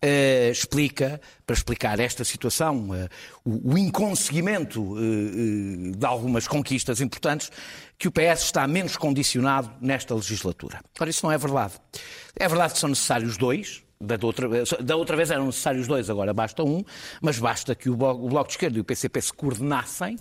eh, 0.02 0.50
explica, 0.50 1.20
para 1.46 1.54
explicar 1.54 1.98
esta 2.00 2.24
situação, 2.24 2.94
eh, 2.94 3.08
o, 3.44 3.72
o 3.74 3.78
inconseguimento 3.78 4.96
eh, 4.98 5.96
de 5.96 6.06
algumas 6.06 6.46
conquistas 6.48 7.00
importantes, 7.00 7.50
que 7.98 8.08
o 8.08 8.12
PS 8.12 8.42
está 8.44 8.66
menos 8.66 8.96
condicionado 8.96 9.70
nesta 9.80 10.14
legislatura. 10.14 10.80
Ora, 11.00 11.10
isso 11.10 11.24
não 11.24 11.32
é 11.32 11.38
verdade. 11.38 11.74
É 12.38 12.48
verdade 12.48 12.74
que 12.74 12.78
são 12.78 12.88
necessários 12.88 13.36
dois, 13.36 13.82
da 14.00 14.18
outra, 14.22 14.48
da 14.82 14.96
outra 14.96 15.16
vez 15.16 15.30
eram 15.30 15.46
necessários 15.46 15.86
dois, 15.86 16.10
agora 16.10 16.34
basta 16.34 16.62
um, 16.62 16.84
mas 17.22 17.38
basta 17.38 17.74
que 17.74 17.88
o 17.88 17.96
Bloco 17.96 18.46
de 18.48 18.52
Esquerda 18.52 18.76
e 18.76 18.80
o 18.80 18.84
PCP 18.84 19.20
se 19.22 19.32
coordenassem 19.32 20.18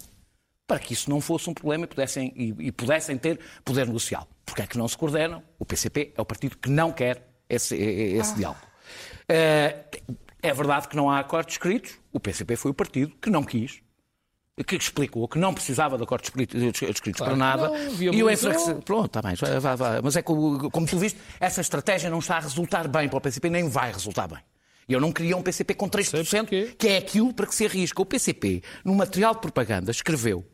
para 0.67 0.79
que 0.79 0.93
isso 0.93 1.09
não 1.09 1.21
fosse 1.21 1.49
um 1.49 1.53
problema 1.53 1.85
e 1.85 1.87
pudessem, 1.87 2.33
e, 2.35 2.55
e 2.67 2.71
pudessem 2.71 3.17
ter 3.17 3.39
poder 3.63 3.85
negocial. 3.87 4.27
Porque 4.45 4.61
é 4.61 4.67
que 4.67 4.77
não 4.77 4.87
se 4.87 4.97
coordenam? 4.97 5.43
O 5.59 5.65
PCP 5.65 6.13
é 6.17 6.21
o 6.21 6.25
partido 6.25 6.57
que 6.57 6.69
não 6.69 6.91
quer 6.91 7.27
esse, 7.49 7.75
esse 7.75 8.35
diálogo. 8.35 8.61
Eh, 9.29 9.75
É 10.41 10.53
verdade 10.53 10.87
que 10.87 10.95
não 10.95 11.09
há 11.09 11.19
acordos 11.19 11.53
escritos. 11.55 11.93
O 12.13 12.19
PCP 12.19 12.55
foi 12.55 12.69
o 12.71 12.73
partido 12.73 13.11
que 13.21 13.29
não 13.31 13.43
quis, 13.43 13.81
que 14.65 14.75
explicou 14.75 15.27
que 15.27 15.37
não 15.39 15.53
precisava 15.53 15.97
de 15.97 16.03
acordos 16.03 16.29
escritos, 16.29 16.81
escritos 16.83 17.19
para 17.21 17.35
nada. 17.35 17.67
não, 17.67 17.75
e 17.75 17.87
o 17.87 17.91
viabilizou. 17.91 18.51
enfraqueceu. 18.51 18.81
Pronto, 18.83 19.05
está 19.07 19.21
bem, 19.21 19.35
vai, 19.59 19.75
vai. 19.75 20.01
Mas 20.03 20.15
é 20.15 20.21
que, 20.21 20.31
o- 20.31 20.69
como 20.71 20.85
tu 20.87 20.97
viste, 20.99 21.19
essa 21.39 21.61
estratégia 21.61 22.09
não 22.09 22.19
está 22.19 22.37
a 22.37 22.39
resultar 22.39 22.87
bem 22.87 23.09
para 23.09 23.17
o 23.17 23.21
PCP, 23.21 23.49
nem 23.49 23.67
vai 23.67 23.91
resultar 23.91 24.27
bem. 24.27 24.39
Eu 24.87 24.99
não 25.01 25.11
queria 25.11 25.35
um 25.35 25.41
PCP 25.41 25.73
com 25.73 25.89
3%, 25.89 26.41
porquê. 26.41 26.75
que 26.77 26.87
é 26.89 26.97
aquilo 26.97 27.33
para 27.33 27.47
que 27.47 27.55
se 27.55 27.65
arrisca. 27.65 27.99
O 28.01 28.05
PCP, 28.05 28.61
no 28.83 28.93
material 28.93 29.33
de 29.33 29.41
propaganda, 29.41 29.89
escreveu, 29.89 30.45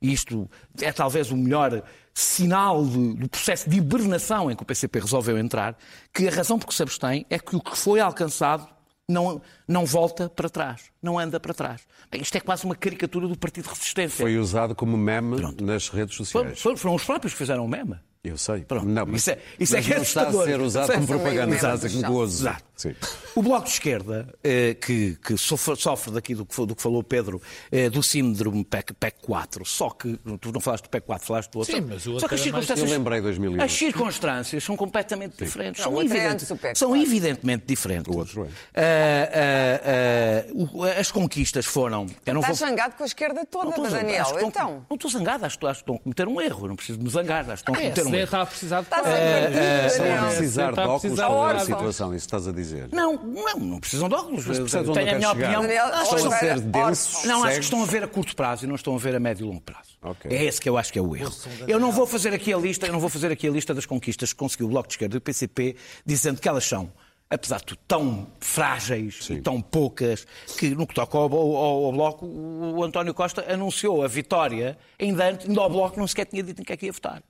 e 0.00 0.12
isto 0.12 0.48
é 0.80 0.92
talvez 0.92 1.30
o 1.30 1.36
melhor 1.36 1.82
sinal 2.14 2.84
de- 2.84 3.14
do 3.14 3.28
processo 3.28 3.68
de 3.68 3.78
hibernação 3.78 4.50
em 4.50 4.56
que 4.56 4.62
o 4.62 4.66
PCP 4.66 5.00
resolveu 5.00 5.38
entrar, 5.38 5.76
que 6.12 6.26
a 6.28 6.30
razão 6.30 6.58
por 6.58 6.66
que 6.66 6.74
se 6.74 6.82
abstém 6.82 7.24
é 7.30 7.38
que 7.38 7.54
o 7.56 7.60
que 7.60 7.76
foi 7.76 8.00
alcançado 8.00 8.66
não, 9.08 9.40
não 9.66 9.84
volta 9.84 10.28
para 10.28 10.48
trás, 10.48 10.82
não 11.02 11.18
anda 11.18 11.40
para 11.40 11.52
trás. 11.52 11.82
Bem, 12.10 12.20
isto 12.22 12.36
é 12.36 12.40
quase 12.40 12.64
uma 12.64 12.74
caricatura 12.76 13.26
do 13.26 13.36
Partido 13.36 13.64
de 13.64 13.70
Resistência. 13.70 14.22
Foi 14.22 14.38
usado 14.38 14.74
como 14.74 14.96
meme 14.96 15.36
nas 15.62 15.88
redes 15.88 16.16
sociais. 16.16 16.60
foram- 16.60 16.76
foram 16.76 16.94
os 16.94 17.04
próprios 17.04 17.32
que 17.32 17.38
fizeram 17.38 17.64
o 17.64 17.68
meme. 17.68 17.96
Eu 18.22 18.36
sei. 18.36 18.60
Pronto. 18.60 18.84
Não, 18.86 19.06
mas, 19.06 19.22
Isso 19.22 19.30
é- 19.30 19.38
isso 19.58 19.74
é 19.74 19.78
mas 19.78 19.86
que 19.86 19.92
é 19.92 19.96
não 19.96 20.02
está 20.02 20.28
a 20.28 20.32
ser 20.32 20.60
usado 20.60 20.92
como 20.92 21.04
é 21.04 21.06
propaganda, 21.06 21.46
meio 21.46 21.54
está 21.56 21.68
a 21.68 21.76
meme 21.76 21.80
ser 21.80 21.88
do 21.88 21.94
com 21.94 22.00
chão. 22.02 22.12
gozo. 22.12 22.42
Exato. 22.42 22.64
Sim. 22.76 22.94
O 23.34 23.42
Bloco 23.42 23.64
de 23.66 23.70
Esquerda, 23.72 24.34
eh, 24.44 24.74
que, 24.74 25.16
que 25.24 25.36
sofre, 25.38 25.76
sofre 25.76 26.12
daqui 26.12 26.34
do 26.34 26.44
que, 26.46 26.66
do 26.66 26.76
que 26.76 26.82
falou 26.82 27.00
o 27.00 27.04
Pedro, 27.04 27.40
eh, 27.72 27.88
do 27.88 28.02
síndrome 28.02 28.62
PEC, 28.64 28.92
PEC 28.94 29.16
4, 29.22 29.64
só 29.66 29.88
que 29.90 30.18
tu 30.40 30.52
não 30.52 30.60
falaste 30.60 30.84
do 30.84 30.90
PEC 30.90 31.06
4, 31.06 31.26
falaste 31.26 31.50
do 31.50 31.58
outro. 31.60 31.74
Sim, 31.74 31.80
mas 31.82 31.98
o 32.00 32.00
só 32.04 32.10
outro 32.12 32.28
que 32.28 32.34
as 32.34 32.40
era 32.42 32.52
mais- 32.52 32.64
circunstâncias, 32.66 32.90
Eu 32.90 32.98
lembrei 32.98 33.20
2001. 33.22 33.62
As 33.62 33.72
circunstâncias 33.72 34.64
são 34.64 34.76
completamente 34.76 35.36
diferentes. 35.42 35.82
Não, 35.84 35.92
São, 35.92 36.00
é 36.00 36.04
evidente- 36.04 36.44
são 36.44 36.56
4. 36.58 36.96
evidentemente 36.96 37.64
diferentes. 37.66 38.14
O 38.14 38.18
outro 38.18 38.46
é. 38.74 38.80
Ah, 38.82 40.44
ah, 40.44 40.46
ah, 40.46 40.52
o- 40.74 40.84
as 40.84 41.10
conquistas 41.10 41.64
foram. 41.66 42.06
Eu 42.26 42.34
não 42.34 42.40
Estás 42.42 42.58
vou- 42.58 42.68
zangado 42.68 42.96
com 42.96 43.02
a 43.02 43.06
esquerda 43.06 43.44
toda, 43.46 43.76
não 43.76 43.84
zangado, 43.84 43.92
Daniel. 44.06 44.24
que 44.24 44.30
estão- 44.32 44.48
Então. 44.48 44.86
Não 44.90 44.94
estou 44.96 45.10
zangado, 45.10 45.44
acho, 45.46 45.58
que- 45.58 45.66
acho 45.66 45.74
que 45.80 45.82
estão 45.82 45.96
a 45.96 45.98
cometer 45.98 46.28
um 46.28 46.40
erro. 46.40 46.68
Não 46.68 46.76
preciso 46.76 46.98
de 46.98 47.04
me 47.04 47.10
zangar, 47.10 47.40
acho 47.50 47.62
que 47.62 47.70
estão 47.70 47.74
a 47.74 47.78
É, 47.78 47.82
cometer 47.82 48.02
se 48.04 48.09
um 48.10 48.14
erro. 48.14 48.24
estar 48.24 48.40
a 48.42 48.46
precisar 48.46 48.80
de 48.82 48.86
Eh, 48.86 48.90
perder, 49.02 49.86
Estão 49.86 50.06
a 50.14 50.26
precisar 50.28 50.64
de 50.64 50.70
Está 50.70 50.82
óculos 50.82 51.00
precisar 51.00 51.26
para 51.28 51.34
ver 51.36 51.40
a 51.40 51.46
óculos. 51.46 51.62
situação, 51.64 52.14
isso 52.14 52.26
estás 52.26 52.48
a 52.48 52.52
dizer. 52.52 52.88
Não, 52.92 53.14
não, 53.16 53.56
não 53.58 53.80
precisam 53.80 54.08
de 54.08 54.14
óculos. 54.14 54.46
Mas 54.46 54.58
percebes 54.58 54.88
onde 54.88 54.98
eu 55.00 55.04
tenho 55.04 55.14
a 55.16 55.18
minha 55.18 55.28
quero 55.34 55.40
chegar? 55.40 55.60
opinião. 55.60 55.62
Daniel, 55.62 56.00
Acho 56.00 56.10
que 56.10 56.16
Estão 56.16 56.32
a 56.32 56.38
ser 56.38 56.60
densos, 56.60 57.14
Orson. 57.14 57.28
Não, 57.28 57.44
acho 57.44 57.54
que 57.58 57.64
estão 57.64 57.82
a 57.82 57.86
ver 57.86 58.04
a 58.04 58.08
curto 58.08 58.36
prazo 58.36 58.64
e 58.64 58.68
não 58.68 58.74
estão 58.74 58.94
a 58.94 58.98
ver 58.98 59.14
a 59.16 59.20
médio 59.20 59.44
e 59.44 59.48
longo 59.48 59.60
prazo. 59.60 59.90
É 60.24 60.44
esse 60.44 60.60
que 60.60 60.68
eu 60.68 60.76
acho 60.78 60.92
que 60.92 60.98
é 60.98 61.02
o 61.02 61.14
erro. 61.16 61.32
Eu 61.68 61.78
não 61.80 61.92
vou 61.92 62.06
fazer 62.06 62.32
aqui 62.34 62.52
a 62.52 62.56
lista, 62.58 62.86
eu 62.86 62.92
não 62.92 63.00
vou 63.00 63.08
fazer 63.10 63.30
aqui 63.32 63.46
a 63.48 63.50
lista 63.50 63.74
das 63.74 63.86
conquistas 63.86 64.32
que 64.32 64.38
conseguiu 64.38 64.66
o 64.66 64.70
Bloco 64.70 64.88
de 64.88 64.94
Esquerda 64.94 65.16
e 65.16 65.18
o 65.18 65.20
PCP, 65.20 65.76
dizendo 66.04 66.40
que 66.40 66.48
elas 66.48 66.64
são, 66.64 66.90
apesar 67.28 67.58
de 67.58 67.64
tudo, 67.66 67.78
tão 67.86 68.26
frágeis 68.40 69.28
e 69.30 69.40
tão 69.40 69.60
poucas, 69.60 70.26
que 70.58 70.70
no 70.70 70.86
que 70.86 70.94
toca 70.94 71.16
ao, 71.18 71.32
ao- 71.32 71.84
ao 71.86 71.92
Bloco, 71.92 72.26
o 72.26 72.82
António 72.82 73.14
Costa 73.14 73.44
anunciou 73.52 74.02
a 74.02 74.08
vitória, 74.08 74.76
ainda 74.98 75.28
antes, 75.30 75.48
ainda 75.48 75.60
ao 75.60 75.70
Bloco 75.70 75.98
não 75.98 76.06
sequer 76.06 76.24
tinha 76.26 76.42
dito 76.42 76.60
em 76.60 76.64
que 76.64 76.72
é 76.72 76.76
que 76.76 76.86
ia 76.86 76.92
votar. 76.92 77.22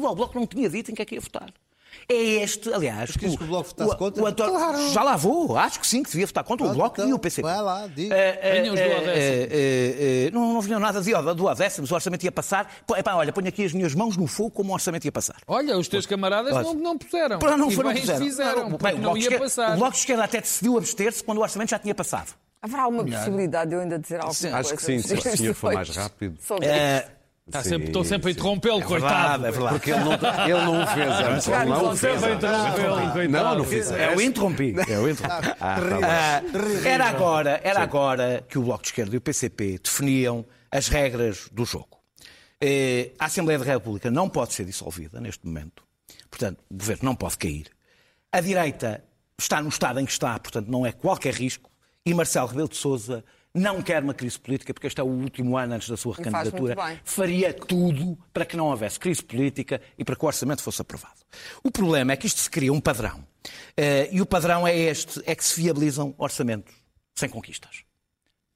Ao 0.00 0.14
Bloco 0.14 0.38
não 0.38 0.46
tinha 0.46 0.68
dito 0.70 0.90
em 0.90 0.94
que 0.94 1.02
é 1.02 1.04
que 1.04 1.14
ia 1.16 1.20
votar. 1.20 1.52
É 2.08 2.14
este, 2.14 2.72
aliás. 2.72 3.14
queres 3.14 3.36
que 3.36 3.44
o 3.44 3.46
Bloco 3.46 3.68
votasse 3.68 3.96
contra? 3.98 4.22
o 4.22 4.26
António- 4.26 4.54
Claro. 4.54 4.90
Já 4.90 5.02
lá 5.02 5.14
vou, 5.16 5.58
acho 5.58 5.78
que 5.78 5.86
sim, 5.86 6.02
que 6.02 6.10
devia 6.10 6.26
votar 6.26 6.42
contra 6.42 6.64
o 6.64 6.68
Pronto, 6.70 6.78
Bloco 6.78 6.96
então, 6.96 7.10
e 7.10 7.12
o 7.12 7.18
PCP. 7.18 7.42
vai 7.46 7.60
lá, 7.60 7.86
diga. 7.86 8.14
Venham 8.42 8.72
os 8.74 8.80
do 8.80 8.86
Odessa. 8.86 9.10
eh, 9.10 9.48
eh, 9.52 10.26
eh, 10.26 10.30
não, 10.32 10.54
não 10.54 10.60
vinham 10.62 10.80
nada 10.80 11.02
de 11.02 11.12
do 11.34 11.44
Odessa, 11.44 11.82
mas 11.82 11.90
o 11.90 11.94
orçamento 11.94 12.24
ia 12.24 12.32
passar. 12.32 12.72
Pô, 12.86 12.96
epá, 12.96 13.14
olha, 13.14 13.30
ponho 13.34 13.46
aqui 13.48 13.62
as 13.66 13.74
minhas 13.74 13.94
mãos 13.94 14.16
no 14.16 14.26
fogo 14.26 14.50
como 14.50 14.70
o 14.70 14.72
orçamento 14.74 15.04
ia 15.04 15.12
passar. 15.12 15.36
Olha, 15.46 15.76
os 15.76 15.86
teus 15.86 16.06
camaradas 16.06 16.54
não, 16.54 16.72
não 16.72 16.96
puseram. 16.98 17.38
Pá, 17.38 17.56
não 17.58 17.70
foram 17.70 17.92
puseram. 17.94 18.18
fizeram, 18.24 18.70
Bem, 18.70 18.92
o 18.94 18.94
não 18.94 19.00
Bloco 19.02 19.18
de 19.18 19.20
ia 19.20 19.24
Esquerda- 19.26 19.44
passar. 19.44 19.74
O 19.74 19.76
Bloco 19.76 19.92
de 19.92 19.98
Esquerda 19.98 20.24
até 20.24 20.40
decidiu 20.40 20.78
abster-se 20.78 21.22
quando 21.22 21.38
o 21.38 21.42
orçamento 21.42 21.68
já 21.68 21.78
tinha 21.78 21.94
passado. 21.94 22.32
Haverá 22.62 22.86
uma 22.88 23.04
possibilidade 23.04 23.68
de 23.70 23.76
eu 23.76 23.80
ainda 23.80 23.98
dizer 23.98 24.14
alguma 24.16 24.32
coisa? 24.34 24.56
Acho 24.56 24.74
que 24.76 24.82
sim, 24.82 24.98
se 25.00 25.12
o 25.14 25.20
senhor 25.20 25.54
for 25.54 25.74
mais 25.74 25.90
rápido. 25.90 26.38
Sobre 26.40 26.66
Eh, 26.66 27.06
Está 27.46 27.62
sempre, 27.62 27.88
estou 27.88 28.04
sempre 28.04 28.28
a 28.28 28.32
interrompê-lo, 28.32 28.82
coitado. 28.82 29.46
é 29.46 29.50
verdade. 29.50 29.74
Porque 29.74 29.90
ele 29.90 30.00
não, 30.00 30.12
ele 30.12 30.64
não 30.64 30.82
o 30.82 30.86
fez 30.86 31.10
antes. 31.10 31.48
Ele 31.48 31.64
não 31.64 31.90
o 31.92 31.96
fez 31.96 32.22
antes. 32.22 33.30
Não, 33.30 33.58
não 33.58 33.64
fiz 33.64 33.90
Eu 33.90 34.20
interrompi. 34.20 34.74
Eu 34.88 35.10
interrompi. 35.10 35.48
Ah, 35.60 35.76
tá. 35.80 36.00
Ah, 36.04 36.42
era 36.88 37.06
agora, 37.06 37.60
era 37.64 37.80
agora 37.82 38.44
que 38.48 38.58
o 38.58 38.62
Bloco 38.62 38.82
de 38.82 38.88
Esquerda 38.88 39.14
e 39.14 39.18
o 39.18 39.20
PCP 39.20 39.78
definiam 39.82 40.44
as 40.70 40.88
regras 40.88 41.48
do 41.52 41.64
jogo. 41.64 41.98
Eh, 42.60 43.10
A 43.18 43.24
Assembleia 43.26 43.58
da 43.58 43.64
República 43.64 44.10
não 44.10 44.28
pode 44.28 44.54
ser 44.54 44.64
dissolvida 44.64 45.20
neste 45.20 45.44
momento. 45.46 45.82
Portanto, 46.30 46.58
o 46.70 46.74
governo 46.76 47.04
não 47.04 47.14
pode 47.14 47.36
cair. 47.38 47.66
A 48.30 48.40
direita 48.40 49.02
está 49.38 49.60
no 49.60 49.68
estado 49.68 49.98
em 50.00 50.04
que 50.06 50.12
está, 50.12 50.38
portanto, 50.38 50.68
não 50.68 50.86
é 50.86 50.92
qualquer 50.92 51.34
risco. 51.34 51.70
E 52.06 52.14
Marcelo 52.14 52.46
Rebelo 52.48 52.68
de 52.68 52.76
Sousa 52.76 53.24
não 53.54 53.82
quer 53.82 54.02
uma 54.02 54.14
crise 54.14 54.38
política, 54.38 54.72
porque 54.72 54.86
este 54.86 55.00
é 55.00 55.04
o 55.04 55.06
último 55.06 55.56
ano 55.56 55.74
antes 55.74 55.88
da 55.88 55.96
sua 55.96 56.14
recandidatura. 56.14 56.74
Faria 57.04 57.52
tudo 57.52 58.18
para 58.32 58.46
que 58.46 58.56
não 58.56 58.66
houvesse 58.66 58.98
crise 58.98 59.22
política 59.22 59.80
e 59.98 60.04
para 60.04 60.16
que 60.16 60.24
o 60.24 60.26
orçamento 60.26 60.62
fosse 60.62 60.80
aprovado. 60.80 61.20
O 61.62 61.70
problema 61.70 62.12
é 62.12 62.16
que 62.16 62.26
isto 62.26 62.40
se 62.40 62.50
cria 62.50 62.72
um 62.72 62.80
padrão. 62.80 63.26
Eh, 63.76 64.08
e 64.12 64.20
o 64.20 64.26
padrão 64.26 64.66
é 64.66 64.76
este, 64.76 65.20
é 65.26 65.34
que 65.34 65.44
se 65.44 65.60
viabilizam 65.60 66.14
orçamentos 66.16 66.74
sem 67.14 67.28
conquistas. 67.28 67.84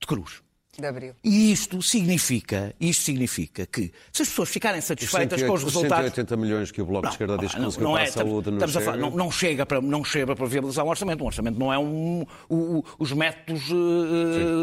De 0.01 0.07
cruz. 0.07 0.43
De 0.81 0.87
abril. 0.87 1.15
E 1.25 1.53
isto 1.53 1.81
significa, 1.83 2.75
isto 2.81 3.03
significa 3.05 3.67
que 3.67 3.93
se 4.13 4.23
as 4.23 4.29
pessoas 4.29 4.49
ficarem 4.49 4.81
satisfeitas 4.81 5.43
com 5.43 5.53
os 5.53 5.61
180 5.61 5.65
resultados. 5.81 6.05
180 6.15 6.37
milhões 6.37 6.71
que 6.71 6.81
o 6.83 6.87
Bloco 6.87 7.07
de 7.09 7.13
Esquerda 7.15 7.39
diz 7.39 7.51
que 7.55 7.57
a 7.61 7.69
estamos- 7.69 7.75
saúde 8.17 8.51
não 8.51 8.57
estamos 8.59 8.77
a 8.77 8.81
falar- 8.81 8.97
chega. 8.97 9.11
não, 9.11 9.17
não 9.17 9.31
chega 9.31 9.67
para, 9.67 9.81
não 9.81 10.05
chega 10.05 10.35
para 10.37 10.47
viabilizar 10.47 10.85
um 10.85 10.89
orçamento. 10.89 11.23
Um 11.23 11.27
orçamento 11.27 11.59
não 11.59 11.73
é 11.73 11.79
um, 11.79 12.25
o- 12.49 12.57
o- 12.79 12.85
os 12.99 13.13
métodos, 13.13 13.63
eh, 13.71 13.75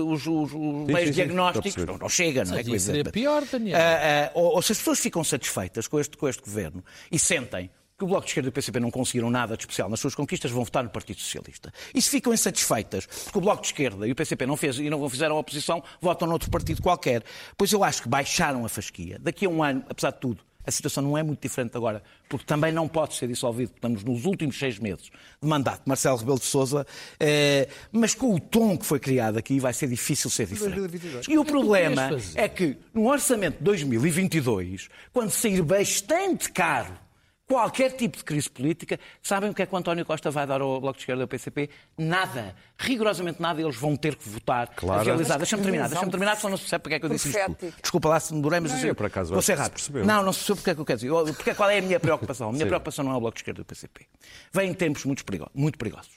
os, 0.05 0.25
os- 0.27 0.27
os 0.27 0.85
meios 0.87 0.99
sim, 0.99 1.05
sim, 1.07 1.11
diagnósticos, 1.11 1.73
perceber. 1.73 1.91
não, 1.91 1.97
não 1.99 2.09
chega, 2.09 2.43
não 2.45 2.57
é? 2.57 2.61
Isso 2.61 2.79
seria 2.79 3.03
pior, 3.05 3.43
Daniel. 3.51 3.77
Ah, 3.77 4.27
ah, 4.27 4.31
ou, 4.33 4.55
ou 4.55 4.61
se 4.61 4.71
as 4.71 4.77
pessoas 4.77 4.99
ficam 4.99 5.23
satisfeitas 5.23 5.87
com 5.87 5.99
este, 5.99 6.17
com 6.17 6.27
este 6.27 6.41
governo 6.43 6.83
e 7.11 7.17
sentem 7.19 7.69
que 8.03 8.05
o 8.05 8.07
Bloco 8.07 8.25
de 8.25 8.31
Esquerda 8.31 8.47
e 8.47 8.51
o 8.51 8.51
PCP 8.51 8.79
não 8.79 8.91
conseguiram 8.91 9.29
nada 9.29 9.55
de 9.55 9.63
especial 9.63 9.89
nas 9.89 9.99
suas 9.99 10.13
conquistas, 10.13 10.51
vão 10.51 10.63
votar 10.63 10.83
no 10.83 10.89
Partido 10.89 11.19
Socialista. 11.19 11.73
E 11.93 12.01
se 12.01 12.09
ficam 12.09 12.33
insatisfeitas 12.33 13.05
porque 13.05 13.37
o 13.37 13.41
Bloco 13.41 13.61
de 13.61 13.67
Esquerda 13.67 14.07
e 14.07 14.11
o 14.11 14.15
PCP 14.15 14.45
não, 14.45 14.57
fez, 14.57 14.77
e 14.77 14.89
não 14.89 15.09
fizeram 15.09 15.37
oposição, 15.37 15.81
votam 16.01 16.27
noutro 16.27 16.49
partido 16.49 16.81
qualquer. 16.81 17.23
Pois 17.57 17.71
eu 17.71 17.83
acho 17.83 18.03
que 18.03 18.09
baixaram 18.09 18.65
a 18.65 18.69
fasquia. 18.69 19.17
Daqui 19.19 19.45
a 19.45 19.49
um 19.49 19.63
ano, 19.63 19.83
apesar 19.89 20.11
de 20.11 20.19
tudo, 20.19 20.43
a 20.65 20.71
situação 20.71 21.03
não 21.03 21.17
é 21.17 21.23
muito 21.23 21.41
diferente 21.41 21.75
agora, 21.75 22.01
porque 22.29 22.45
também 22.45 22.71
não 22.71 22.87
pode 22.87 23.15
ser 23.15 23.27
dissolvido. 23.27 23.71
Estamos 23.75 24.03
nos 24.03 24.25
últimos 24.25 24.57
seis 24.57 24.79
meses 24.79 25.11
de 25.41 25.47
mandato 25.47 25.83
de 25.83 25.89
Marcelo 25.89 26.17
Rebelo 26.17 26.39
de 26.39 26.45
Sousa, 26.45 26.87
eh, 27.19 27.67
mas 27.91 28.15
com 28.15 28.33
o 28.33 28.39
tom 28.39 28.77
que 28.77 28.85
foi 28.85 28.99
criado 28.99 29.37
aqui 29.37 29.59
vai 29.59 29.73
ser 29.73 29.87
difícil 29.87 30.29
ser 30.29 30.45
diferente. 30.47 30.79
2022. 30.79 31.27
E 31.27 31.37
o 31.37 31.43
problema 31.43 32.07
queres 32.07 32.25
fazer? 32.25 32.39
é 32.39 32.47
que 32.47 32.77
no 32.93 33.09
orçamento 33.09 33.57
de 33.57 33.63
2022, 33.63 34.89
quando 35.11 35.31
sair 35.31 35.61
bastante 35.61 36.49
caro 36.49 37.02
qualquer 37.47 37.91
tipo 37.91 38.17
de 38.17 38.23
crise 38.23 38.49
política, 38.49 38.99
sabem 39.21 39.49
o 39.49 39.53
que 39.53 39.61
é 39.61 39.65
que 39.65 39.73
o 39.73 39.77
António 39.77 40.05
Costa 40.05 40.31
vai 40.31 40.47
dar 40.47 40.61
ao 40.61 40.79
Bloco 40.79 40.97
de 40.97 41.03
Esquerda 41.03 41.21
e 41.21 41.23
ao 41.23 41.27
PCP? 41.27 41.69
Nada. 41.97 42.55
Rigorosamente 42.77 43.41
nada. 43.41 43.61
Eles 43.61 43.75
vão 43.75 43.95
ter 43.95 44.15
que 44.15 44.27
votar. 44.27 44.67
Claro. 44.75 45.01
a 45.01 45.03
realizar. 45.03 45.37
Deixa-me 45.37 45.61
terminar. 45.63 45.89
Deixa-me 45.89 46.09
terminar, 46.11 46.37
só 46.37 46.49
não 46.49 46.57
se 46.57 46.63
percebe 46.63 46.81
porque 46.83 46.95
é 46.95 46.99
que 46.99 47.05
eu 47.05 47.09
disse 47.09 47.29
isto. 47.29 47.39
tudo. 47.39 47.55
profética. 47.55 47.81
Desculpa 47.81 48.09
lá 48.09 48.19
se 48.19 48.33
me 48.33 48.41
durei, 48.41 48.59
mas 48.59 48.71
Não, 48.71 48.77
assim, 48.79 48.87
eu, 48.87 48.95
por 48.95 49.05
acaso, 49.05 49.33
vou 49.33 49.41
ser 49.41 49.55
se 49.55 49.61
rápido. 49.61 49.73
percebeu. 49.73 50.05
Não, 50.05 50.23
não 50.23 50.33
se 50.33 50.39
percebe 50.39 50.57
porque 50.57 50.69
é 50.71 50.75
que 50.75 50.81
eu 50.81 50.85
quero 50.85 50.97
dizer. 50.99 51.09
Eu- 51.09 51.33
Porque 51.33 51.53
qual 51.53 51.69
é 51.69 51.77
a 51.77 51.81
minha 51.81 51.99
preocupação? 51.99 52.49
A 52.49 52.51
minha 52.53 52.65
preocupação 52.65 53.03
não 53.05 53.11
é 53.11 53.15
o 53.15 53.19
Bloco 53.19 53.35
de 53.35 53.41
Esquerda 53.41 53.61
e 53.61 53.63
o 53.63 53.65
PCP. 53.65 54.05
Vêm 54.51 54.73
tempos 54.73 55.05
muito 55.05 55.23
perigo- 55.25 55.49
muito 55.53 55.77
perigosos. 55.77 56.11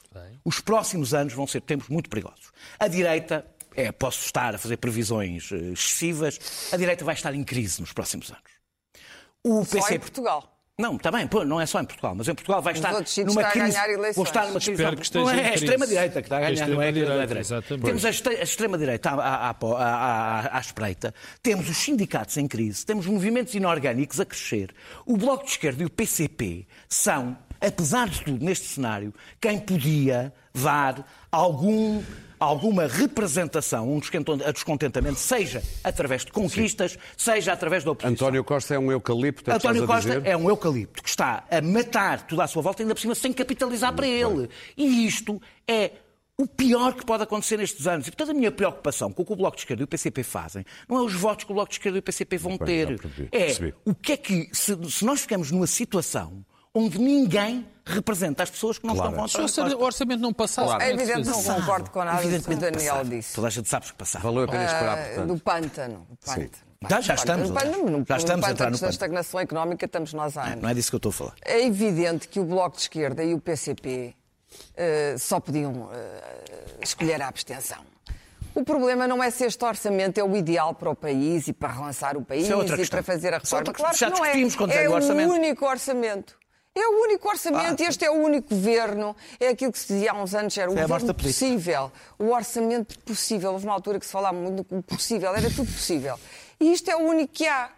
Os 0.45 0.61
próximos 0.61 1.13
anos 1.13 1.33
vão 1.35 1.47
ser 1.47 1.61
tempos 1.61 1.89
muito 1.89 2.09
perigosos. 2.09 2.51
A 2.79 2.89
direita, 2.89 3.47
é, 3.75 3.93
posso 3.93 4.25
estar 4.25 4.55
a 4.55 4.59
fazer 4.59 4.79
previsões 4.79 5.51
eh, 5.53 5.57
excessivas, 5.73 6.71
a 6.73 6.77
direita 6.79 7.05
vai 7.05 7.15
estar 7.15 7.35
em 7.35 7.45
crise 7.45 7.81
nos 7.81 7.93
próximos 7.93 8.31
anos. 8.31 8.43
O 9.45 9.65
Só 9.65 9.89
em 9.91 9.99
Portugal. 10.01 10.56
Não, 10.79 10.97
está 10.97 11.11
bem, 11.11 11.27
pô, 11.27 11.43
não 11.43 11.59
é 11.59 11.65
só 11.65 11.81
em 11.81 11.87
Portugal, 11.87 12.15
mas 12.15 12.29
em 12.29 12.35
Portugal 12.35 12.61
vai 12.61 12.75
estar 12.75 12.93
numa 12.93 13.43
crise. 13.51 13.79
Vou 14.15 14.25
estar 14.25 14.47
numa 14.47 14.61
crise. 14.61 14.83
Não 15.15 15.31
em 15.35 15.41
é, 15.41 15.49
a 15.49 15.55
extrema-direita 15.55 16.21
que 16.21 16.27
está 16.27 16.37
a 16.37 16.41
ganhar, 16.41 16.69
não 16.69 16.83
é 16.83 16.85
a 16.85 16.91
extrema-direita, 16.91 17.27
direita. 17.27 17.39
exatamente. 17.41 17.85
Temos 17.87 18.05
a, 18.05 18.11
extre- 18.11 18.37
a 18.37 18.43
extrema-direita 18.43 19.11
à, 19.11 19.15
à, 19.15 19.51
à, 19.51 19.55
à- 19.55 20.59
à 20.59 20.61
espreita, 20.61 21.15
temos 21.43 21.71
os 21.71 21.79
sindicatos 21.79 22.37
em 22.37 22.47
crise, 22.47 22.85
temos 22.85 23.07
movimentos 23.07 23.55
inorgânicos 23.55 24.21
a 24.21 24.27
crescer. 24.27 24.75
O 25.07 25.17
Bloco 25.17 25.45
de 25.47 25.53
Esquerda 25.53 25.83
e 25.83 25.87
o 25.87 25.91
PCP 25.91 26.67
são, 26.91 27.39
apesar 27.59 28.11
de 28.11 28.21
tudo, 28.23 28.45
neste 28.45 28.67
cenário, 28.67 29.15
quem 29.41 29.59
podia 29.59 30.31
dar 30.55 31.11
algum 31.33 32.03
alguma 32.39 32.87
representação, 32.87 33.93
um 33.93 34.01
descontentamento, 34.01 35.19
seja 35.19 35.63
através 35.83 36.25
de 36.25 36.33
conquistas, 36.33 36.99
seja 37.17 37.53
através 37.53 37.85
da 37.85 37.93
oposição. 37.93 38.13
António 38.13 38.45
Costa 38.45 38.75
é 38.75 38.79
um 38.79 38.91
eucalipto, 38.91 39.51
é 39.51 39.55
António 39.55 39.87
Costa 39.87 40.23
é 40.25 40.37
um 40.37 40.49
eucalipto 40.49 41.03
que 41.03 41.09
está 41.09 41.45
a 41.51 41.61
matar 41.61 42.27
tudo 42.27 42.43
à 42.43 42.47
sua 42.47 42.63
volta, 42.63 42.83
ainda 42.83 42.95
por 42.95 43.01
cima 43.01 43.15
sem 43.15 43.33
capitalizar 43.33 43.93
para 43.95 44.07
ele. 44.07 44.49
E 44.77 45.07
isto 45.07 45.41
é 45.67 45.93
o 46.39 46.47
pior 46.47 46.95
que 46.95 47.05
pode 47.05 47.23
acontecer 47.23 47.57
nestes 47.57 47.87
anos. 47.87 48.07
E, 48.07 48.11
portanto, 48.11 48.31
a 48.31 48.35
minha 48.35 48.53
preocupação 48.53 49.11
com 49.11 49.23
o 49.23 49.27
que 49.27 49.33
o 49.33 49.37
Bloco 49.37 49.57
de 49.57 49.63
Esquerda 49.63 49.83
e 49.83 49.85
o 49.85 49.89
PCP 49.89 50.23
fazem 50.23 50.65
não 50.89 50.99
é 50.99 51.01
os 51.01 51.15
votos 51.15 51.45
que 51.45 51.51
o 51.51 51.55
Bloco 51.55 51.71
de 51.71 51.77
Esquerda 51.77 51.99
e 51.99 52.01
o 52.01 52.03
PCP 52.03 52.37
vão 52.37 52.59
bem, 52.59 52.67
ter. 52.67 53.01
É 53.33 53.73
o 53.85 53.95
que 53.95 54.13
é 54.13 54.17
que, 54.17 54.49
se, 54.53 54.77
se 54.91 55.05
nós 55.05 55.21
ficamos 55.21 55.51
numa 55.51 55.67
situação 55.67 56.45
onde 56.79 56.99
ninguém 56.99 57.67
representa 57.85 58.43
as 58.43 58.51
pessoas 58.51 58.79
que 58.79 58.87
não 58.87 58.95
Claro. 58.95 59.11
estão 59.27 59.43
com 59.43 59.49
Se 59.49 59.61
o 59.61 59.81
orçamento 59.81 60.21
não 60.21 60.33
passasse. 60.33 60.67
Claro. 60.69 60.83
É 60.83 60.87
como 60.91 60.97
que 60.99 61.11
evidente, 61.11 61.29
não 61.29 61.43
concordo 61.43 61.91
com 61.91 62.05
nada 62.05 62.17
do 62.17 62.21
que 62.21 62.27
o 62.27 62.29
Evidentemente 62.29 62.61
Daniel 62.61 62.93
passava. 62.95 63.09
disse. 63.11 63.35
Toda 63.35 63.47
a 63.47 63.51
gente 63.51 63.69
sabe 63.69 63.87
que 63.87 63.93
passava. 63.95 64.25
Valeu 64.25 64.43
a 64.45 64.49
pena 64.49 64.65
esperar, 64.65 64.99
Ah, 64.99 65.03
portanto. 65.07 65.27
do 65.29 65.39
pântano. 65.41 66.07
Pântano. 66.25 66.51
Já- 66.91 67.01
já 67.01 67.15
estamos, 67.15 67.49
No 67.49 67.55
pântano, 67.55 67.79
no, 67.91 68.05
já 68.07 68.15
no 68.15 68.21
estamos 68.21 68.47
a 68.47 68.51
entrar 68.51 68.67
no 68.67 68.73
da 68.73 68.77
pântano. 68.79 68.91
estagnação 68.91 69.41
económica 69.41 69.87
estamos 69.87 70.13
nós 70.13 70.37
há 70.37 70.43
anos. 70.45 70.63
Não 70.63 70.69
é 70.69 70.75
disso 70.75 70.91
que 70.91 70.95
eu 70.97 70.99
estou 70.99 71.11
a 71.11 71.13
falar. 71.13 71.35
É 71.43 71.65
evidente 71.65 72.29
que 72.29 72.39
o 72.39 72.45
Bloco 72.45 72.77
de 72.77 72.83
Esquerda 72.83 73.25
e 73.25 73.33
o 73.33 73.41
PCP 73.41 74.15
eh, 74.77 75.15
só 75.19 75.41
podiam 75.41 75.89
eh, 75.93 76.77
escolher 76.83 77.23
a 77.23 77.29
abstenção. 77.29 77.79
O 78.55 78.65
problema 78.65 79.07
não 79.07 79.23
é 79.23 79.31
se 79.31 79.45
este 79.45 79.63
orçamento 79.65 80.19
é 80.19 80.25
o 80.25 80.35
ideal 80.37 80.75
para 80.75 80.91
o 80.91 80.95
país 80.97 81.47
e 81.49 81.53
para 81.53 81.73
relançar 81.73 82.17
o 82.17 82.23
país 82.25 82.45
Isso 82.45 82.53
é 82.55 82.57
e 82.65 82.77
questão. 82.77 82.87
para 82.89 83.03
fazer 83.03 83.29
a 83.35 83.37
é 83.37 83.39
reforma. 83.39 83.59
outra 83.61 83.75
Claro 83.75 83.91
questão. 83.91 84.11
que 84.11 84.17
Já 84.17 84.21
não 84.21 84.25
é. 84.27 84.31
é 84.31 84.77
veio 84.79 84.91
o 84.91 84.95
orçamento. 84.95 85.31
o 85.31 85.35
único 85.35 85.67
orçamento. 85.67 86.39
É 86.79 86.89
o 86.89 87.03
único 87.05 87.27
orçamento 87.27 87.83
e 87.83 87.87
este 87.87 88.05
é 88.05 88.11
o 88.11 88.15
único 88.15 88.55
governo. 88.55 89.17
É 89.41 89.49
aquilo 89.49 89.73
que 89.73 89.79
se 89.79 89.95
dizia 89.95 90.13
há 90.13 90.23
uns 90.23 90.35
anos, 90.35 90.57
era 90.59 90.71
o 90.71 90.75
governo 90.75 91.15
possível. 91.15 91.91
O 92.19 92.27
orçamento 92.27 92.99
possível. 92.99 93.53
Houve 93.53 93.65
uma 93.65 93.73
altura 93.73 93.99
que 93.99 94.05
se 94.05 94.13
falava 94.13 94.37
muito 94.37 94.63
do 94.63 94.83
possível, 94.83 95.35
era 95.35 95.49
tudo 95.49 95.73
possível. 95.73 96.21
E 96.61 96.71
isto 96.71 96.91
é 96.91 96.95
o 96.95 97.01
único 97.01 97.33
que 97.33 97.47
há. 97.47 97.71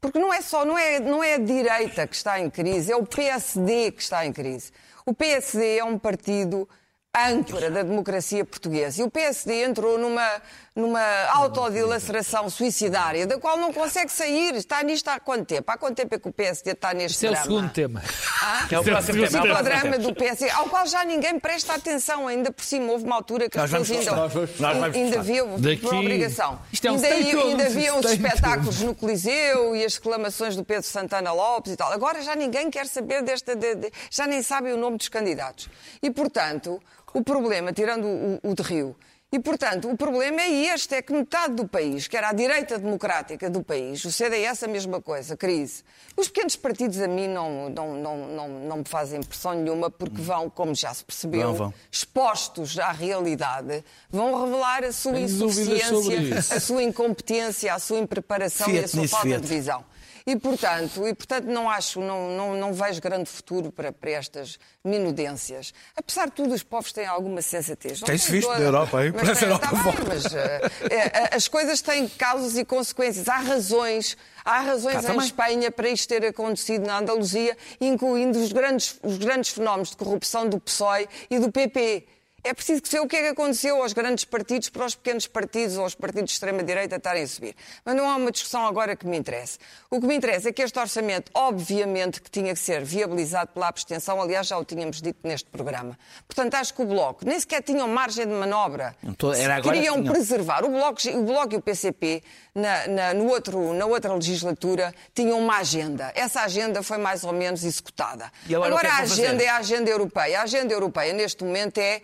Porque 0.00 0.18
não 0.18 0.34
é 0.34 0.42
só, 0.42 0.64
não 0.64 0.76
é, 0.76 0.98
não 0.98 1.22
é 1.22 1.34
a 1.34 1.38
direita 1.38 2.08
que 2.08 2.16
está 2.16 2.40
em 2.40 2.50
crise, 2.50 2.90
é 2.90 2.96
o 2.96 3.06
PSD 3.06 3.92
que 3.92 4.02
está 4.02 4.26
em 4.26 4.32
crise. 4.32 4.72
O 5.06 5.14
PSD 5.14 5.78
é 5.78 5.84
um 5.84 5.96
partido 5.96 6.68
âncora 7.16 7.70
da 7.70 7.84
democracia 7.84 8.44
portuguesa. 8.44 9.00
E 9.00 9.04
o 9.04 9.10
PSD 9.10 9.62
entrou 9.62 9.96
numa, 9.96 10.42
numa 10.74 11.00
autodilaceração 11.30 12.50
suicidária, 12.50 13.26
da 13.26 13.38
qual 13.38 13.56
não 13.56 13.72
consegue 13.72 14.10
sair. 14.10 14.54
Está 14.56 14.82
nisto 14.82 15.08
há 15.08 15.20
quanto 15.20 15.46
tempo? 15.46 15.70
Há 15.70 15.78
quanto 15.78 15.96
tempo 15.96 16.14
é 16.14 16.18
que 16.18 16.28
o 16.28 16.32
PSD 16.32 16.72
está 16.72 16.92
neste 16.92 17.16
Esse 17.16 17.26
é 17.26 17.30
o 17.30 17.32
drama? 17.32 17.44
segundo 17.46 17.72
tema. 17.72 18.02
Ah? 18.42 18.66
Que 18.68 18.74
é 18.74 18.80
o 18.80 18.84
próximo 18.84 19.24
Esse 19.24 19.32
tema. 19.40 19.48
É 19.56 19.60
o 19.60 19.62
drama 19.62 19.98
do 19.98 20.14
PSD, 20.14 20.50
ao 20.50 20.68
qual 20.68 20.86
já 20.86 21.04
ninguém 21.04 21.38
presta 21.38 21.74
atenção, 21.74 22.26
ainda 22.26 22.50
por 22.52 22.64
cima. 22.64 22.90
Houve 22.92 23.04
uma 23.04 23.14
altura 23.16 23.48
que 23.48 23.58
as 23.58 23.70
pessoas 23.70 23.90
ainda, 23.90 24.10
nós 24.16 24.32
vamos- 24.32 24.60
nós 24.60 24.76
vamos 24.78 24.96
ainda 24.96 25.22
viam 25.22 25.60
Daqui- 25.60 25.76
por 25.76 25.94
obrigação. 25.94 26.60
Isto 26.72 26.88
é 26.88 26.90
um 26.90 26.94
ainda, 26.96 27.06
ainda 27.40 27.66
haviam 27.66 28.00
os 28.00 28.06
espetáculos 28.06 28.80
no 28.82 28.94
Coliseu 28.94 29.76
e 29.76 29.84
as 29.84 29.94
reclamações 29.94 30.56
do 30.56 30.64
Pedro 30.64 30.88
Santana 30.88 31.32
Lopes 31.32 31.72
e 31.72 31.76
tal. 31.76 31.92
Agora 31.92 32.20
já 32.22 32.34
ninguém 32.34 32.68
quer 32.70 32.86
saber 32.86 33.22
desta. 33.22 33.54
de- 33.54 33.74
de- 33.76 33.92
já 34.10 34.26
nem 34.26 34.42
sabem 34.42 34.72
o 34.72 34.76
nome 34.76 34.96
dos 34.96 35.08
candidatos. 35.08 35.68
E, 36.02 36.10
portanto, 36.10 36.80
o 37.12 37.22
problema, 37.22 37.72
tirando 37.72 38.06
o, 38.06 38.40
o 38.42 38.54
de 38.54 38.62
Rio. 38.62 38.96
E, 39.34 39.38
portanto, 39.40 39.90
o 39.90 39.96
problema 39.96 40.42
é 40.42 40.48
este, 40.72 40.94
é 40.94 41.02
que 41.02 41.12
metade 41.12 41.54
do 41.54 41.66
país, 41.66 42.06
que 42.06 42.16
era 42.16 42.28
a 42.28 42.32
direita 42.32 42.78
democrática 42.78 43.50
do 43.50 43.64
país, 43.64 44.04
o 44.04 44.12
CDS 44.12 44.62
a 44.62 44.68
mesma 44.68 45.02
coisa, 45.02 45.36
crise. 45.36 45.82
Os 46.16 46.28
pequenos 46.28 46.54
partidos 46.54 47.00
a 47.00 47.08
mim 47.08 47.26
não, 47.26 47.68
não, 47.68 47.94
não, 47.96 48.16
não, 48.28 48.48
não 48.48 48.76
me 48.76 48.84
fazem 48.84 49.18
impressão 49.18 49.52
nenhuma, 49.54 49.90
porque 49.90 50.22
vão, 50.22 50.48
como 50.48 50.72
já 50.72 50.94
se 50.94 51.04
percebeu, 51.04 51.48
Vão, 51.48 51.54
vão. 51.54 51.74
expostos 51.90 52.78
à 52.78 52.92
realidade, 52.92 53.82
vão 54.08 54.40
revelar 54.44 54.84
a 54.84 54.92
sua 54.92 55.18
insuficiência, 55.18 56.56
a 56.56 56.60
sua 56.60 56.84
incompetência, 56.84 57.74
a 57.74 57.80
sua 57.80 57.98
impreparação 57.98 58.68
e 58.68 58.78
a 58.78 58.82
Fiat 58.82 58.88
sua 58.90 59.00
nisso, 59.00 59.12
falta 59.14 59.28
Fiat. 59.30 59.40
de 59.42 59.48
visão. 59.48 59.84
E 60.26 60.36
portanto, 60.36 61.06
e, 61.06 61.12
portanto 61.12 61.44
não 61.44 61.68
acho, 61.68 62.00
não, 62.00 62.30
não, 62.30 62.54
não 62.56 62.72
vejo 62.72 62.98
grande 62.98 63.28
futuro 63.28 63.70
para, 63.70 63.92
para 63.92 64.10
estas 64.10 64.58
minudências. 64.82 65.74
Apesar 65.94 66.26
de 66.26 66.32
tudo, 66.32 66.54
os 66.54 66.62
povos 66.62 66.92
têm 66.92 67.04
alguma 67.04 67.42
sensatez. 67.42 68.00
Tem-se 68.00 68.32
visto 68.32 68.46
toda, 68.46 68.58
na 68.58 68.64
Europa, 68.64 69.04
hein? 69.04 69.12
mas 69.14 69.22
Parece 69.22 69.44
a 69.44 69.48
Europa 69.48 69.68
tá 69.68 69.82
bem, 69.82 69.94
mas 70.08 70.34
eh, 70.34 71.30
as 71.30 71.46
coisas 71.46 71.82
têm 71.82 72.08
causas 72.08 72.56
e 72.56 72.64
consequências. 72.64 73.28
Há 73.28 73.36
razões, 73.36 74.16
há 74.42 74.60
razões 74.60 74.94
Cá 74.94 75.02
em 75.02 75.06
também. 75.06 75.26
Espanha 75.26 75.70
para 75.70 75.90
isto 75.90 76.08
ter 76.08 76.24
acontecido 76.24 76.86
na 76.86 77.00
Andaluzia, 77.00 77.54
incluindo 77.78 78.38
os 78.38 78.50
grandes, 78.50 78.98
os 79.02 79.18
grandes 79.18 79.50
fenómenos 79.50 79.90
de 79.90 79.96
corrupção 79.98 80.48
do 80.48 80.58
PSOE 80.58 81.06
e 81.28 81.38
do 81.38 81.52
PP. 81.52 82.06
É 82.46 82.52
preciso 82.52 82.82
que 82.82 82.88
se 82.90 82.98
o 83.00 83.08
que 83.08 83.16
é 83.16 83.22
que 83.22 83.28
aconteceu 83.28 83.80
aos 83.82 83.94
grandes 83.94 84.24
partidos 84.26 84.68
para 84.68 84.84
os 84.84 84.94
pequenos 84.94 85.26
partidos 85.26 85.78
ou 85.78 85.84
aos 85.84 85.94
partidos 85.94 86.26
de 86.26 86.32
extrema-direita 86.32 86.96
estarem 86.96 87.22
a 87.22 87.26
subir. 87.26 87.56
Mas 87.82 87.96
não 87.96 88.06
há 88.08 88.16
uma 88.16 88.30
discussão 88.30 88.66
agora 88.66 88.94
que 88.94 89.06
me 89.06 89.16
interesse. 89.16 89.58
O 89.90 89.98
que 89.98 90.06
me 90.06 90.14
interessa 90.14 90.50
é 90.50 90.52
que 90.52 90.60
este 90.60 90.78
orçamento, 90.78 91.30
obviamente, 91.32 92.20
que 92.20 92.30
tinha 92.30 92.52
que 92.52 92.58
ser 92.60 92.84
viabilizado 92.84 93.50
pela 93.54 93.66
abstenção, 93.68 94.20
aliás, 94.20 94.46
já 94.46 94.58
o 94.58 94.64
tínhamos 94.64 95.00
dito 95.00 95.18
neste 95.26 95.48
programa. 95.48 95.98
Portanto, 96.28 96.54
acho 96.56 96.74
que 96.74 96.82
o 96.82 96.84
Bloco 96.84 97.24
nem 97.24 97.40
sequer 97.40 97.62
tinham 97.62 97.88
margem 97.88 98.26
de 98.26 98.32
manobra. 98.34 98.94
Tô- 99.16 99.32
era 99.32 99.56
agora 99.56 99.74
Queriam 99.76 100.02
que 100.02 100.10
preservar. 100.10 100.64
O 100.64 100.68
Bloco, 100.68 100.98
o 101.16 101.22
Bloco 101.22 101.54
e 101.54 101.56
o 101.56 101.62
PCP, 101.62 102.22
na, 102.54 102.86
na- 102.88 103.14
no 103.14 103.26
outro, 103.28 103.72
na 103.72 103.86
outra 103.86 104.12
legislatura, 104.12 104.94
tinham 105.14 105.38
uma 105.38 105.56
agenda. 105.60 106.12
Essa 106.14 106.42
agenda 106.42 106.82
foi 106.82 106.98
mais 106.98 107.24
ou 107.24 107.32
menos 107.32 107.64
executada. 107.64 108.30
E 108.46 108.54
agora 108.54 108.74
é 108.74 108.78
que 108.80 108.86
a 108.86 108.90
vão 108.90 109.08
fazer? 109.08 109.24
agenda 109.26 109.42
é 109.42 109.48
a 109.48 109.56
agenda 109.56 109.90
europeia. 109.90 110.40
A 110.40 110.42
agenda 110.42 110.74
europeia, 110.74 111.12
neste 111.14 111.42
momento, 111.42 111.78
é 111.78 112.02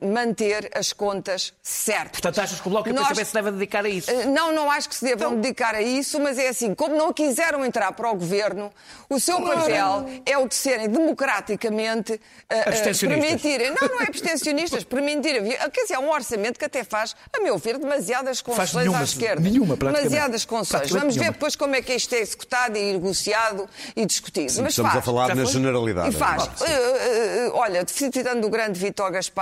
manter 0.00 0.70
as 0.74 0.92
contas 0.92 1.52
certas. 1.62 2.12
Portanto, 2.20 2.40
achas 2.40 2.60
que 2.60 2.66
o 2.66 2.70
Bloco 2.70 2.92
Nós- 2.92 3.16
se 3.26 3.34
devem 3.34 3.52
dedicar 3.52 3.84
a 3.84 3.88
isso? 3.88 4.10
Eh, 4.10 4.26
Não, 4.26 4.52
não 4.52 4.70
acho 4.70 4.88
que 4.88 4.94
se 4.94 5.04
devam 5.04 5.28
Então- 5.28 5.40
dedicar 5.40 5.74
a 5.74 5.82
isso, 5.82 6.20
mas 6.20 6.38
é 6.38 6.48
assim, 6.48 6.74
como 6.74 6.94
não 6.96 7.12
quiseram 7.12 7.64
entrar 7.64 7.92
para 7.92 8.10
o 8.10 8.14
governo, 8.14 8.72
o 9.08 9.18
seu 9.20 9.40
papel 9.40 10.06
é 10.24 10.36
o 10.38 10.48
de 10.48 10.54
serem 10.54 10.88
democraticamente 10.88 12.20
Abstencionistas. 12.48 13.08
permitirem. 13.08 13.70
Não, 13.70 13.88
não 13.88 14.00
é 14.00 14.04
abstencionistas, 14.04 14.84
permitirem. 14.84 15.44
Quer 15.72 15.82
dizer, 15.82 15.94
é 15.94 15.98
um 15.98 16.10
orçamento 16.10 16.58
que 16.58 16.64
até 16.64 16.84
faz, 16.84 17.14
a 17.36 17.40
meu 17.40 17.58
ver, 17.58 17.78
demasiadas 17.78 18.40
concessões 18.40 18.84
nenhuma, 18.84 19.00
à 19.00 19.04
esquerda. 19.04 19.40
nenhuma, 19.40 19.76
praticamente. 19.76 20.08
Demasiadas 20.10 20.44
concessões. 20.44 20.90
Vamos 20.90 21.14
ver 21.14 21.20
nenhuma. 21.20 21.32
depois 21.32 21.56
como 21.56 21.74
é 21.74 21.82
que 21.82 21.94
isto 21.94 22.14
é 22.14 22.18
executado 22.20 22.76
e 22.76 22.92
negociado 22.92 23.68
e 23.94 24.04
discutido. 24.06 24.52
mas 24.62 24.72
Estamos 24.72 24.92
faz. 24.92 24.96
a 24.96 25.02
falar 25.02 25.28
Já 25.28 25.34
na 25.34 25.42
foi? 25.44 25.52
generalidade. 25.52 26.08
E 26.14 26.18
faz. 26.18 26.42
Sim. 26.56 26.64
Eh, 26.66 27.50
olha, 27.52 27.84
citando 27.86 28.46
o 28.46 28.50
grande 28.50 28.78
Vitor 28.78 29.10
Gaspar, 29.10 29.35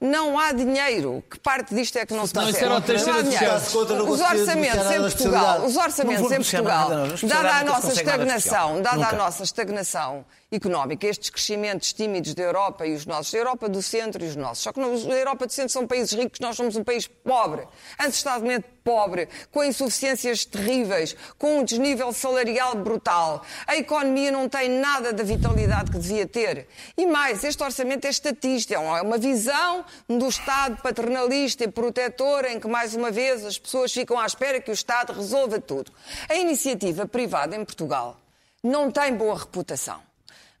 não 0.00 0.38
há 0.38 0.52
dinheiro. 0.52 1.22
Que 1.30 1.38
parte 1.38 1.74
disto 1.74 1.96
é 1.96 2.06
que 2.06 2.14
não 2.14 2.26
se 2.26 2.34
Não, 2.34 2.42
isso 2.42 2.52
percebe? 2.52 2.72
era 2.72 2.78
o 2.78 2.80
terceiro 2.80 3.12
Não 3.12 3.18
há 3.18 3.22
dinheiro. 3.22 3.94
não 3.96 4.08
Os 4.10 4.20
orçamentos 4.20 4.90
em 4.90 5.00
Portugal, 5.00 5.64
os 5.64 5.76
orçamentos 5.76 6.22
Não 6.22 6.32
em 6.32 6.36
Portugal, 6.36 6.88
não. 6.88 7.28
Dada 7.28 7.56
a 7.56 7.64
nossa 7.64 7.88
consegue 7.88 8.08
estagnação, 8.08 8.82
dada 8.82 9.08
a 9.08 9.12
nossa 9.12 9.42
estagnação 9.42 10.24
económica, 10.50 11.06
estes 11.06 11.30
crescimentos 11.30 11.92
tímidos 11.92 12.34
da 12.34 12.42
Europa 12.42 12.86
e 12.86 12.94
os 12.94 13.06
nossos, 13.06 13.34
a 13.34 13.38
Europa 13.38 13.68
do 13.68 13.82
centro 13.82 14.24
e 14.24 14.28
os 14.28 14.36
nossos. 14.36 14.64
Só 14.64 14.72
que 14.72 14.80
a 14.80 14.84
Europa 14.84 15.46
do 15.46 15.52
centro 15.52 15.72
são 15.72 15.86
países 15.86 16.12
ricos, 16.12 16.40
nós 16.40 16.56
somos 16.56 16.76
um 16.76 16.82
país 16.82 17.06
pobre, 17.06 17.66
antestadamente 17.98 18.66
pobre, 18.82 19.28
com 19.52 19.62
insuficiências 19.62 20.44
terríveis, 20.44 21.14
com 21.38 21.60
um 21.60 21.64
desnível 21.64 22.12
salarial 22.12 22.74
brutal. 22.74 23.44
A 23.66 23.76
economia 23.76 24.32
não 24.32 24.48
tem 24.48 24.68
nada 24.68 25.12
da 25.12 25.22
vitalidade 25.22 25.90
que 25.90 25.98
devia 25.98 26.26
ter. 26.26 26.66
E 26.96 27.06
mais, 27.06 27.44
este 27.44 27.62
orçamento 27.62 28.06
é 28.06 28.10
estatístico, 28.10 28.80
é 28.80 29.00
é 29.00 29.02
uma 29.02 29.18
visão 29.18 29.84
do 30.08 30.28
Estado 30.28 30.80
paternalista 30.82 31.64
e 31.64 31.68
protetor 31.68 32.44
em 32.44 32.58
que, 32.58 32.66
mais 32.66 32.94
uma 32.94 33.10
vez, 33.10 33.44
as 33.44 33.58
pessoas 33.58 33.92
ficam 33.92 34.18
à 34.18 34.26
espera 34.26 34.60
que 34.60 34.70
o 34.70 34.74
Estado 34.74 35.12
resolva 35.12 35.60
tudo. 35.60 35.92
A 36.28 36.34
iniciativa 36.34 37.06
privada 37.06 37.54
em 37.54 37.64
Portugal 37.64 38.18
não 38.62 38.90
tem 38.90 39.14
boa 39.14 39.38
reputação, 39.38 40.00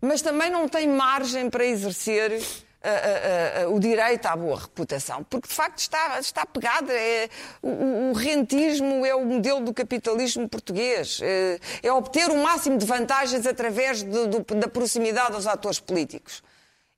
mas 0.00 0.22
também 0.22 0.50
não 0.50 0.68
tem 0.68 0.88
margem 0.88 1.48
para 1.50 1.64
exercer 1.64 2.40
ah, 2.82 2.88
ah, 2.88 3.62
ah, 3.64 3.68
o 3.68 3.78
direito 3.78 4.24
à 4.26 4.34
boa 4.34 4.58
reputação, 4.58 5.22
porque 5.28 5.48
de 5.48 5.54
facto 5.54 5.78
está, 5.78 6.18
está 6.18 6.46
pegada. 6.46 6.92
É, 6.92 7.28
o, 7.62 8.10
o 8.10 8.12
rentismo 8.14 9.04
é 9.04 9.14
o 9.14 9.24
modelo 9.24 9.60
do 9.60 9.74
capitalismo 9.74 10.48
português. 10.48 11.20
É, 11.22 11.58
é 11.82 11.92
obter 11.92 12.30
o 12.30 12.42
máximo 12.42 12.78
de 12.78 12.86
vantagens 12.86 13.46
através 13.46 14.02
do- 14.02 14.26
do- 14.26 14.54
da 14.54 14.66
proximidade 14.68 15.34
aos 15.34 15.46
atores 15.46 15.78
políticos. 15.78 16.42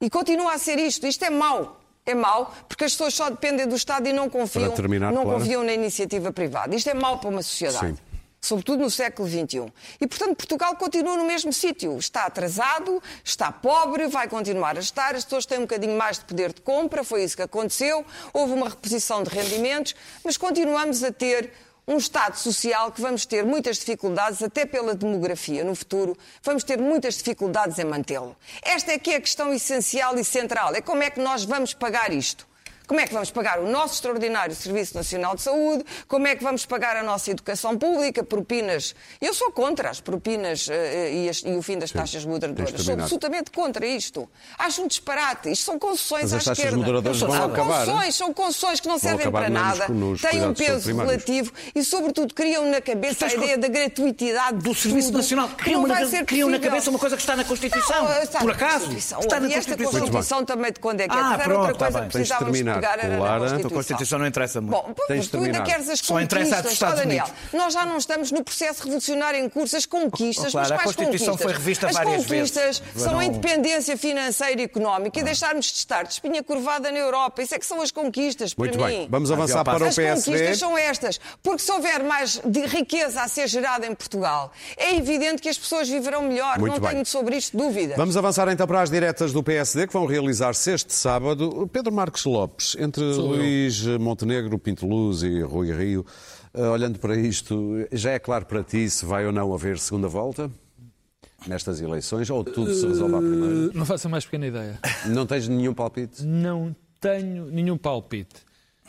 E 0.01 0.09
continua 0.09 0.53
a 0.55 0.59
ser 0.59 0.79
isto. 0.79 1.07
Isto 1.07 1.25
é 1.25 1.31
mau. 1.31 1.81
É 2.05 2.15
mau, 2.17 2.53
porque 2.69 2.85
as 2.85 2.93
pessoas 2.93 3.15
só 3.15 3.31
dependem 3.31 3.65
do 3.67 3.77
Estado 3.77 4.09
e 4.09 4.13
não 4.13 4.29
confiam, 4.29 4.73
terminar, 4.73 5.13
não 5.13 5.23
Clara. 5.23 5.39
confiam 5.39 5.63
na 5.63 5.73
iniciativa 5.73 6.33
privada. 6.33 6.75
Isto 6.75 6.91
é 6.91 6.95
mau 6.95 7.19
para 7.19 7.29
uma 7.31 7.43
sociedade 7.45 7.87
Sim. 7.95 7.99
Sobretudo 8.43 8.83
no 8.83 8.91
século 8.91 9.29
XXI. 9.29 9.73
E, 10.01 10.07
portanto, 10.07 10.37
Portugal 10.37 10.75
continua 10.77 11.17
no 11.17 11.25
mesmo 11.25 11.53
sítio. 11.53 11.97
Está 11.97 12.25
atrasado, 12.25 13.01
está 13.25 13.53
pobre, 13.53 14.09
vai 14.09 14.29
continuar 14.29 14.77
a 14.77 14.81
estar, 14.81 15.15
as 15.15 15.25
pessoas 15.25 15.47
têm 15.47 15.59
um 15.59 15.63
bocadinho 15.63 15.97
mais 15.97 16.19
de 16.19 16.25
poder 16.25 16.53
de 16.53 16.61
compra, 16.61 17.05
foi 17.05 17.23
isso 17.23 17.37
que 17.37 17.43
aconteceu, 17.43 18.05
houve 18.33 18.53
uma 18.53 18.69
reposição 18.69 19.23
de 19.23 19.31
rendimentos, 19.31 19.95
mas 20.25 20.37
continuamos 20.37 21.05
a 21.05 21.13
ter 21.13 21.53
um 21.87 21.97
Estado 21.97 22.37
social 22.37 22.93
que 22.93 23.01
vamos 23.01 23.27
ter 23.27 23.45
muitas 23.45 23.79
dificuldades, 23.79 24.43
até 24.43 24.65
pela 24.65 24.95
demografia 24.95 25.65
no 25.65 25.75
futuro, 25.75 26.17
vamos 26.43 26.65
ter 26.65 26.79
muitas 26.79 27.15
dificuldades 27.15 27.79
em 27.79 27.85
mantê-lo. 27.85 28.37
Esta 28.63 28.93
é 28.93 28.99
que 28.99 29.13
é 29.13 29.17
a 29.17 29.21
questão 29.21 29.53
essencial 29.53 30.19
e 30.19 30.25
central, 30.25 30.75
é 30.75 30.81
como 30.81 31.03
é 31.03 31.11
que 31.11 31.21
nós 31.21 31.45
vamos 31.45 31.75
pagar 31.75 32.13
isto. 32.13 32.47
Como 32.93 33.01
é 33.01 33.07
que 33.07 33.15
vamos 33.15 33.31
pagar 33.31 33.59
o 33.59 33.67
nosso 33.71 33.95
extraordinário 33.95 34.55
Serviço 34.55 34.95
Nacional 34.95 35.35
de 35.35 35.41
Saúde? 35.41 35.83
Como 36.07 36.27
é 36.27 36.37
que 36.37 36.45
vamos 36.45 36.67
pagar 36.67 36.95
a 36.95 37.03
nossa 37.03 37.31
educação 37.31 37.79
pública? 37.79 38.23
Propinas. 38.23 38.95
Eu 39.19 39.33
sou 39.33 39.51
contra 39.51 39.89
as 39.89 39.99
propinas 39.99 40.69
eh, 40.71 41.11
e, 41.11 41.29
as- 41.31 41.39
e 41.43 41.53
o 41.57 41.63
fim 41.63 41.79
das 41.79 41.91
taxas 41.91 42.23
moderadoras. 42.27 42.79
Sou 42.83 42.93
absolutamente 42.93 43.51
contra 43.51 43.87
isto. 43.87 44.29
Acho 44.59 44.83
um 44.83 44.87
disparate. 44.89 45.51
Isto 45.51 45.65
são 45.65 45.79
concessões 45.79 46.25
Mas 46.25 46.33
à 46.35 46.37
as 46.37 46.45
taxas 46.45 46.59
esquerda. 46.59 46.77
moderadoras 46.77 47.17
são 47.19 47.33
acabar. 47.33 47.87
concessões, 47.87 48.15
são 48.15 48.35
concessões 48.35 48.81
que 48.81 48.89
não 48.89 48.99
servem 48.99 49.31
para 49.33 49.49
nada, 49.49 49.87
têm 50.31 50.47
um 50.47 50.53
peso 50.53 50.95
relativo 50.95 51.51
e, 51.75 51.83
sobretudo, 51.83 52.35
criam 52.35 52.67
na 52.71 52.83
cabeça 52.83 53.25
a 53.25 53.33
ideia 53.33 53.57
da 53.57 53.69
gratuitidade 53.69 54.59
do 54.59 54.75
Serviço 54.75 55.09
tudo, 55.09 55.17
Nacional. 55.17 55.49
que 55.49 55.55
Criam, 55.65 55.81
não 55.81 55.89
na, 55.89 55.95
vai 55.95 56.05
ser 56.05 56.27
criam 56.27 56.51
na 56.51 56.59
cabeça 56.59 56.91
uma 56.91 56.99
coisa 56.99 57.17
que 57.17 57.23
está 57.23 57.37
na 57.37 57.45
Constituição. 57.45 58.05
Não, 58.05 58.23
está 58.23 58.41
Por 58.41 58.51
acaso? 58.51 58.81
Constituição. 58.81 59.21
Está 59.21 59.41
na 59.41 59.49
e 59.49 59.55
esta 59.55 59.71
Constituição. 59.71 60.01
Constituição 60.01 60.45
também 60.45 60.71
de 60.73 60.79
quando 60.79 61.01
é 61.01 61.09
que 61.09 61.17
é? 61.17 61.19
Ah, 61.19 61.39
pronto, 61.43 61.59
outra 61.61 61.73
está 61.73 61.85
coisa 61.87 61.99
bem. 62.01 62.09
que 62.09 62.13
precisávamos 62.13 62.82
chegar 62.83 62.99
era 62.99 63.17
Clara. 63.17 63.23
na 63.23 63.35
A 63.35 63.39
Constituição. 63.39 63.69
A 63.71 63.75
Constituição 63.75 64.19
não 64.19 64.27
interessa 64.27 64.61
muito. 64.61 64.73
Bom, 64.73 64.93
pois, 64.95 65.09
Tens 65.09 65.29
tu 65.29 65.37
ainda 65.43 65.61
queres 65.63 65.89
as 65.89 65.99
Só 66.01 66.21
interessa 66.21 66.57
a 66.57 66.61
dos 66.61 66.63
conquistas, 66.63 66.73
Estados 66.73 66.99
ó, 66.99 67.03
Daniel. 67.03 67.25
Unidos. 67.25 67.53
Nós 67.53 67.73
já 67.75 67.87
não 67.87 67.97
estamos 67.97 68.33
no 68.33 68.45
processo 68.45 68.83
revolucionário 68.85 69.41
em 69.41 69.49
curso. 69.49 69.77
As 69.77 69.87
conquistas, 69.87 70.49
Oh, 70.49 70.53
Clara, 70.53 70.69
mas 70.69 70.71
a 70.73 70.75
quais 70.83 70.97
Constituição 70.97 71.27
conquistas? 71.35 71.53
foi 71.53 71.61
revista 71.61 71.87
As 71.87 71.93
várias 71.95 72.17
conquistas 72.27 72.79
vezes. 72.81 73.03
são 73.03 73.13
Não- 73.13 73.19
a 73.21 73.25
independência 73.25 73.97
financeira 73.97 74.61
e 74.61 74.65
económica 74.65 75.19
e 75.21 75.23
deixarmos 75.23 75.67
de 75.67 75.79
estar 75.79 76.03
de 76.05 76.13
espinha 76.15 76.43
curvada 76.43 76.91
na 76.91 76.99
Europa. 76.99 77.43
Isso 77.43 77.55
é 77.55 77.59
que 77.59 77.67
são 77.67 77.81
as 77.81 77.91
conquistas, 77.91 78.53
para 78.55 78.65
Muito 78.65 78.79
mim. 78.79 78.85
bem, 78.85 79.09
vamos 79.11 79.31
avançar 79.31 79.65
passo. 79.65 79.77
para 79.79 79.85
o 79.85 79.89
As 79.89 79.95
conquistas 79.97 80.25
PSD. 80.25 80.55
são 80.57 80.77
estas. 80.77 81.21
Porque 81.43 81.63
se 81.63 81.71
houver 81.73 82.03
mais 82.03 82.41
de 82.45 82.67
riqueza 82.67 83.23
a 83.23 83.29
ser 83.29 83.47
gerada 83.49 83.87
em 83.87 83.95
Portugal, 83.95 84.53
é 84.77 84.95
evidente 84.97 85.41
que 85.43 85.49
as 85.49 85.59
pessoas 85.59 85.89
viverão 85.89 86.23
melhor. 86.23 86.59
Muito 86.59 86.75
não 86.75 86.81
bem. 86.81 86.91
tenho 86.91 87.07
sobre 87.07 87.37
isto 87.37 87.57
dúvida. 87.57 87.95
Vamos 87.97 88.17
avançar 88.17 88.49
então 88.49 88.67
para 88.67 88.81
as 88.83 88.91
diretas 88.91 89.33
do 89.33 89.43
PSD 89.43 89.87
que 89.87 89.93
vão 89.93 90.07
realizar-se 90.07 90.71
este 90.73 90.93
sábado. 90.95 91.69
Pedro 91.73 91.93
Marcos 91.93 92.25
Lopes, 92.25 92.72
entre 92.79 93.03
Luís 93.05 93.85
Montenegro, 93.99 94.59
Pinto 94.59 94.87
Luz 94.87 95.23
e 95.23 95.41
Rui 95.43 95.73
Rio, 95.73 96.05
eh, 96.55 96.63
olhando 96.69 96.99
para 96.99 97.17
isto, 97.17 97.87
já 97.93 98.13
é 98.13 98.19
claro 98.19 98.47
para 98.47 98.63
ti 98.63 98.89
se 98.91 99.05
vai 99.05 99.27
ou 99.27 99.33
não 99.33 99.53
haver 99.55 99.79
segunda 99.79 100.09
volta 100.09 100.51
nestas 101.47 101.81
eleições 101.81 102.31
ou 102.31 102.45
tudo 102.45 102.73
se 102.75 102.87
resolve 102.87 103.15
à 103.15 103.19
primeira? 103.19 103.71
Não 103.75 103.85
faço 103.87 104.07
a 104.07 104.11
mais 104.11 104.25
pequena 104.25 104.47
ideia. 104.47 104.79
Não 105.07 105.27
tens 105.27 105.49
nenhum 105.49 105.75
palpite? 105.75 106.23
Não 106.25 106.75
tenho 107.01 107.47
nenhum 107.47 107.77
palpite. 107.77 108.37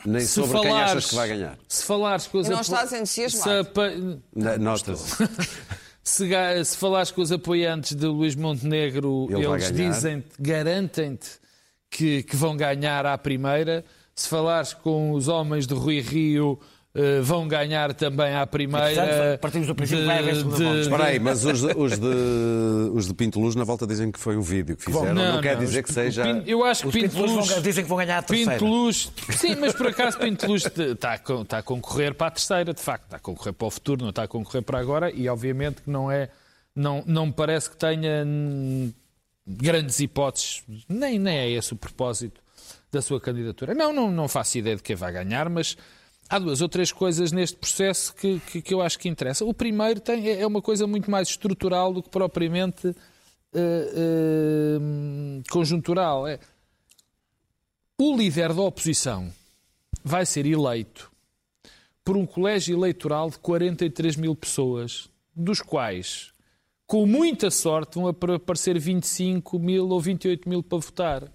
Nem 0.06 0.20
Se 0.20 0.28
sobre 0.28 0.60
quem 0.60 0.70
falares- 0.70 0.90
achas 0.92 1.06
que 1.10 1.14
vai 1.16 1.28
ganhar? 1.28 1.58
Se 1.66 1.82
falares 1.84 2.26
com 2.26 2.38
os 2.38 2.46
não 2.48 2.56
apo- 2.56 2.62
estás 2.62 2.92
entusiasmado. 2.92 3.68
se. 4.96 5.28
Se, 6.06 6.28
ga- 6.28 6.62
se 6.62 6.76
falares 6.76 7.10
com 7.10 7.22
os 7.22 7.32
apoiantes 7.32 7.96
de 7.96 8.06
Luís 8.06 8.34
Montenegro, 8.36 9.26
Ele 9.30 9.46
eles 9.46 9.70
ganhar. 9.70 9.90
dizem 9.90 10.22
garantem-te 10.38 11.30
que, 11.96 12.24
que 12.24 12.34
vão 12.34 12.56
ganhar 12.56 13.06
à 13.06 13.16
primeira. 13.16 13.84
Se 14.16 14.28
falares 14.28 14.74
com 14.74 15.12
os 15.12 15.28
homens 15.28 15.64
de 15.66 15.74
Rui 15.74 16.00
Rio, 16.00 16.58
eh, 16.94 17.20
vão 17.20 17.46
ganhar 17.48 17.92
também 17.94 18.34
à 18.34 18.44
primeira. 18.46 18.86
portanto, 18.94 19.40
partimos 19.40 19.66
do 19.68 19.74
princípio 19.74 20.02
que 20.02 20.06
vai 20.08 20.18
haver 20.18 20.36
segunda 20.36 20.56
volta. 20.56 20.80
Espera 20.80 21.04
aí, 21.04 21.18
mas 21.20 21.44
os, 21.44 21.60
de- 21.60 21.76
os 21.76 21.98
de, 21.98 22.06
os 22.94 23.06
de 23.08 23.14
Pinto 23.14 23.38
Luz 23.40 23.54
na 23.54 23.62
volta 23.64 23.86
dizem 23.86 24.10
que 24.12 24.18
foi 24.18 24.36
um 24.36 24.40
vídeo 24.40 24.76
que 24.76 24.84
fizeram. 24.84 25.14
Não, 25.14 25.40
quer 25.40 25.56
dizer 25.56 25.82
que 25.84 25.92
seja. 25.92 26.22
Pinto- 26.24 26.48
Eu 26.48 26.64
acho 26.64 26.82
que 26.82 26.88
Os 26.88 26.94
Pinto 26.94 27.10
Pinto 27.16 27.26
Luz 27.32 27.48
vão- 27.48 27.62
dizem 27.62 27.84
que 27.84 27.88
vão 27.88 27.98
ganhar 27.98 28.18
a 28.18 28.22
terceira. 28.22 28.52
Pinto 28.52 28.64
Luz. 28.66 29.12
Sim, 29.30 29.56
mas 29.56 29.72
por 29.74 29.86
acaso 29.86 30.18
Pinto 30.18 30.46
Luz 30.46 30.64
está 30.64 31.14
está 31.14 31.58
a 31.58 31.62
concorrer 31.62 32.14
para 32.14 32.26
a 32.28 32.30
terceira, 32.30 32.72
de 32.74 32.80
facto. 32.80 33.04
Está 33.04 33.16
a 33.16 33.20
concorrer 33.20 33.52
para 33.52 33.66
o 33.66 33.70
futuro, 33.70 34.02
não 34.02 34.10
está 34.10 34.22
a 34.24 34.28
concorrer 34.28 34.62
para 34.62 34.78
agora 34.80 35.10
e 35.12 35.28
obviamente 35.28 35.82
que 35.82 35.90
não 35.90 36.10
é. 36.10 36.28
Não, 36.76 37.02
não 37.06 37.26
me 37.26 37.32
parece 37.32 37.70
que 37.70 37.76
tenha 37.76 38.24
grandes 39.46 40.00
hipóteses, 40.00 40.62
nem, 40.88 41.18
nem 41.18 41.36
é 41.36 41.50
esse 41.50 41.72
o 41.72 41.76
propósito 41.76 42.40
da 42.90 43.02
sua 43.02 43.20
candidatura. 43.20 43.74
Não, 43.74 43.92
não, 43.92 44.10
não 44.10 44.28
faço 44.28 44.58
ideia 44.58 44.76
de 44.76 44.82
quem 44.82 44.96
vai 44.96 45.12
ganhar, 45.12 45.48
mas 45.48 45.76
há 46.28 46.38
duas 46.38 46.60
ou 46.60 46.68
três 46.68 46.92
coisas 46.92 47.32
neste 47.32 47.56
processo 47.56 48.14
que, 48.14 48.40
que, 48.40 48.62
que 48.62 48.74
eu 48.74 48.80
acho 48.80 48.98
que 48.98 49.08
interessam. 49.08 49.48
O 49.48 49.54
primeiro 49.54 50.00
tem, 50.00 50.30
é 50.30 50.46
uma 50.46 50.62
coisa 50.62 50.86
muito 50.86 51.10
mais 51.10 51.28
estrutural 51.28 51.92
do 51.92 52.02
que 52.02 52.08
propriamente 52.08 52.94
eh, 53.54 53.92
eh, 53.94 55.42
conjuntural. 55.50 56.26
É, 56.26 56.38
o 57.96 58.16
líder 58.16 58.52
da 58.52 58.62
oposição 58.62 59.32
vai 60.02 60.26
ser 60.26 60.46
eleito 60.46 61.12
por 62.04 62.16
um 62.16 62.26
colégio 62.26 62.76
eleitoral 62.76 63.30
de 63.30 63.38
43 63.38 64.16
mil 64.16 64.34
pessoas, 64.34 65.08
dos 65.34 65.62
quais, 65.62 66.33
com 66.86 67.06
muita 67.06 67.50
sorte, 67.50 67.94
vão 67.96 68.08
apar- 68.08 68.32
aparecer 68.32 68.78
25 68.78 69.58
mil 69.58 69.88
ou 69.88 70.00
28 70.00 70.48
mil 70.48 70.62
para 70.62 70.78
votar. 70.78 71.32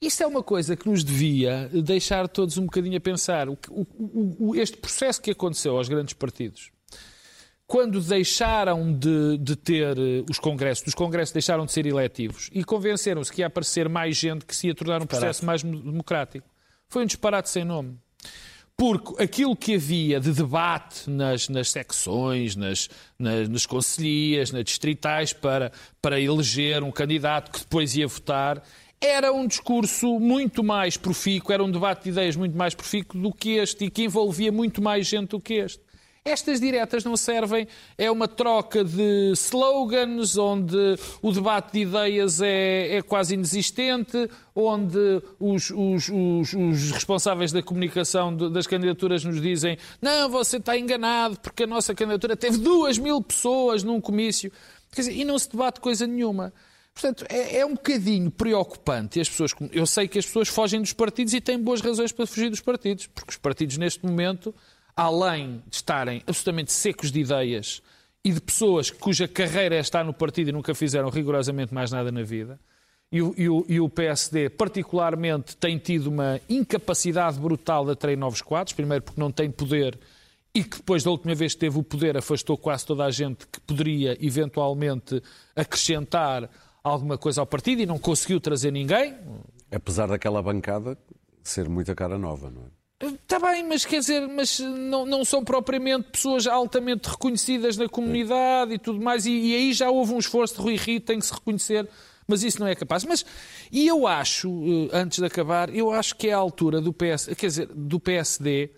Isto 0.00 0.22
é 0.22 0.26
uma 0.26 0.42
coisa 0.42 0.76
que 0.76 0.88
nos 0.88 1.02
devia 1.02 1.68
deixar 1.72 2.28
todos 2.28 2.58
um 2.58 2.64
bocadinho 2.64 2.96
a 2.96 3.00
pensar. 3.00 3.48
O 3.48 3.56
o- 3.70 4.50
o- 4.50 4.54
este 4.56 4.76
processo 4.76 5.20
que 5.22 5.30
aconteceu 5.30 5.76
aos 5.78 5.88
grandes 5.88 6.12
partidos, 6.12 6.70
quando 7.66 7.98
deixaram 8.00 8.92
de, 8.92 9.38
de 9.38 9.56
ter 9.56 9.96
eh, 9.98 10.24
os 10.28 10.38
congressos, 10.38 10.86
os 10.88 10.94
congressos 10.94 11.32
deixaram 11.32 11.64
de 11.64 11.72
ser 11.72 11.86
eletivos 11.86 12.50
e 12.52 12.62
convenceram-se 12.62 13.32
que 13.32 13.40
ia 13.40 13.46
aparecer 13.46 13.88
mais 13.88 14.16
gente 14.16 14.44
que 14.44 14.54
se 14.54 14.66
ia 14.66 14.74
tornar 14.74 15.00
um 15.02 15.06
processo 15.06 15.44
mais 15.46 15.62
mo- 15.62 15.80
democrático. 15.80 16.46
Foi 16.88 17.02
um 17.02 17.06
disparate 17.06 17.48
sem 17.48 17.64
nome. 17.64 17.96
Porque 18.76 19.22
aquilo 19.22 19.54
que 19.54 19.76
havia 19.76 20.18
de 20.18 20.32
debate 20.32 21.08
nas, 21.08 21.48
nas 21.48 21.70
secções, 21.70 22.56
nas, 22.56 22.88
nas, 23.16 23.48
nas 23.48 23.66
conselhias, 23.66 24.50
nas 24.50 24.64
distritais, 24.64 25.32
para, 25.32 25.70
para 26.02 26.20
eleger 26.20 26.82
um 26.82 26.90
candidato 26.90 27.52
que 27.52 27.60
depois 27.60 27.94
ia 27.94 28.08
votar, 28.08 28.62
era 29.00 29.32
um 29.32 29.46
discurso 29.46 30.18
muito 30.18 30.64
mais 30.64 30.96
profícuo, 30.96 31.52
era 31.52 31.62
um 31.62 31.70
debate 31.70 32.04
de 32.04 32.10
ideias 32.10 32.34
muito 32.34 32.56
mais 32.56 32.74
profícuo 32.74 33.20
do 33.20 33.32
que 33.32 33.50
este 33.50 33.84
e 33.84 33.90
que 33.90 34.04
envolvia 34.04 34.50
muito 34.50 34.82
mais 34.82 35.06
gente 35.06 35.30
do 35.30 35.40
que 35.40 35.54
este. 35.54 35.80
Estas 36.26 36.58
diretas 36.58 37.04
não 37.04 37.18
servem, 37.18 37.68
é 37.98 38.10
uma 38.10 38.26
troca 38.26 38.82
de 38.82 39.32
slogans, 39.34 40.38
onde 40.38 40.74
o 41.20 41.30
debate 41.30 41.74
de 41.74 41.80
ideias 41.80 42.40
é, 42.40 42.96
é 42.96 43.02
quase 43.02 43.34
inexistente, 43.34 44.30
onde 44.54 44.96
os, 45.38 45.70
os- 45.70 46.08
os- 46.08 46.54
os 46.54 46.90
responsáveis 46.92 47.52
da 47.52 47.62
comunicação 47.62 48.34
das 48.50 48.66
candidaturas 48.66 49.22
nos 49.22 49.38
dizem 49.38 49.76
não, 50.00 50.30
você 50.30 50.56
está 50.56 50.78
enganado, 50.78 51.38
porque 51.40 51.64
a 51.64 51.66
nossa 51.66 51.94
candidatura 51.94 52.34
teve 52.34 52.56
duas 52.56 52.96
mil 52.96 53.20
pessoas 53.20 53.82
num 53.82 54.00
comício. 54.00 54.50
Quer 54.92 55.02
dizer, 55.02 55.12
e 55.16 55.24
não 55.26 55.38
se 55.38 55.50
debate 55.50 55.78
coisa 55.78 56.06
nenhuma. 56.06 56.54
Portanto, 56.94 57.26
é, 57.28 57.58
é 57.58 57.66
um 57.66 57.74
bocadinho 57.74 58.30
preocupante. 58.30 59.20
As 59.20 59.28
pessoas, 59.28 59.52
eu 59.72 59.84
sei 59.84 60.08
que 60.08 60.18
as 60.18 60.24
pessoas 60.24 60.48
fogem 60.48 60.80
dos 60.80 60.92
partidos 60.94 61.34
e 61.34 61.40
têm 61.40 61.58
boas 61.58 61.82
razões 61.82 62.12
para 62.12 62.24
fugir 62.26 62.48
dos 62.48 62.60
partidos, 62.60 63.08
porque 63.08 63.32
os 63.32 63.36
partidos, 63.36 63.76
neste 63.76 64.06
momento, 64.06 64.54
além 64.96 65.62
de 65.68 65.76
estarem 65.76 66.22
absolutamente 66.26 66.72
secos 66.72 67.10
de 67.10 67.20
ideias 67.20 67.82
e 68.24 68.32
de 68.32 68.40
pessoas 68.40 68.90
cuja 68.90 69.26
carreira 69.28 69.74
é 69.76 69.80
estar 69.80 70.04
no 70.04 70.14
partido 70.14 70.48
e 70.48 70.52
nunca 70.52 70.74
fizeram 70.74 71.08
rigorosamente 71.10 71.74
mais 71.74 71.90
nada 71.90 72.10
na 72.12 72.22
vida, 72.22 72.58
e 73.12 73.20
o, 73.22 73.34
e 73.36 73.48
o- 73.48 73.66
e 73.68 73.80
o 73.80 73.88
PSD, 73.88 74.48
particularmente, 74.50 75.56
tem 75.56 75.78
tido 75.78 76.06
uma 76.08 76.40
incapacidade 76.48 77.38
brutal 77.38 77.84
de 77.84 77.92
atrair 77.92 78.16
novos 78.16 78.40
quadros, 78.42 78.72
primeiro 78.74 79.04
porque 79.04 79.20
não 79.20 79.30
tem 79.30 79.50
poder 79.50 79.98
e 80.54 80.62
que 80.64 80.78
depois 80.78 81.02
da 81.04 81.10
última 81.10 81.34
vez 81.34 81.52
que 81.54 81.60
teve 81.60 81.78
o 81.78 81.82
poder 81.82 82.16
afastou 82.16 82.56
quase 82.56 82.86
toda 82.86 83.04
a 83.04 83.10
gente 83.10 83.46
que 83.46 83.60
poderia 83.60 84.16
eventualmente 84.24 85.20
acrescentar 85.54 86.48
alguma 86.82 87.18
coisa 87.18 87.40
ao 87.40 87.46
partido 87.46 87.82
e 87.82 87.86
não 87.86 87.98
conseguiu 87.98 88.40
trazer 88.40 88.70
ninguém. 88.70 89.16
Apesar 89.72 90.06
daquela 90.06 90.40
bancada 90.42 90.96
ser 91.42 91.68
muita 91.68 91.94
cara 91.94 92.16
nova, 92.18 92.50
não 92.50 92.62
é? 92.62 92.83
Está 93.22 93.38
bem, 93.38 93.64
mas 93.64 93.84
quer 93.84 94.00
dizer, 94.00 94.26
mas 94.28 94.58
não, 94.60 95.04
não 95.06 95.24
são 95.24 95.44
propriamente 95.44 96.08
pessoas 96.12 96.46
altamente 96.46 97.08
reconhecidas 97.08 97.76
na 97.76 97.88
comunidade 97.88 98.74
e 98.74 98.78
tudo 98.78 99.00
mais, 99.00 99.26
e, 99.26 99.30
e 99.32 99.54
aí 99.56 99.72
já 99.72 99.90
houve 99.90 100.12
um 100.14 100.18
esforço 100.18 100.54
de 100.56 100.60
Rui 100.62 100.76
Rio, 100.76 101.00
tem 101.00 101.18
que 101.18 101.26
se 101.26 101.32
reconhecer, 101.32 101.88
mas 102.26 102.42
isso 102.42 102.60
não 102.60 102.66
é 102.66 102.74
capaz. 102.74 103.04
Mas, 103.04 103.24
e 103.70 103.86
eu 103.86 104.06
acho, 104.06 104.48
eh, 104.92 104.96
antes 104.96 105.18
de 105.18 105.24
acabar, 105.26 105.74
eu 105.74 105.90
acho 105.90 106.14
que 106.16 106.28
é 106.28 106.32
a 106.32 106.38
altura 106.38 106.80
do 106.80 106.92
PS, 106.92 107.28
quer 107.36 107.46
dizer, 107.48 107.66
do 107.74 108.00
PSD 108.00 108.70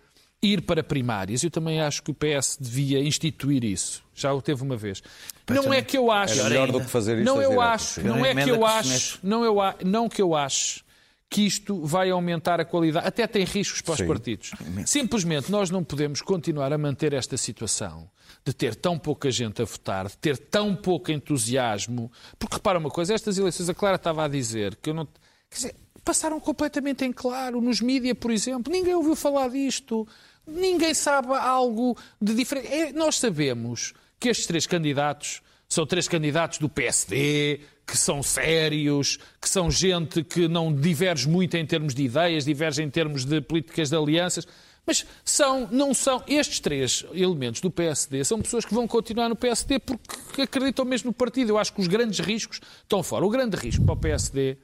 ir 0.42 0.62
para 0.62 0.82
primárias. 0.82 1.42
Eu 1.42 1.50
também 1.50 1.80
acho 1.80 2.02
que 2.02 2.10
o 2.10 2.14
PS 2.14 2.56
devia 2.60 3.00
instituir 3.00 3.64
isso. 3.64 4.02
Já 4.14 4.32
o 4.32 4.40
teve 4.42 4.62
uma 4.62 4.76
vez. 4.76 5.02
Não 5.48 5.72
é 5.72 5.82
que 5.82 5.96
eu 5.96 6.10
acho. 6.10 6.38
Era 6.40 6.48
melhor 6.48 6.72
do 6.72 6.80
que 6.80 6.86
fazer 6.90 7.18
isto 7.18 7.24
Não 7.24 7.40
eu 7.40 7.50
diretas, 7.50 7.70
acho, 7.74 8.00
não 8.02 8.24
é 8.24 8.34
que 8.34 8.50
eu 8.50 8.60
que 8.60 8.66
se 8.82 8.94
acho, 8.94 9.18
não, 9.22 9.44
eu, 9.44 9.60
a- 9.60 9.74
não 9.84 10.08
que 10.08 10.20
eu 10.22 10.34
acho 10.34 10.84
que 11.28 11.42
isto 11.42 11.84
vai 11.84 12.10
aumentar 12.10 12.60
a 12.60 12.64
qualidade, 12.64 13.06
até 13.06 13.26
tem 13.26 13.44
riscos 13.44 13.80
para 13.80 13.92
os 13.92 13.98
Sim. 13.98 14.06
partidos. 14.06 14.52
Simplesmente 14.86 15.50
nós 15.50 15.70
não 15.70 15.82
podemos 15.82 16.22
continuar 16.22 16.72
a 16.72 16.78
manter 16.78 17.12
esta 17.12 17.36
situação 17.36 18.08
de 18.44 18.52
ter 18.52 18.76
tão 18.76 18.98
pouca 18.98 19.30
gente 19.30 19.60
a 19.60 19.64
votar, 19.64 20.06
de 20.06 20.16
ter 20.16 20.38
tão 20.38 20.74
pouco 20.74 21.10
entusiasmo. 21.10 22.10
Porque 22.38 22.56
repara 22.56 22.78
uma 22.78 22.90
coisa, 22.90 23.12
estas 23.12 23.38
eleições, 23.38 23.68
a 23.68 23.74
Clara 23.74 23.96
estava 23.96 24.24
a 24.24 24.28
dizer 24.28 24.76
que 24.76 24.90
eu 24.90 24.94
não. 24.94 25.06
Quer 25.50 25.56
dizer, 25.56 25.76
passaram 26.04 26.38
completamente 26.38 27.04
em 27.04 27.12
claro. 27.12 27.60
Nos 27.60 27.80
mídia, 27.80 28.14
por 28.14 28.30
exemplo, 28.30 28.72
ninguém 28.72 28.94
ouviu 28.94 29.16
falar 29.16 29.48
disto. 29.48 30.06
Ninguém 30.46 30.94
sabe 30.94 31.34
algo 31.34 31.98
de 32.22 32.34
diferente. 32.34 32.68
É, 32.68 32.92
nós 32.92 33.18
sabemos 33.18 33.92
que 34.18 34.28
estes 34.28 34.46
três 34.46 34.64
candidatos 34.64 35.42
são 35.68 35.86
três 35.86 36.06
candidatos 36.06 36.58
do 36.58 36.68
PSD, 36.68 37.60
que 37.86 37.96
são 37.96 38.22
sérios, 38.22 39.18
que 39.40 39.48
são 39.48 39.70
gente 39.70 40.22
que 40.22 40.48
não 40.48 40.72
diverge 40.72 41.28
muito 41.28 41.56
em 41.56 41.66
termos 41.66 41.94
de 41.94 42.04
ideias, 42.04 42.44
diverge 42.44 42.82
em 42.82 42.90
termos 42.90 43.24
de 43.24 43.40
políticas 43.40 43.90
de 43.90 43.96
alianças. 43.96 44.46
Mas 44.86 45.04
são, 45.24 45.68
não 45.70 45.92
são, 45.92 46.22
estes 46.28 46.60
três 46.60 47.04
elementos 47.12 47.60
do 47.60 47.70
PSD 47.70 48.22
são 48.22 48.40
pessoas 48.40 48.64
que 48.64 48.72
vão 48.72 48.86
continuar 48.86 49.28
no 49.28 49.34
PSD 49.34 49.80
porque 49.80 50.42
acreditam 50.42 50.84
mesmo 50.84 51.08
no 51.08 51.12
partido. 51.12 51.50
Eu 51.50 51.58
acho 51.58 51.72
que 51.72 51.80
os 51.80 51.88
grandes 51.88 52.20
riscos 52.20 52.60
estão 52.82 53.02
fora. 53.02 53.26
O 53.26 53.30
grande 53.30 53.56
risco 53.56 53.84
para 53.84 53.94
o 53.94 53.96
PSD 53.96 54.56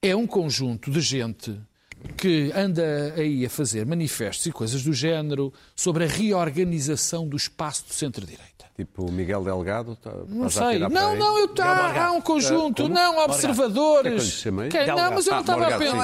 é 0.00 0.14
um 0.14 0.26
conjunto 0.26 0.90
de 0.90 1.00
gente 1.00 1.58
que 2.16 2.52
anda 2.54 3.14
aí 3.16 3.44
a 3.44 3.50
fazer 3.50 3.84
manifestos 3.84 4.46
e 4.46 4.52
coisas 4.52 4.84
do 4.84 4.92
género 4.92 5.52
sobre 5.74 6.04
a 6.04 6.06
reorganização 6.06 7.28
do 7.28 7.36
espaço 7.36 7.86
do 7.88 7.92
centro-direita. 7.94 8.55
Tipo 8.76 9.06
o 9.06 9.10
Miguel 9.10 9.42
Delgado? 9.42 9.96
Tá, 9.96 10.12
Não 10.28 10.48
a 10.48 10.50
sei. 10.50 10.78
Não, 10.78 11.16
não, 11.16 11.38
eu 11.38 11.48
tá, 11.48 12.08
há 12.08 12.12
um 12.12 12.20
conjunto. 12.20 12.82
como? 12.82 12.94
não, 12.94 13.14
que 13.14 13.20
observadores. 13.22 14.22
lhe 14.22 14.30
chamei? 14.30 14.68
Quem- 14.68 14.86
não, 14.88 15.12
mas 15.12 15.26
eu 15.26 15.32
não 15.32 15.38
Ah, 15.38 15.40
estava 15.40 15.58
a 15.58 15.70
Morgado, 15.70 15.82
pensar. 15.82 15.96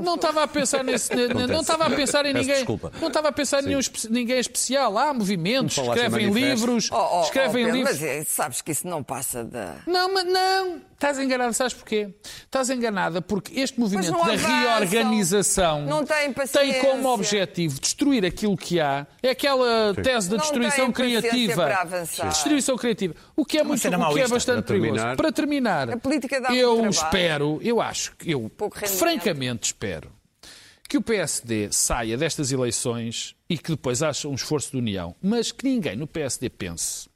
Não 0.00 0.14
estava 0.14 0.42
a 0.44 0.46
pensar 0.48 0.84
nesse, 0.84 1.10
não 1.26 1.60
estava 1.60 1.86
a 1.86 1.90
pensar 1.90 2.24
em 2.26 2.34
ninguém. 2.34 2.54
desculpa. 2.54 2.92
Não 3.00 3.08
estava 3.08 3.28
a 3.30 3.32
pensar 3.32 3.64
em 3.64 3.76
ninguém 4.10 4.38
especial. 4.38 4.96
Há 4.96 5.12
movimentos, 5.12 5.76
em 5.76 5.82
escrevem 5.82 6.30
livros, 6.30 6.88
Oh, 6.92 7.18
oh, 7.18 7.22
escrevem 7.22 7.64
oh, 7.64 7.66
Pedro, 7.72 7.76
livros. 7.78 8.00
Mas 8.00 8.08
é, 8.08 8.24
sabes 8.24 8.62
que 8.62 8.70
isso 8.70 8.86
não 8.86 9.02
passa 9.02 9.42
da. 9.42 9.74
Não, 9.84 10.14
mas 10.14 10.24
não. 10.24 10.80
Estás 10.92 11.18
enganada, 11.18 11.52
sabes 11.52 11.74
porquê? 11.74 12.14
Estás 12.44 12.70
enganada 12.70 13.20
porque 13.20 13.58
este 13.58 13.80
movimento 13.80 14.12
da 14.12 14.18
avançam. 14.22 14.48
reorganização 14.60 16.04
tem 16.04 16.32
paciência. 16.32 16.80
como 16.80 17.08
objetivo 17.08 17.80
destruir 17.80 18.24
aquilo 18.24 18.56
que 18.56 18.78
há. 18.78 19.04
É 19.20 19.30
aquela 19.30 19.94
tese 20.00 20.30
da 20.30 20.36
destruição 20.36 20.92
criativa. 20.92 21.71
Para 21.72 21.82
avançar. 21.82 22.28
Destruição 22.28 22.76
criativa. 22.76 23.14
O 23.36 23.44
que 23.44 23.58
é, 23.58 23.64
muito, 23.64 23.80
cena 23.80 24.08
o 24.08 24.14
que 24.14 24.20
é 24.20 24.28
bastante 24.28 24.56
Para 24.56 24.62
terminar. 24.62 24.92
perigoso. 24.92 25.16
Para 25.16 25.32
terminar, 25.32 25.90
A 25.90 25.96
política 25.96 26.40
dá 26.40 26.48
muito 26.48 26.60
eu 26.60 26.88
espero, 26.88 27.60
eu 27.62 27.80
acho, 27.80 28.16
que 28.16 28.30
eu 28.30 28.50
francamente 28.98 29.66
espero 29.66 30.12
que 30.88 30.98
o 30.98 31.02
PSD 31.02 31.68
saia 31.72 32.18
destas 32.18 32.52
eleições 32.52 33.34
e 33.48 33.56
que 33.56 33.70
depois 33.70 34.02
haja 34.02 34.28
um 34.28 34.34
esforço 34.34 34.72
de 34.72 34.76
união, 34.76 35.16
mas 35.22 35.50
que 35.50 35.64
ninguém 35.64 35.96
no 35.96 36.06
PSD 36.06 36.50
pense 36.50 37.08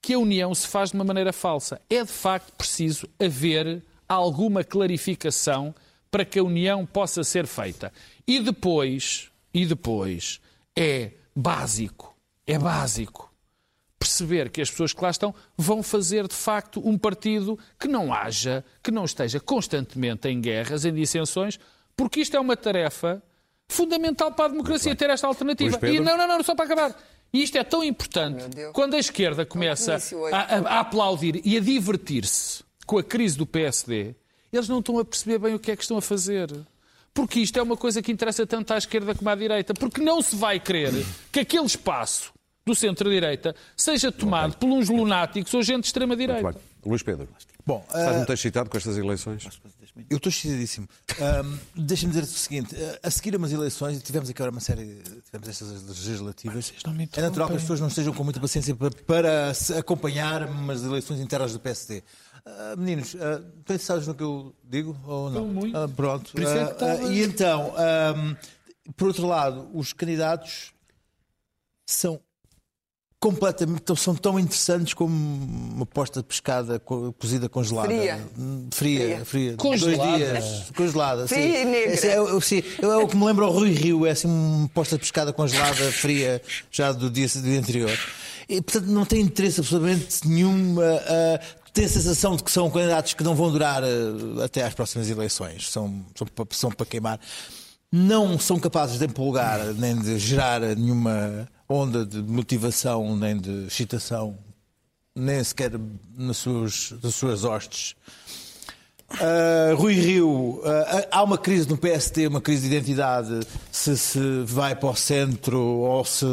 que 0.00 0.14
a 0.14 0.18
união 0.18 0.54
se 0.54 0.68
faz 0.68 0.90
de 0.90 0.94
uma 0.94 1.04
maneira 1.04 1.32
falsa. 1.32 1.80
É 1.90 2.04
de 2.04 2.12
facto 2.12 2.52
preciso 2.52 3.08
haver 3.18 3.82
alguma 4.08 4.62
clarificação 4.62 5.74
para 6.10 6.24
que 6.24 6.38
a 6.38 6.44
união 6.44 6.86
possa 6.86 7.24
ser 7.24 7.46
feita. 7.46 7.92
E 8.26 8.38
depois, 8.38 9.30
e 9.52 9.66
depois, 9.66 10.40
é 10.76 11.12
básico, 11.34 12.16
é 12.46 12.58
básico 12.58 13.27
perceber 13.98 14.50
que 14.50 14.60
as 14.60 14.70
pessoas 14.70 14.92
que 14.92 15.02
lá 15.02 15.10
estão 15.10 15.34
vão 15.56 15.82
fazer 15.82 16.26
de 16.28 16.34
facto 16.34 16.80
um 16.86 16.96
partido 16.96 17.58
que 17.78 17.88
não 17.88 18.12
haja, 18.14 18.64
que 18.82 18.90
não 18.90 19.04
esteja 19.04 19.40
constantemente 19.40 20.28
em 20.28 20.40
guerras, 20.40 20.84
em 20.84 20.94
dissensões, 20.94 21.58
porque 21.96 22.20
isto 22.20 22.36
é 22.36 22.40
uma 22.40 22.56
tarefa 22.56 23.22
fundamental 23.68 24.32
para 24.32 24.46
a 24.46 24.48
democracia, 24.48 24.94
ter 24.96 25.10
esta 25.10 25.26
alternativa. 25.26 25.78
E 25.96 26.00
não, 26.00 26.16
não, 26.16 26.28
não, 26.28 26.42
só 26.44 26.54
para 26.54 26.64
acabar. 26.64 26.96
E 27.32 27.42
isto 27.42 27.58
é 27.58 27.64
tão 27.64 27.84
importante 27.84 28.44
quando 28.72 28.94
a 28.94 28.98
esquerda 28.98 29.44
começa 29.44 29.98
a, 30.32 30.38
a- 30.38 30.76
a 30.76 30.80
aplaudir 30.80 31.42
e 31.44 31.56
a 31.56 31.60
divertir-se 31.60 32.64
com 32.86 32.96
a 32.98 33.02
crise 33.02 33.36
do 33.36 33.44
PSD, 33.44 34.14
eles 34.50 34.68
não 34.68 34.78
estão 34.78 34.98
a 34.98 35.04
perceber 35.04 35.38
bem 35.38 35.54
o 35.54 35.58
que 35.58 35.70
é 35.70 35.76
que 35.76 35.82
estão 35.82 35.98
a 35.98 36.02
fazer. 36.02 36.50
Porque 37.12 37.40
isto 37.40 37.58
é 37.58 37.62
uma 37.62 37.76
coisa 37.76 38.00
que 38.00 38.10
interessa 38.12 38.46
tanto 38.46 38.72
à 38.72 38.78
esquerda 38.78 39.14
como 39.14 39.28
à 39.28 39.34
direita. 39.34 39.74
Porque 39.74 40.00
não 40.00 40.22
se 40.22 40.36
vai 40.36 40.58
querer 40.60 40.92
que 41.30 41.40
aquele 41.40 41.66
espaço 41.66 42.32
do 42.68 42.74
centro-direita 42.74 43.54
seja 43.76 44.12
tomado 44.12 44.56
por 44.56 44.68
uns 44.68 44.88
lunáticos 44.88 45.52
ou 45.54 45.62
gente 45.62 45.82
de 45.82 45.86
extrema-direita. 45.86 46.54
Luís 46.84 47.02
Pedro, 47.02 47.28
Bom, 47.66 47.84
estás 47.86 48.08
ah, 48.08 48.12
muito 48.16 48.32
excitado 48.32 48.70
com 48.70 48.78
estas 48.78 48.96
eleições? 48.96 49.46
Eu 50.08 50.16
estou 50.16 50.30
excitadíssimo. 50.30 50.88
Ahm, 51.20 51.58
Deixa-me 51.74 52.12
dizer 52.12 52.24
o 52.24 52.26
seguinte: 52.26 52.74
ah, 52.74 53.08
a 53.08 53.10
seguir 53.10 53.36
umas 53.36 53.52
eleições, 53.52 53.98
e 53.98 54.00
tivemos 54.00 54.30
aqui 54.30 54.40
agora 54.40 54.52
uma 54.52 54.60
série, 54.60 55.02
tivemos 55.26 55.48
estas 55.48 55.82
legislativas. 55.82 56.72
É 57.14 57.20
natural 57.20 57.48
que 57.48 57.56
as 57.56 57.60
pessoas 57.62 57.80
não 57.80 57.88
estejam 57.88 58.14
com 58.14 58.24
muita 58.24 58.40
paciência 58.40 58.74
para, 58.74 58.90
para 58.90 59.52
acompanhar 59.78 60.48
umas 60.48 60.82
eleições 60.82 61.20
internas 61.20 61.52
do 61.52 61.60
PSD. 61.60 62.02
Ah, 62.46 62.74
meninos, 62.78 63.12
uh, 63.12 63.44
pensados 63.66 64.06
no 64.06 64.14
que 64.14 64.22
eu 64.22 64.54
digo 64.64 64.96
ou 65.04 65.28
não? 65.28 65.40
Estou 65.42 65.54
muito. 65.54 65.76
Ah, 65.76 65.88
pronto. 65.88 66.32
Por 66.32 66.40
isso 66.40 66.52
é 66.52 66.54
que 66.54 66.60
Ah, 66.60 66.72
estava- 66.72 67.06
ah, 67.06 67.12
e 67.12 67.22
então, 67.22 67.74
ahm, 67.76 68.34
por 68.96 69.08
outro 69.08 69.26
lado, 69.26 69.68
os 69.74 69.92
candidatos 69.92 70.72
são 71.84 72.18
completamente 73.20 73.82
são 73.96 74.14
tão 74.14 74.38
interessantes 74.38 74.94
como 74.94 75.12
uma 75.74 75.84
posta 75.84 76.20
de 76.20 76.26
pescada 76.28 76.78
co- 76.78 77.12
cozida 77.18 77.48
congelada 77.48 77.88
Fria. 77.88 78.20
Fria, 78.70 78.70
Fria. 78.70 79.24
fria. 79.24 79.54
Congelada. 79.56 80.08
dois 80.08 80.18
dias 80.18 80.70
congelada 80.76 81.26
Fria 81.28 81.42
sim. 81.42 81.48
e 81.60 81.64
negra. 81.64 81.94
Esse 81.94 82.06
é, 82.08 82.20
o- 82.20 82.40
sim, 82.40 82.62
é 82.80 82.86
o 82.86 83.08
que 83.08 83.16
me 83.16 83.24
lembra 83.24 83.46
o 83.46 83.50
Rui 83.50 83.72
Rio 83.72 84.06
é 84.06 84.10
assim 84.12 84.28
uma 84.28 84.68
posta 84.68 84.94
de 84.96 85.00
pescada 85.00 85.32
congelada 85.32 85.90
fria 85.90 86.40
já 86.70 86.92
do 86.92 87.10
dia, 87.10 87.26
do 87.26 87.42
dia 87.42 87.58
anterior 87.58 87.98
e 88.48 88.62
portanto 88.62 88.86
não 88.86 89.04
tem 89.04 89.20
interesse 89.20 89.60
absolutamente 89.60 90.26
nenhum 90.28 90.76
a, 90.80 91.34
a 91.34 91.70
ter 91.72 91.84
a 91.84 91.88
sensação 91.88 92.36
de 92.36 92.44
que 92.44 92.52
são 92.52 92.70
candidatos 92.70 93.14
que 93.14 93.24
não 93.24 93.34
vão 93.34 93.50
durar 93.50 93.82
eh, 93.82 94.44
até 94.44 94.62
às 94.64 94.74
próximas 94.74 95.10
eleições 95.10 95.68
são, 95.70 96.04
são, 96.14 96.26
são 96.50 96.70
para 96.70 96.86
queimar 96.86 97.18
não 97.92 98.38
são 98.38 98.60
capazes 98.60 98.98
de 98.98 99.06
empolgar 99.06 99.58
nem 99.74 99.96
de 99.98 100.18
gerar 100.18 100.60
nenhuma 100.60 101.48
onda 101.68 102.06
de 102.06 102.18
motivação 102.22 103.16
nem 103.16 103.36
de 103.36 103.66
excitação, 103.66 104.38
nem 105.14 105.42
sequer 105.44 105.72
nas 106.16 106.38
suas, 106.38 106.94
nas 107.02 107.14
suas 107.14 107.44
hostes. 107.44 107.94
Uh, 109.10 109.74
Rui 109.74 109.94
Rio, 109.94 110.60
uh, 110.60 110.62
há 111.10 111.22
uma 111.22 111.38
crise 111.38 111.68
no 111.68 111.78
PST, 111.78 112.26
uma 112.26 112.42
crise 112.42 112.68
de 112.68 112.76
identidade, 112.76 113.40
se 113.72 113.96
se 113.96 114.42
vai 114.44 114.76
para 114.76 114.90
o 114.90 114.94
centro 114.94 115.58
ou 115.58 116.04
se 116.04 116.26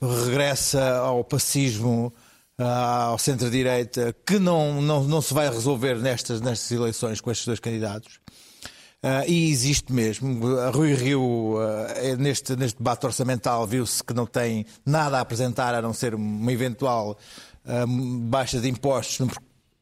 regressa 0.00 0.96
ao 0.96 1.22
pacismo, 1.22 2.12
uh, 2.58 2.64
ao 2.64 3.18
centro-direita, 3.18 4.14
que 4.26 4.40
não, 4.40 4.82
não, 4.82 5.04
não 5.04 5.22
se 5.22 5.32
vai 5.32 5.48
resolver 5.48 5.96
nestas, 5.96 6.40
nestas 6.40 6.70
eleições 6.72 7.20
com 7.20 7.30
estes 7.30 7.46
dois 7.46 7.60
candidatos. 7.60 8.18
Uh, 9.04 9.28
e 9.28 9.50
existe 9.50 9.92
mesmo. 9.92 10.56
A 10.60 10.70
Rui 10.70 10.94
Rio, 10.94 11.56
uh, 11.56 12.16
neste, 12.18 12.56
neste 12.56 12.78
debate 12.78 13.04
orçamental, 13.04 13.66
viu-se 13.66 14.02
que 14.02 14.14
não 14.14 14.24
tem 14.24 14.64
nada 14.86 15.18
a 15.18 15.20
apresentar 15.20 15.74
a 15.74 15.82
não 15.82 15.92
ser 15.92 16.14
uma 16.14 16.50
eventual 16.50 17.10
uh, 17.66 17.86
baixa 18.20 18.58
de 18.58 18.66
impostos. 18.68 19.28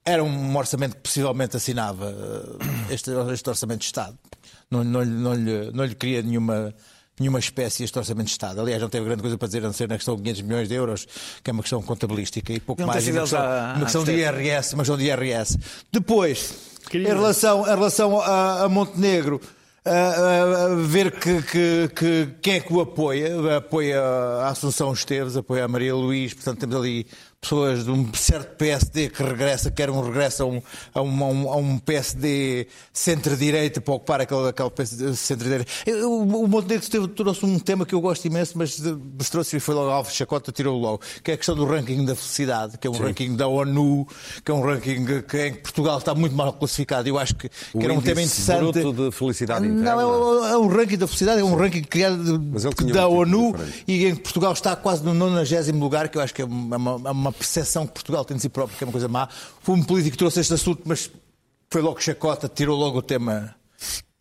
Era 0.04 0.24
um 0.24 0.56
orçamento 0.56 0.96
que 0.96 1.02
possivelmente 1.02 1.56
assinava 1.56 2.12
este, 2.90 3.11
este 3.32 3.48
orçamento 3.48 3.78
de 3.80 3.85
Estado. 3.87 4.18
Não, 4.68 4.82
não, 4.82 5.02
lhe- 5.02 5.11
não, 5.11 5.35
lhe, 5.35 5.70
não 5.72 5.85
lhe 5.85 5.94
queria 5.94 6.20
nenhuma. 6.22 6.74
Nenhuma 7.20 7.38
espécie 7.38 7.85
este 7.85 7.96
Orçamento 7.98 8.24
de 8.28 8.32
Estado. 8.32 8.58
Aliás, 8.61 8.80
não 8.80 8.88
teve 8.88 9.04
grande 9.04 9.20
coisa 9.20 9.37
para 9.38 9.46
dizer, 9.46 9.58
a 9.58 9.66
não 9.66 9.72
ser 9.74 9.87
na 9.87 9.96
questão 9.96 10.16
de 10.16 10.22
500 10.22 10.42
milhões 10.42 10.66
de 10.68 10.74
euros, 10.74 11.06
que 11.44 11.50
é 11.50 11.52
uma 11.52 11.62
questão 11.62 11.80
contabilística 11.82 12.52
e 12.54 12.58
pouco 12.58 12.80
Não 12.80 12.88
mais. 12.88 13.06
Uma 13.06 13.20
questão, 13.20 13.38
a- 13.40 13.74
uma 13.76 13.85
questão 13.85 14.02
de. 14.02 14.12
IRS, 14.12 14.74
uma 14.74 14.82
questão 14.82 14.96
de 14.96 15.04
IRS. 15.04 15.58
Depois, 15.92 16.71
Em 16.99 17.03
relação, 17.14 17.62
em 17.66 17.71
relação 17.71 18.21
a, 18.21 18.62
a 18.64 18.68
Montenegro, 18.68 19.40
a- 19.85 20.64
a 20.73 20.75
ver 20.77 21.11
que, 21.12 21.42
que- 21.42 21.88
que- 21.95 22.29
quem 22.40 22.55
é 22.55 22.61
que 22.61 22.73
o 22.73 22.81
apoia, 22.81 23.57
apoia 23.57 24.01
a 24.01 24.49
Assunção 24.49 24.92
Esteves, 24.92 25.37
apoia 25.37 25.64
a 25.64 25.68
Maria 25.68 25.95
Luís, 25.95 26.33
portanto 26.35 26.61
temos 26.61 26.77
ali 26.77 27.07
pessoas 27.42 27.85
de 27.85 27.90
um 27.90 28.09
certo 28.14 28.55
PSD 28.57 29.11
que 29.11 29.20
regressa, 29.20 29.68
quer 29.68 29.90
um 29.90 30.00
regresso 30.00 30.44
a 30.44 30.46
um, 30.46 30.62
a 30.94 31.02
um, 31.02 31.50
a 31.50 31.57
um- 31.57 31.78
PSD 31.78 32.68
centro-direita 32.92 33.81
para 33.81 33.94
ocupar 33.94 34.20
aquele, 34.20 34.48
aquele 34.48 34.70
PSD 34.70 35.14
centro-direita. 35.16 35.66
O 36.07 36.46
Montenegro 36.46 36.88
teve- 36.88 37.09
trouxe 37.09 37.44
um 37.44 37.59
tema 37.59 37.85
que 37.85 37.94
eu 37.96 38.00
gosto 38.00 38.24
imenso, 38.26 38.57
mas 38.57 38.78
mas 39.18 39.28
trouxe 39.28 39.57
e 39.57 39.61
foi 39.61 39.74
logo 39.74 39.90
Alves 39.90 40.14
Chacota, 40.14 40.52
tirou 40.52 40.78
logo, 40.78 41.00
que 41.24 41.33
é 41.33 41.35
a 41.35 41.37
questão 41.37 41.57
do 41.57 41.64
ranking 41.64 42.05
da 42.05 42.14
felicidade, 42.14 42.78
que 42.78 42.87
é 42.87 42.90
um 42.90 42.94
ranking 42.94 43.35
da 43.35 43.48
ONU, 43.48 44.07
que 44.44 44.50
é 44.50 44.55
um 44.55 44.62
ranking 44.62 45.05
que, 45.22 45.38
em 45.46 45.52
que 45.55 45.59
Portugal 45.61 45.98
está 45.98 46.14
muito 46.14 46.37
mal 46.37 46.52
classificado. 46.52 47.09
Eu 47.09 47.18
acho 47.18 47.35
que, 47.35 47.48
que 47.48 47.55
era 47.83 47.92
um 47.92 48.00
tema 48.00 48.22
interessante. 48.22 48.72
bruto 48.81 48.92
de 49.11 49.16
felicidade 49.16 49.66
interna. 49.66 49.96
Não, 49.96 50.00
é 50.00 50.57
um, 50.59 50.70
é 50.72 50.76
ranking 50.76 50.96
da 50.96 51.07
felicidade, 51.09 51.40
é 51.40 51.44
um 51.44 51.57
ranking 51.57 51.83
criado 51.83 52.38
da 52.38 52.68
um 52.68 52.72
título 52.72 53.11
ONU 53.18 53.52
diferente. 53.52 53.85
e 53.88 54.07
em 54.07 54.14
que 54.14 54.22
Portugal 54.22 54.52
está 54.52 54.76
quase 54.76 55.02
no 55.02 55.12
90 55.12 55.72
lugar, 55.72 56.09
que 56.09 56.18
eu 56.18 56.22
acho 56.22 56.33
que 56.33 56.42
é 56.42 56.44
uma, 56.44 56.76
uma, 56.76 57.32
uma 57.33 57.38
percepção 57.38 57.87
que 57.87 57.95
Portugal 57.95 58.25
tem 58.25 58.37
de 58.37 58.42
si 58.42 58.49
próprio, 58.49 58.77
que 58.77 58.85
é 58.85 58.87
uma 58.87 58.92
coisa 58.92 59.09
má. 59.09 59.29
Foi 59.62 59.75
um 59.75 59.83
político 59.83 60.12
que 60.12 60.18
trouxe 60.18 60.40
este 60.40 60.55
assunto, 60.55 60.83
mas 60.85 61.11
foi 61.71 61.81
logo 61.81 62.01
chacota, 62.01 62.49
tirou 62.49 62.79
logo 62.79 62.99
o 62.99 63.03
tema 63.03 63.55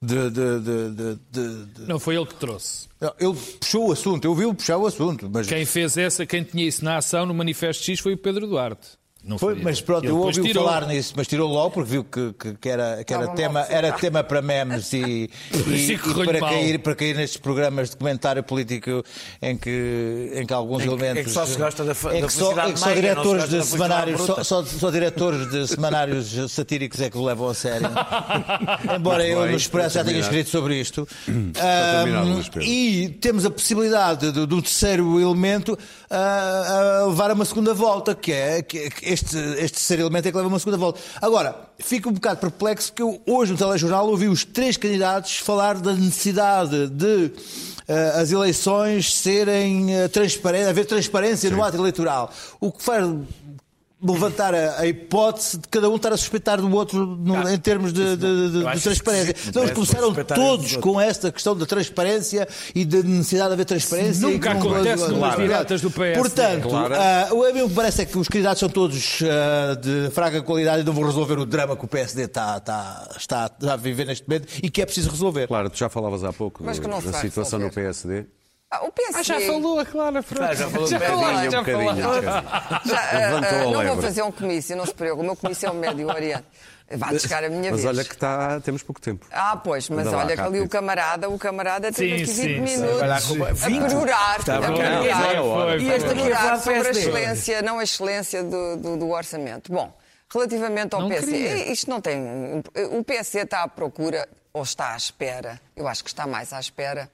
de. 0.02 0.30
de, 0.30 0.60
de, 0.60 1.19
de, 1.30 1.82
Não 1.88 2.00
foi 2.00 2.15
ele 2.15 2.26
que 2.26 2.36
trouxe. 2.36 2.88
Ele 3.19 3.38
puxou 3.60 3.89
o 3.89 3.91
assunto, 3.91 4.26
eu 4.26 4.34
vi-o 4.34 4.54
puxar 4.54 4.78
o 4.78 4.88
assunto, 4.88 5.30
mas. 5.32 5.47
Quem 5.47 5.65
fez 5.65 5.97
essa, 5.97 6.26
quem 6.26 6.43
tinha 6.43 6.65
isso 6.65 6.84
na 6.84 6.97
ação 6.97 7.26
no 7.26 7.34
Manifesto 7.34 7.84
X 7.84 8.00
foi 8.00 8.13
o 8.13 8.17
Pedro 8.17 8.47
Duarte. 8.47 9.00
Não 9.23 9.38
Foi, 9.38 9.53
mas 9.62 9.79
pronto, 9.79 10.03
eu 10.03 10.17
ouvi 10.17 10.41
tirou. 10.41 10.65
falar 10.65 10.88
nisso, 10.88 11.13
mas 11.15 11.27
tirou 11.27 11.47
logo 11.47 11.69
porque 11.69 11.91
viu 11.91 12.03
que, 12.03 12.34
que, 12.34 12.53
que 12.55 12.67
era, 12.69 13.03
que 13.03 13.13
era, 13.13 13.27
tema, 13.27 13.60
era 13.69 13.91
tema 13.91 14.23
para 14.23 14.41
memes 14.41 14.91
e, 14.93 15.29
e, 15.67 15.91
é 15.91 15.93
e 15.93 16.25
para, 16.25 16.39
mal. 16.39 16.49
cair, 16.49 16.79
para 16.79 16.95
cair 16.95 17.15
nestes 17.15 17.39
programas 17.39 17.91
de 17.91 17.97
comentário 17.97 18.41
político 18.41 19.03
em 19.39 19.55
que, 19.55 20.31
em 20.34 20.43
que 20.43 20.51
alguns 20.51 20.81
Em 20.81 20.88
que- 20.88 20.89
elementos. 20.93 21.21
em 21.21 21.23
que 21.25 21.29
só 21.29 21.45
se 21.45 21.55
gosta 21.55 21.84
da 21.84 21.91
em 22.15 22.21
da 22.21 22.27
que 22.27 22.34
só, 22.34 22.67
em 22.67 22.73
que 22.73 22.79
só 22.79 22.91
diretores 22.93 23.47
de 23.49 23.63
semanários, 23.63 24.21
só, 24.21 24.43
só, 24.43 24.65
só 24.65 24.89
diretores 24.89 25.51
de 25.51 25.67
semanários 25.67 26.51
satíricos 26.51 26.99
é 26.99 27.10
que 27.12 27.17
o 27.19 27.23
levam 27.23 27.47
a 27.49 27.53
sério. 27.53 27.89
Embora 28.97 29.23
eu 29.27 29.41
bem, 29.43 29.51
no 29.51 29.57
Expresso 29.57 29.95
já 29.99 30.03
tenha 30.03 30.19
escrito 30.19 30.49
sobre 30.49 30.79
isto. 30.81 31.07
Luís 32.25 32.49
Pedro. 32.49 32.63
e 32.67 33.10
temos 33.21 33.45
a 33.45 33.51
possibilidade 33.51 34.31
do, 34.31 34.47
do 34.47 34.62
terceiro 34.63 35.19
elemento 35.19 35.77
ah, 36.10 37.01
a 37.03 37.05
levar 37.07 37.29
a 37.29 37.34
uma 37.34 37.45
segunda 37.45 37.73
volta, 37.73 38.15
que 38.15 38.31
é, 38.31 38.62
que 38.62 38.77
é- 38.79 39.11
este, 39.12 39.38
este 39.38 39.74
terceiro 39.74 40.04
elemento 40.04 40.28
é 40.28 40.32
que 40.32 40.38
leva 40.38 40.47
uma 40.47 40.60
segunda 40.60 40.78
volta. 40.78 41.00
Agora, 41.21 41.56
fico 41.80 42.10
um 42.10 42.13
bocado 42.13 42.39
perplexo 42.39 42.91
porque 42.91 43.02
eu, 43.02 43.21
hoje 43.26 43.52
no 43.52 43.58
telejornal 43.58 44.08
ouvi 44.08 44.28
os 44.28 44.45
três 44.45 44.78
candidatos 44.78 45.38
falar 45.38 45.76
da 45.78 45.93
necessidade 45.93 46.88
de 46.88 47.32
eh, 47.88 48.13
as 48.15 48.32
eleições 48.32 49.13
serem 49.13 49.88
uh, 49.88 50.08
transparentes, 50.08 50.67
haver 50.69 50.85
transparência 50.85 51.50
no 51.50 51.62
ato 51.62 51.75
eleitoral. 51.75 52.31
O 52.60 52.71
que 52.71 52.81
faz 52.81 53.06
levantar 54.04 54.54
a, 54.56 54.79
a 54.79 54.87
hipótese 54.87 55.58
de 55.60 55.67
cada 55.67 55.89
um 55.89 55.95
estar 55.95 56.12
a 56.12 56.17
suspeitar 56.17 56.60
do 56.60 56.71
outro 56.75 57.06
no- 57.06 57.49
em 57.49 57.58
termos 57.58 57.93
de, 57.93 58.15
de- 58.17 58.52
de- 58.52 58.73
de 58.73 58.81
transparência. 58.81 59.35
Então, 59.47 59.63
eles 59.63 59.73
parece 59.77 59.93
começaram 59.95 60.13
todos 60.25 60.75
com 60.77 60.99
esta 60.99 61.31
questão 61.31 61.56
da 61.56 61.65
transparência 61.65 62.47
e 62.73 62.83
da 62.83 63.04
necessidade 63.04 63.49
de 63.49 63.54
haver 63.54 63.65
transparência. 63.65 64.27
Nunca 64.27 64.52
e 64.52 64.56
com- 64.56 64.69
acontece 64.73 65.04
numas 65.08 65.19
Claro. 65.35 65.41
diretas 65.41 65.81
do 65.81 65.91
PSD. 65.91 66.19
Portanto, 66.19 66.69
Claro. 66.69 67.35
o 67.35 67.43
a 67.45 67.54
mim 67.54 67.62
o 67.62 67.69
que 67.69 67.75
parece 67.75 68.02
é 68.02 68.06
que 68.06 68.17
os 68.17 68.27
candidatos 68.27 68.60
são 68.60 68.69
todos 68.69 69.19
ah, 69.23 69.75
de 69.75 70.10
fraca 70.12 70.41
qualidade 70.41 70.81
e 70.81 70.85
não 70.85 70.93
vão 70.93 71.04
resolver 71.06 71.37
o 71.37 71.45
drama 71.45 71.75
que 71.77 71.85
o 71.85 71.87
PSD 71.87 72.23
está, 72.23 72.58
está, 72.58 73.08
está 73.17 73.52
a 73.73 73.75
viver 73.75 74.06
neste 74.08 74.27
momento 74.27 74.47
e 74.63 74.69
que 74.69 74.81
é 74.81 74.85
preciso 74.85 75.10
resolver. 75.12 75.47
Claro, 75.47 75.69
tu 75.69 75.77
já 75.77 75.89
falavas 75.89 76.23
há 76.23 76.33
pouco 76.33 76.63
Mas 76.63 76.79
que 76.79 76.87
não 76.87 76.99
se 77.02 77.08
da 77.12 77.19
situação 77.19 77.60
no. 77.60 77.69
PSD. 77.71 78.25
Ah, 78.74 78.86
o 78.86 78.92
PSD... 78.92 79.19
Ah, 79.19 79.24
já 79.24 79.42
falou 79.42 79.80
a 79.80 79.86
Clara 79.86 80.24
Franco. 80.24 80.44
Ah, 80.46 80.56
já 80.56 80.69
falou 80.69 80.88
já 80.88 81.00
falou, 81.00 81.26
Um 81.26 81.52
já 81.52 81.60
bocadinho, 81.60 81.92
um 81.92 82.02
falou. 82.02 82.22
bocadinho. 82.22 82.32
Já, 82.86 83.02
ah, 83.02 83.17
Levantou 83.42 83.78
ah, 83.78 83.82
a 83.82 83.84
não 83.84 83.94
vou 83.96 84.02
fazer 84.04 84.22
um 84.24 84.32
comício, 84.32 84.78
não 84.78 84.86
se 84.86 84.94
preocupe. 84.94 85.22
O 85.24 85.26
meu 85.26 85.36
comício 85.36 85.67
é 85.67 85.72
o 85.72 85.76
Médio 85.76 86.08
Oriente. 86.08 86.46
Vai 86.94 87.17
chegar 87.19 87.44
a 87.44 87.50
minha 87.50 87.72
Mas 87.72 87.84
vez. 87.84 87.86
olha 87.86 88.04
que 88.04 88.13
está, 88.13 88.60
temos 88.60 88.84
pouco 88.84 89.00
tempo. 89.00 89.26
Ah, 89.32 89.56
pois, 89.56 89.90
mas 89.90 90.08
Anda 90.08 90.17
lá, 90.17 90.24
olha 90.26 90.36
que 90.36 90.42
ali 90.42 90.60
o 90.60 90.67
camarada, 90.67 91.30
o 91.30 91.38
camarada 91.40 91.90
teve 91.92 92.17
Sim, 92.17 92.24
aqui 92.24 92.26
20 92.26 92.36
sim, 92.36 92.42
sim. 92.76 92.80
minutos 92.82 93.02
lá 93.02 93.17
a 93.17 93.22
com- 93.22 93.54
20? 93.56 93.88
perorar, 93.88 94.40
Está 94.40 94.58
a 94.58 94.62
perorar, 94.62 95.80
E 95.80 95.90
é 95.90 96.00
perorar 96.00 96.60
sobre 96.60 96.88
a 96.88 96.92
excelência, 96.92 97.62
não 97.62 97.80
a 97.80 97.84
excelência 97.84 98.44
do, 98.44 98.76
do- 98.78 98.98
do 98.98 99.10
orçamento. 99.10 99.72
Bom, 99.72 99.94
relativamente 100.34 100.94
ao 100.94 101.02
Não 101.02 101.08
PSD, 101.10 101.32
queria. 101.32 101.72
isto 101.72 101.90
não 101.90 102.02
tem. 102.02 102.22
O 102.92 103.04
PSD 103.06 103.40
está 103.44 103.63
à 103.63 103.67
procura, 103.69 104.28
ou 104.54 104.63
está 104.63 104.94
à 104.94 104.98
espera, 104.98 105.62
eu 105.78 105.88
acho 105.88 106.04
que 106.04 106.10
está 106.10 106.28
mais 106.28 106.52
à 106.52 106.60
espera, 106.60 107.10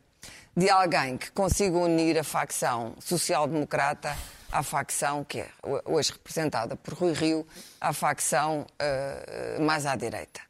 de 0.57 0.71
alguém 0.71 1.17
que 1.17 1.29
consiga 1.33 1.77
unir 1.77 2.17
a 2.17 2.23
facção 2.23 2.95
social-democrata 2.99 4.17
à 4.51 4.63
facção 4.63 5.23
que 5.23 5.41
é 5.41 5.49
hoje 5.85 6.13
representada 6.13 6.75
por 6.75 6.95
Rui 6.95 7.13
Rio, 7.13 7.45
à 7.79 7.93
facção 7.93 8.65
eh, 8.79 9.57
mais 9.61 9.85
à 9.85 9.95
direita. 9.95 10.41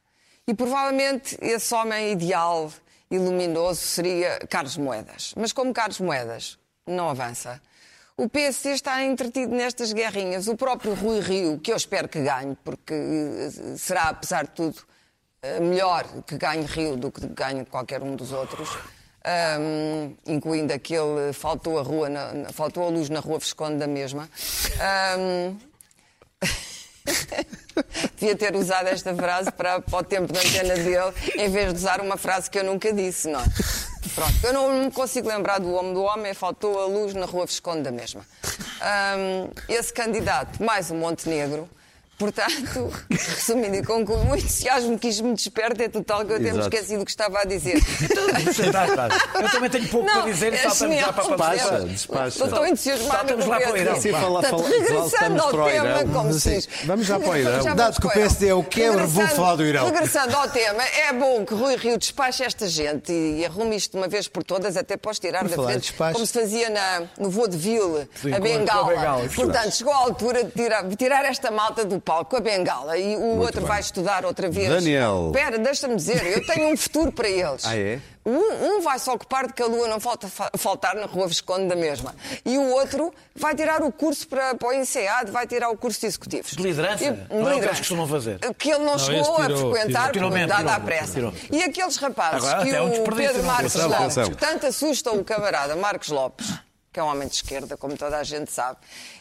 E 0.48 0.54
provavelmente 0.54 1.38
esse 1.42 1.76
homem 1.76 2.14
ideal 2.14 2.72
e 3.12 3.18
luminoso 3.18 3.82
seria 3.82 4.40
Carlos 4.50 4.78
Moedas. 4.78 5.34
Mas 5.36 5.52
como 5.52 5.74
Carlos 5.74 6.00
Moedas 6.00 6.58
não 6.86 7.10
avança, 7.10 7.62
o 8.16 8.30
PSD 8.30 8.76
está 8.76 9.04
entretido 9.04 9.54
nestas 9.54 9.92
guerrinhas. 9.92 10.48
O 10.48 10.56
próprio 10.56 10.94
Rui 10.94 11.20
Rio, 11.20 11.60
que 11.60 11.70
eu 11.70 11.76
espero 11.76 12.08
que 12.08 12.22
ganhe, 12.22 12.58
porque 12.64 12.94
eh, 12.94 13.76
será, 13.76 14.04
apesar 14.04 14.46
de 14.46 14.52
tudo, 14.52 14.82
eh, 15.42 15.60
melhor 15.60 16.06
que 16.26 16.38
ganhe 16.38 16.66
Rio 16.66 16.96
do 16.96 17.12
que 17.12 17.28
ganhe 17.28 17.66
qualquer 17.66 18.02
um 18.02 18.16
dos 18.16 18.32
outros, 18.32 18.70
ahm, 19.28 20.14
incluindo 20.26 20.72
aquele 20.74 21.34
faltou 21.34 21.78
a, 21.78 21.82
rua 21.82 22.08
na- 22.10 22.50
faltou 22.54 22.86
a 22.86 22.90
luz 22.90 23.10
na 23.10 23.20
rua 23.20 23.40
Visconde 23.40 23.76
da 23.78 23.88
mesma. 23.88 24.30
Ahm, 24.80 25.58
Devia 28.20 28.36
ter 28.36 28.56
usado 28.56 28.88
esta 28.88 29.14
frase 29.16 29.52
para, 29.52 29.80
para 29.82 30.00
o 30.00 30.04
tempo 30.04 30.34
da 30.34 30.40
antena 30.40 30.74
dele, 30.76 31.14
em 31.36 31.50
vez 31.50 31.72
de 31.74 31.80
usar 31.80 32.02
uma 32.02 32.18
frase 32.18 32.50
que 32.50 32.58
eu 32.60 32.64
nunca 32.64 32.92
disse, 32.92 33.28
não 33.30 33.40
é? 33.40 33.44
Pronto, 34.16 34.34
eu 34.44 34.54
não 34.54 34.84
me 34.86 34.92
consigo 34.92 35.28
lembrar 35.28 35.60
do 35.60 35.72
homem 35.74 35.94
do 35.94 36.02
homem, 36.02 36.34
faltou 36.34 36.82
a 36.82 36.86
luz 36.88 37.14
na 37.14 37.26
rua 37.28 37.46
Visconde 37.46 37.84
da 37.84 37.92
mesma. 37.92 38.26
Ahm, 38.82 39.50
esse 39.70 39.94
candidato, 39.94 40.62
mais 40.64 40.90
o 40.90 40.96
Montenegro, 40.96 41.70
portanto, 42.18 42.92
resumindo 43.10 43.76
e 43.76 43.84
concluindo, 43.84 44.32
o 44.32 44.36
entusiasmo 44.36 44.98
que 44.98 45.22
me 45.22 45.34
desperta 45.36 45.84
é 45.84 45.90
total 45.90 46.26
que 46.26 46.32
eu 46.32 46.36
até 46.36 46.46
me 46.46 46.50
Exato. 46.60 46.76
esqueci 46.76 46.98
do 46.98 47.06
que 47.06 47.12
estava 47.12 47.40
a 47.40 47.46
dizer. 47.46 47.82
Eu 49.36 49.50
também 49.52 49.70
tenho 49.70 49.88
pouco 49.90 50.12
para 50.12 50.22
dizer 50.22 50.54
e 50.54 50.56
é 50.56 50.60
saltamos 50.60 50.80
já 50.80 50.88
genial, 50.88 51.14
para 51.14 51.24
a 51.24 51.28
Despacha, 51.28 51.80
despacha. 51.82 52.28
Estou 52.30 52.48
tão 52.50 52.66
entusiasmada 52.66 53.18
Saltamos 53.18 53.46
com 53.46 53.52
lá 53.52 53.58
o 53.58 53.62
para 53.62 53.72
o 53.74 53.78
Irão. 53.78 54.02
Sim, 54.02 54.12
fala- 54.12 54.42
regressando 54.42 55.42
ao 55.42 55.50
o 55.50 55.66
tema, 55.66 56.04
como 56.14 56.34
se 56.34 56.50
diz. 56.50 56.70
Vamos 56.86 57.06
já 57.06 57.20
para 57.20 57.30
o 57.30 57.38
Irão. 57.38 57.64
Já 57.64 57.74
Dado 57.74 58.02
que 58.02 58.08
o. 58.08 58.10
PSD 58.10 58.48
é 58.48 58.54
o 58.54 58.64
que 58.64 58.82
é, 58.82 58.92
vou 58.92 59.28
falar 59.28 59.56
do 59.56 59.66
Irão. 59.66 59.86
Regressando 59.86 60.36
ao 60.36 60.48
tema, 60.50 60.84
é 60.84 61.14
bom 61.14 61.46
que 61.46 61.54
Rui 61.54 61.76
Rio 61.76 61.98
despache 61.98 62.44
esta 62.44 62.68
gente 62.68 63.12
e 63.12 63.46
arrume 63.46 63.76
isto 63.76 63.92
de 63.92 63.98
uma 63.98 64.08
vez 64.08 64.28
por 64.28 64.44
todas, 64.44 64.76
até 64.78 64.98
podes 64.98 65.20
tirar 65.20 65.44
da 65.48 65.56
frente, 65.56 65.94
como 65.94 66.26
se 66.26 66.34
fazia 66.34 66.70
na, 66.70 67.04
no 67.18 67.30
Vaudeville, 67.30 68.02
a 68.02 68.08
com 68.22 68.32
com 68.32 68.40
bengala. 68.42 69.30
Portanto, 69.36 69.76
chegou 69.76 69.94
a 69.94 69.98
altura 69.98 70.44
de 70.44 70.52
tirar, 70.52 70.84
de 70.84 70.96
tirar 70.96 71.26
esta 71.26 71.52
malta 71.52 71.86
do 71.86 72.00
palco 72.08 72.32
com 72.32 72.38
a 72.38 72.40
bengala 72.40 72.98
e 72.98 73.16
o 73.18 73.38
outro 73.40 73.60
bem. 73.62 73.68
vai 73.68 73.80
estudar 73.82 74.26
outra 74.26 74.50
vez. 74.50 74.70
Daniel. 74.70 75.32
Espera, 75.36 75.58
deixa-me 75.60 75.96
dizer, 75.98 76.26
eu 76.26 76.46
tenho 76.46 76.70
um 76.74 76.78
futuro 76.78 77.12
para 77.12 77.28
eles. 77.28 77.66
Ah, 77.66 77.76
é? 77.78 78.00
Um, 78.26 78.78
um 78.78 78.82
vai 78.82 78.98
se 79.00 79.10
ocupar 79.10 79.48
de 79.48 79.54
que 79.54 79.62
a 79.62 79.66
lua 79.66 79.88
não 79.88 80.00
falta 80.02 80.28
fa- 80.28 80.52
faltar 80.58 80.96
na 80.96 81.06
rua 81.06 81.28
Visconde 81.28 81.68
da 81.68 81.76
mesma. 81.78 82.14
E 82.46 82.58
o 82.58 82.70
outro 82.72 83.14
vai 83.36 83.56
tirar 83.56 83.82
o 83.82 83.92
curso 83.92 84.28
para, 84.28 84.54
para 84.56 84.68
o 84.68 84.74
INSEAD, 84.74 85.32
vai 85.32 85.46
tirar 85.48 85.70
o 85.70 85.78
curso 85.78 86.00
de 86.02 86.08
executivos. 86.08 86.52
De 86.52 86.62
liderança? 86.64 87.04
E- 87.06 87.10
Não 87.10 87.16
é 87.16 87.18
o 87.18 87.28
que 87.28 87.36
eles 87.36 87.54
liderança. 87.56 87.78
costumam 87.80 88.08
fazer? 88.08 88.40
Que 88.58 88.72
ele 88.72 88.84
não, 88.84 88.96
esse 88.96 89.06
chegou 89.06 89.38
a 89.38 89.46
tirou, 89.46 89.72
frequentar, 89.74 90.12
tirou. 90.12 90.32
Tirou 90.32 90.48
dada 90.48 90.76
à 90.76 90.80
pressa. 90.80 91.14
tirou. 91.14 91.34
E 91.52 91.64
aqueles 91.64 91.96
rapazes 91.98 92.44
Agora, 92.46 92.64
que 92.66 92.76
é 92.76 92.82
um 92.82 93.04
o 93.04 93.16
Pedro 93.16 93.38
não 93.38 93.44
Marcos 93.46 93.76
atenção, 93.76 93.90
Lopes, 94.00 94.18
atenção. 94.18 94.36
tanto 94.36 94.66
assustam 94.66 95.16
o 95.18 95.24
camarada 95.24 95.76
Marcos 95.78 96.10
Lopes, 96.10 96.54
que 96.92 97.00
é 97.00 97.04
um 97.04 97.08
homem 97.08 97.28
de 97.30 97.36
esquerda, 97.36 97.78
como 97.78 97.96
toda 97.96 98.18
a 98.18 98.24
gente 98.24 98.52
sabe. 98.52 98.78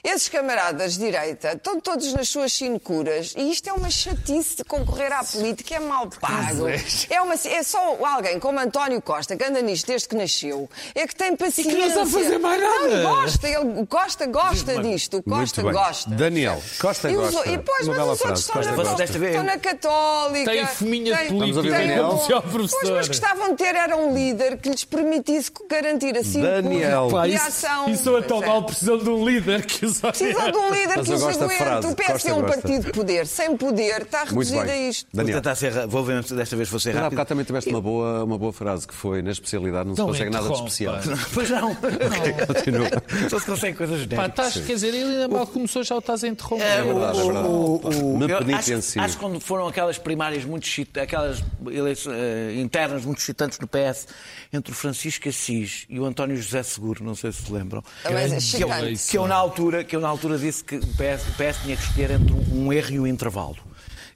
Esses 0.07 0.29
camaradas 0.29 0.93
de 0.93 1.01
direita 1.01 1.53
estão 1.55 1.81
todos 1.81 2.13
nas 2.13 2.29
suas 2.29 2.53
sinecuras 2.53 3.35
e 3.37 3.51
isto 3.51 3.69
é 3.69 3.73
uma 3.73 3.91
chatice 3.91 4.57
de 4.59 4.65
concorrer 4.65 5.13
à 5.13 5.25
política, 5.25 5.75
é 5.75 5.81
mal 5.81 6.09
pago. 6.21 6.69
É, 7.11 7.21
uma, 7.21 7.35
é 7.35 7.63
só 7.65 7.99
alguém 8.05 8.39
como 8.39 8.61
António 8.61 9.03
Costa, 9.03 9.37
que 9.37 9.43
anda 9.45 9.61
nisto 9.61 9.87
desde 9.89 10.09
que 10.09 10.15
nasceu, 10.15 10.71
é 10.95 11.09
que 11.09 11.15
tem 11.17 11.35
paciência. 11.35 11.77
não 11.77 11.91
sabe 11.93 12.11
fazer 12.13 12.39
mais 12.39 12.61
nada. 12.63 13.03
Não, 13.03 13.15
gosta, 13.17 13.49
ele, 13.49 13.81
o 13.81 13.87
Costa 13.87 14.27
gosta 14.27 14.83
disto, 14.83 15.17
o 15.19 15.23
Costa 15.25 15.63
gosta. 15.63 16.11
Daniel, 16.11 16.63
Costa 16.81 17.11
E, 17.11 17.17
os- 17.17 17.35
gosta. 17.35 17.49
e 17.51 17.57
depois, 17.57 17.89
Uma 17.89 17.97
mas 17.97 18.05
os 18.05 18.21
outros 18.21 18.41
estão 18.41 18.63
na, 18.63 18.71
gosta. 18.73 19.05
Estão 19.05 19.45
Católica. 19.59 20.51
Tem 20.53 20.67
fominha 20.67 21.17
de 21.17 21.29
política, 21.29 21.69
um- 21.69 21.91
é 21.91 22.03
o 22.03 22.43
Pois, 22.71 22.91
mas 22.91 23.09
gostavam 23.09 23.51
de 23.51 23.57
ter 23.57 23.75
era 23.75 23.97
um 23.97 24.15
líder 24.15 24.59
que 24.59 24.69
lhes 24.69 24.85
permitisse 24.85 25.51
garantir 25.69 26.17
assim 26.17 26.41
Daniel. 26.41 27.09
Pá, 27.11 27.27
e 27.27 27.35
isso, 27.35 27.47
ação. 27.47 27.89
isso 27.89 28.17
é 28.17 28.23
tão 28.23 28.41
mal, 28.41 28.63
precisam 28.63 28.99
de 28.99 29.11
um 29.11 29.25
líder 29.29 29.67
que 29.67 29.85
os 29.97 30.19
Precisam 30.19 30.51
de 30.51 30.57
um 30.59 30.71
líder 30.75 30.97
Mas 30.97 31.07
que 31.09 31.13
os 31.15 31.23
aguente. 31.23 31.87
O 31.87 31.97
Costa 31.97 32.29
é 32.29 32.35
um 32.35 32.41
gosta. 32.43 32.57
partido 32.61 32.85
de 32.87 32.93
poder. 32.93 33.27
Sem 33.27 33.57
poder, 33.57 34.03
está 34.03 34.25
reduzido 34.25 34.61
a 34.61 34.77
isto. 34.77 35.07
Vou 35.13 35.23
Daniel. 35.25 35.39
tentar 35.39 35.55
ser. 35.55 35.87
Vou 35.87 36.05
ver, 36.05 36.23
desta 36.25 36.57
vez 36.57 36.69
vou 36.69 36.79
ser 36.81 36.91
Mas 36.91 36.97
há 36.99 37.01
rápido. 37.03 37.17
bocado 37.17 37.29
também 37.29 37.45
tiveste 37.45 37.71
uma 37.71 37.81
boa, 37.81 38.25
uma 38.25 38.39
boa 38.39 38.53
frase 38.53 38.87
que 38.87 38.95
foi 38.95 39.23
na 39.23 39.31
especialidade 39.31 39.89
não 39.89 39.95
se 39.95 40.01
Não 40.01 40.09
consegue 40.09 40.31
nada 40.31 40.49
de 40.49 40.55
especial. 40.55 40.97
Pois 41.33 41.49
não. 41.51 41.75
Continua. 41.75 42.89
Só 43.31 43.39
se 43.39 43.47
consegue 43.47 43.77
coisas 43.77 44.01
Pá, 44.07 44.15
genéricas. 44.17 44.47
estás, 44.49 44.67
quer 44.67 44.73
dizer, 44.75 44.89
ele 44.89 44.99
ainda 45.15 45.29
mal 45.29 45.47
começou, 45.47 45.83
já 45.83 45.95
o 45.95 45.99
estás 45.99 46.25
a 46.25 46.29
interromper. 46.29 46.65
É, 46.67 46.83
verdade, 46.83 47.19
é 47.19 47.23
verdade. 47.23 47.49
Me 47.49 48.31
Eu 48.31 48.37
acho, 48.37 48.45
penitencio. 48.47 49.01
acho 49.03 49.15
que 49.15 49.21
quando 49.21 49.41
foram 49.41 49.67
aquelas 49.69 49.99
primárias 49.99 50.45
muito 50.45 50.67
aquelas 51.01 51.43
eleições 51.71 52.17
eh, 52.17 52.55
internas 52.57 53.05
muito 53.05 53.19
excitantes 53.19 53.59
no 53.59 53.67
PS 53.67 54.07
entre 54.53 54.73
o 54.73 54.75
Francisco 54.75 55.29
Assis 55.29 55.87
e 55.89 55.99
o 55.99 56.05
António 56.05 56.37
José 56.37 56.63
Seguro, 56.63 57.05
não 57.05 57.15
sei 57.15 57.33
se 57.33 57.47
se 57.47 57.53
lembram. 57.53 57.83
Também 58.03 58.25
é 58.25 58.29
que, 58.39 58.63
eu, 58.63 58.69
que 59.11 59.19
eu 59.19 59.27
na 59.29 59.35
altura, 59.35 59.85
que 59.87 59.97
eu 59.97 60.01
na 60.01 60.09
altura 60.09 60.37
disse 60.39 60.63
que 60.65 60.77
o 60.77 60.81
PS, 60.81 61.29
o 61.29 61.33
PS 61.33 61.63
tinha 61.63 61.77
que 61.77 61.83
escolher 61.83 62.11
entre 62.13 62.33
um 62.53 62.73
erro 62.73 62.91
e 62.91 63.01
um 63.01 63.07
intervalo. 63.07 63.57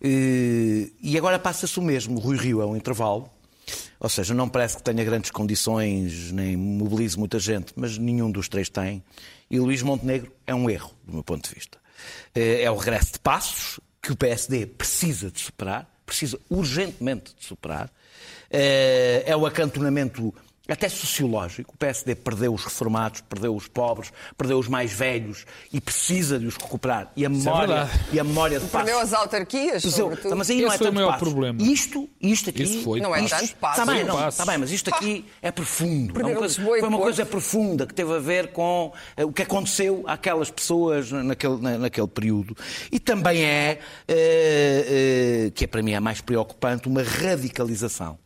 Eh, 0.03 0.91
E 1.01 1.17
agora 1.17 1.39
passa-se 1.39 1.79
o 1.79 1.83
mesmo. 1.83 2.17
O 2.17 2.21
Rui 2.21 2.37
Rio 2.37 2.61
é 2.61 2.67
um 2.67 2.77
intervalo. 2.77 3.31
Ou 3.99 4.09
seja, 4.09 4.33
não 4.35 4.49
parece 4.49 4.79
que 4.79 4.83
tenha 4.83 5.05
grandes 5.05 5.31
condições, 5.31 6.33
nem 6.33 6.57
mobilize 6.57 7.19
muita 7.19 7.39
gente, 7.39 7.73
mas 7.77 7.99
nenhum 7.99 8.31
dos 8.31 8.49
três 8.49 8.69
tem. 8.69 9.03
E 9.51 9.59
Luís 9.61 9.83
Montenegro 9.83 10.33
é 10.47 10.55
um 10.55 10.69
erro, 10.71 10.91
do 11.07 11.13
meu 11.15 11.23
ponto 11.25 11.49
de 11.49 11.55
vista. 11.55 11.79
Eh, 12.35 12.63
É 12.63 12.71
o 12.71 12.77
regresso 12.77 13.13
de 13.13 13.19
passos 13.21 13.79
que 14.03 14.11
o 14.13 14.17
PSD 14.17 14.67
precisa 14.67 15.31
de 15.31 15.39
superar, 15.41 15.89
precisa 16.07 16.39
urgentemente 16.49 17.35
de 17.39 17.45
superar. 17.45 17.91
Eh, 18.51 19.23
É 19.27 19.37
o 19.37 19.45
acantonamento 19.47 20.35
até 20.73 20.89
sociológico. 20.89 21.73
O 21.75 21.77
PSD 21.77 22.15
perdeu 22.15 22.53
os 22.55 22.65
reformados, 22.65 23.21
perdeu 23.23 23.55
os 23.55 23.67
pobres, 23.69 24.13
perdeu 24.37 24.59
os 24.59 24.69
mais 24.69 24.93
velhos 24.93 25.45
e 25.73 25.81
precisa 25.81 26.39
de 26.39 26.47
os 26.47 26.57
recuperar. 26.57 27.11
E 27.17 27.25
a 27.27 27.29
memória, 27.29 27.67
verdade. 27.85 28.01
e 28.13 28.21
a 28.21 28.25
memória 28.25 28.59
de 28.61 28.67
passos. 28.67 28.87
Perdeu 28.87 29.01
as 29.01 29.13
autarquias, 29.13 29.85
Mas 29.85 29.99
eu- 29.99 30.05
sobretudo. 30.05 30.37
mas 30.37 30.51
aí 30.51 30.61
não 30.61 30.67
Esse 30.69 30.75
é 30.75 30.79
foi 30.79 30.87
o 30.87 30.91
tanto 30.91 30.95
maior 30.97 31.13
passos. 31.13 31.29
problema. 31.29 31.63
Isto, 31.63 32.09
isto 32.21 32.51
aqui. 32.51 32.63
Isso 32.63 32.83
foi 32.83 33.01
Não 33.01 33.15
é 33.15 33.23
isto- 33.25 33.37
tanto 33.39 33.57
passos. 33.57 33.81
Está 33.81 33.93
bem, 33.93 34.05
não, 34.05 34.29
está 34.29 34.47
bem, 34.47 34.59
mas 34.59 34.71
isto 34.71 34.95
aqui 34.95 35.25
é 35.43 35.51
profundo. 35.51 36.19
É 36.21 36.25
uma 36.25 36.35
coisa- 36.37 36.63
foi 36.63 36.81
uma 36.83 36.99
coisa 36.99 37.27
profunda 37.27 37.87
que 37.87 37.95
teve 37.95 38.15
a 38.15 38.19
ver 38.19 38.53
com 38.53 38.93
eh, 39.17 39.25
o 39.25 39.33
que 39.33 39.43
aconteceu 39.43 40.05
àquelas 40.07 40.51
pessoas 40.51 41.11
naquele, 41.11 41.57
na- 41.61 41.79
naquele 41.79 42.07
período. 42.09 42.57
E 42.93 42.99
também 43.01 43.43
é, 43.45 43.79
eh, 44.09 45.47
eh, 45.47 45.51
que 45.55 45.65
é 45.65 45.67
para 45.67 45.83
mim 45.83 45.93
é 45.93 46.01
mais 46.01 46.21
preocupante, 46.21 46.89
uma 46.89 47.03
radicalização 47.03 48.19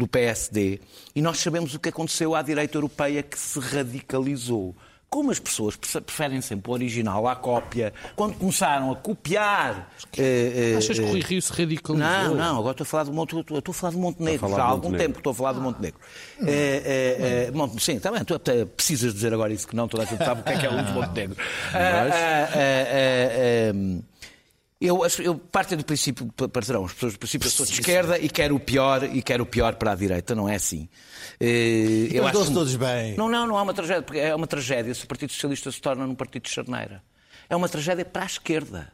do 0.00 0.08
PSD. 0.08 0.80
E 1.14 1.20
nós 1.22 1.38
sabemos 1.38 1.74
o 1.74 1.78
que 1.78 1.90
aconteceu 1.90 2.34
à 2.34 2.42
direita 2.42 2.76
europeia 2.78 3.22
que 3.22 3.38
se 3.38 3.58
radicalizou. 3.60 4.74
como 5.12 5.32
as 5.32 5.40
pessoas 5.40 5.74
pre- 5.74 6.00
preferem 6.02 6.40
sempre 6.40 6.70
o 6.70 6.72
original 6.72 7.26
à 7.26 7.34
cópia, 7.34 7.92
quando 8.14 8.34
começaram 8.36 8.92
a 8.92 8.94
copiar. 8.94 9.90
eh, 10.16 10.72
eh, 10.74 10.76
Achas 10.78 10.96
que 11.00 11.04
o 11.04 11.08
Rui 11.08 11.18
Rio 11.20 11.42
se 11.42 11.52
radicalizou? 11.52 11.96
não, 12.08 12.34
não, 12.36 12.58
agora 12.60 12.70
estou 12.74 12.84
a 12.84 12.86
falar 12.86 13.02
do 13.02 13.12
Monte, 13.12 13.36
estou 13.36 13.60
a 13.72 13.74
falar 13.74 13.90
do 13.92 13.98
Montenegro. 13.98 14.38
falar 14.38 14.56
Já 14.56 14.62
há 14.62 14.66
algum 14.66 14.82
Montenegro. 14.90 15.02
tempo 15.06 15.14
que 15.14 15.18
estou 15.20 15.30
a 15.32 15.34
falar 15.34 15.52
do 15.54 15.60
Montenegro. 15.60 15.98
É, 16.46 16.52
é, 16.52 17.46
é, 17.48 17.50
Monte, 17.50 17.82
sim, 17.82 17.96
está 17.96 18.12
bem, 18.12 18.22
tu 18.24 18.34
até 18.36 18.64
precisas 18.64 19.12
dizer 19.12 19.34
agora 19.34 19.52
isso 19.52 19.66
que 19.66 19.74
não, 19.74 19.88
toda 19.88 20.04
a 20.04 20.06
gente 20.06 20.24
sabe 20.24 20.42
o 20.42 20.44
que 20.44 20.50
é 20.52 20.56
que 20.58 20.66
é 20.66 20.70
o 20.70 20.74
Montenegro. 20.94 21.36
Ah, 21.74 21.76
ah, 21.76 22.48
ah, 22.54 22.54
ah, 22.54 23.72
ah, 23.74 24.02
eu, 24.80 25.04
acho- 25.04 25.20
eu 25.22 25.36
parto 25.36 25.76
do 25.76 25.84
princípio, 25.84 26.26
pa- 26.34 26.48
partirão, 26.48 26.84
as 26.84 26.92
pessoas 26.92 27.12
do 27.14 27.18
princípio, 27.18 27.46
eu 27.46 27.50
sou 27.50 27.66
de 27.66 27.72
esquerda 27.72 28.18
e 28.18 28.28
quero 28.28 28.54
o 28.56 28.60
pior 28.60 29.02
e 29.04 29.20
quero 29.22 29.42
o 29.42 29.46
pior 29.46 29.74
para 29.76 29.92
a 29.92 29.94
direita, 29.94 30.34
não 30.34 30.48
é 30.48 30.54
assim. 30.56 30.88
Eh, 31.38 32.08
eu 32.12 32.24
Mas 32.24 32.32
dão-se 32.32 32.52
todos 32.52 32.74
bem. 32.76 33.14
Não, 33.16 33.28
não, 33.28 33.46
não 33.46 33.58
há 33.58 33.62
uma 33.62 33.74
tragédia, 33.74 34.02
porque 34.02 34.18
é 34.20 34.34
uma 34.34 34.46
tragédia 34.46 34.94
se 34.94 35.04
o 35.04 35.06
Partido 35.06 35.32
Socialista 35.32 35.70
se 35.70 35.80
torna 35.80 36.06
num 36.06 36.14
partido 36.14 36.44
de 36.44 36.50
charneira. 36.50 37.02
É 37.48 37.54
uma 37.56 37.68
tragédia 37.68 38.04
para 38.04 38.22
a 38.22 38.26
esquerda. 38.26 38.92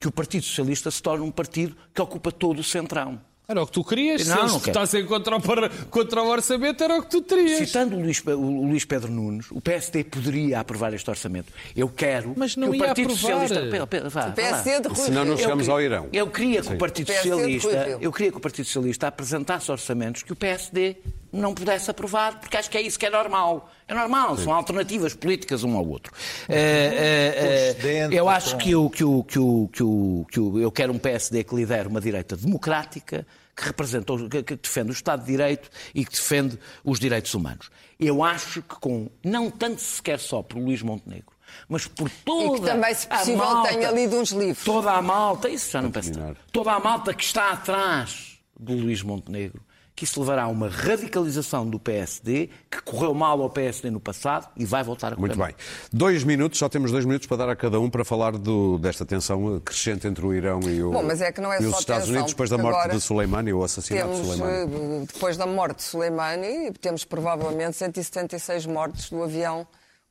Que 0.00 0.08
o 0.08 0.12
Partido 0.12 0.44
Socialista 0.44 0.90
se 0.90 1.02
torne 1.02 1.24
um 1.24 1.30
partido 1.30 1.76
que 1.94 2.00
ocupa 2.02 2.30
todo 2.32 2.58
o 2.60 2.64
centrão. 2.64 3.20
Era 3.46 3.62
o 3.62 3.66
que 3.66 3.72
tu 3.72 3.84
querias. 3.84 4.26
Não, 4.26 4.34
Se 4.34 4.40
não 4.42 4.48
eles 4.48 4.66
votassem 4.66 5.04
contra 5.04 5.36
o, 5.36 5.86
contra 5.90 6.22
o 6.22 6.28
orçamento, 6.28 6.82
era 6.82 6.98
o 6.98 7.02
que 7.02 7.10
tu 7.10 7.20
terias. 7.20 7.58
Citando 7.58 7.94
o 7.94 8.00
Luís, 8.00 8.22
o 8.26 8.66
Luís 8.66 8.84
Pedro 8.86 9.10
Nunes, 9.10 9.50
o 9.50 9.60
PSD 9.60 10.04
poderia 10.04 10.60
aprovar 10.60 10.94
este 10.94 11.08
orçamento. 11.10 11.52
Eu 11.76 11.88
quero 11.90 12.32
Mas 12.36 12.56
não 12.56 12.70
que 12.70 12.76
o 12.76 12.80
Partido 12.80 13.12
aprovar. 13.12 13.48
Socialista... 13.48 14.08
Vá, 14.08 14.26
lá. 14.26 14.32
PSD 14.32 14.80
de 14.80 14.88
Rui 14.88 14.96
Senão 14.96 15.24
não 15.26 15.36
chegamos 15.36 15.68
Eu 15.68 15.74
ao 15.74 15.82
Irão. 15.82 16.08
Eu 16.10 16.26
queria 16.28 16.62
que 16.62 16.72
o 16.72 16.78
Partido 16.78 17.12
Socialista, 17.12 17.98
eu 18.00 18.12
queria 18.12 18.30
que 18.30 18.38
o 18.38 18.40
Partido 18.40 18.64
Socialista 18.64 19.08
apresentasse 19.08 19.70
orçamentos 19.70 20.22
que 20.22 20.32
o 20.32 20.36
PSD 20.36 20.96
não 21.34 21.52
pudesse 21.54 21.90
aprovar, 21.90 22.38
porque 22.40 22.56
acho 22.56 22.70
que 22.70 22.78
é 22.78 22.80
isso 22.82 22.98
que 22.98 23.06
é 23.06 23.10
normal. 23.10 23.70
É 23.86 23.94
normal, 23.94 24.36
são 24.38 24.52
alternativas 24.54 25.14
políticas 25.14 25.62
um 25.64 25.76
ao 25.76 25.86
outro. 25.86 26.12
Eh, 26.48 27.76
eh, 27.78 27.86
eh, 27.86 28.08
eu 28.12 28.28
acho 28.28 28.56
que, 28.56 28.74
o, 28.74 28.88
que, 28.88 29.04
o, 29.04 29.22
que, 29.22 29.38
o, 29.38 29.68
que, 29.70 29.82
o, 29.82 30.26
que 30.30 30.40
o, 30.40 30.58
eu 30.60 30.70
quero 30.72 30.92
um 30.92 30.98
PSD 30.98 31.44
que 31.44 31.54
lidere 31.54 31.88
uma 31.88 32.00
direita 32.00 32.36
democrática, 32.36 33.26
que 33.54 33.64
representa, 33.64 34.12
que, 34.28 34.42
que 34.42 34.56
defende 34.56 34.90
o 34.90 34.92
Estado 34.92 35.20
de 35.20 35.26
Direito 35.26 35.68
e 35.94 36.04
que 36.04 36.12
defende 36.12 36.58
os 36.82 36.98
direitos 36.98 37.34
humanos. 37.34 37.70
Eu 38.00 38.24
acho 38.24 38.62
que 38.62 38.74
com, 38.80 39.08
não 39.22 39.50
tanto 39.50 39.80
sequer 39.80 40.18
só 40.18 40.42
por 40.42 40.58
Luís 40.58 40.82
Montenegro, 40.82 41.32
mas 41.68 41.86
por 41.86 42.10
toda 42.24 42.56
E 42.56 42.60
que 42.60 42.66
também, 42.66 42.94
se 42.94 43.06
a 43.10 43.18
possível, 43.18 43.38
malta- 43.38 43.68
tenha 43.68 43.90
lido 43.90 44.16
uns 44.18 44.30
livros. 44.30 44.64
Toda 44.64 44.90
a 44.92 45.02
malta, 45.02 45.48
isso 45.48 45.70
já 45.70 45.82
não 45.82 45.90
penso. 45.90 46.10
Toda 46.50 46.72
a 46.72 46.80
malta 46.80 47.12
que 47.14 47.22
está 47.22 47.50
atrás 47.50 48.38
do 48.58 48.72
Luís 48.72 49.02
Montenegro, 49.02 49.62
que 49.96 50.02
isso 50.04 50.18
levará 50.20 50.42
a 50.44 50.48
uma 50.48 50.68
radicalização 50.68 51.68
do 51.68 51.78
PSD, 51.78 52.48
que 52.70 52.82
correu 52.82 53.14
mal 53.14 53.40
ao 53.40 53.48
PSD 53.48 53.90
no 53.90 54.00
passado 54.00 54.48
e 54.56 54.64
vai 54.64 54.82
voltar 54.82 55.08
a 55.12 55.16
correr 55.16 55.20
Muito 55.28 55.38
mal. 55.38 55.46
bem. 55.48 55.56
Dois 55.92 56.24
minutos, 56.24 56.58
só 56.58 56.68
temos 56.68 56.90
dois 56.90 57.04
minutos 57.04 57.28
para 57.28 57.36
dar 57.36 57.48
a 57.50 57.54
cada 57.56 57.78
um 57.78 57.88
para 57.88 58.04
falar 58.04 58.32
do- 58.32 58.76
desta 58.78 59.06
tensão 59.06 59.60
crescente 59.64 60.06
entre 60.08 60.26
o 60.26 60.34
Irão 60.34 60.58
e, 60.64 60.82
o, 60.82 60.90
Bom, 60.90 61.02
mas 61.04 61.20
é 61.20 61.30
que 61.30 61.40
não 61.40 61.52
é 61.52 61.62
e 61.62 61.66
os 61.66 61.70
só 61.74 61.78
Estados 61.78 62.02
tensão, 62.06 62.14
Unidos 62.14 62.32
depois 62.32 62.50
da 62.50 62.58
morte 62.58 62.88
de 62.90 63.00
Soleimani 63.00 63.52
ou 63.52 63.60
o 63.60 63.64
assassinato 63.64 64.08
de 64.08 64.20
Temos, 64.20 64.36
Soleimani. 64.36 65.02
eh, 65.02 65.06
depois 65.12 65.36
da 65.36 65.46
morte 65.46 65.76
de 65.76 65.82
Soleimani, 65.84 66.72
temos 66.80 67.04
provavelmente 67.04 67.76
176 67.76 68.66
mortes 68.66 69.10
do 69.10 69.22
avião 69.22 69.64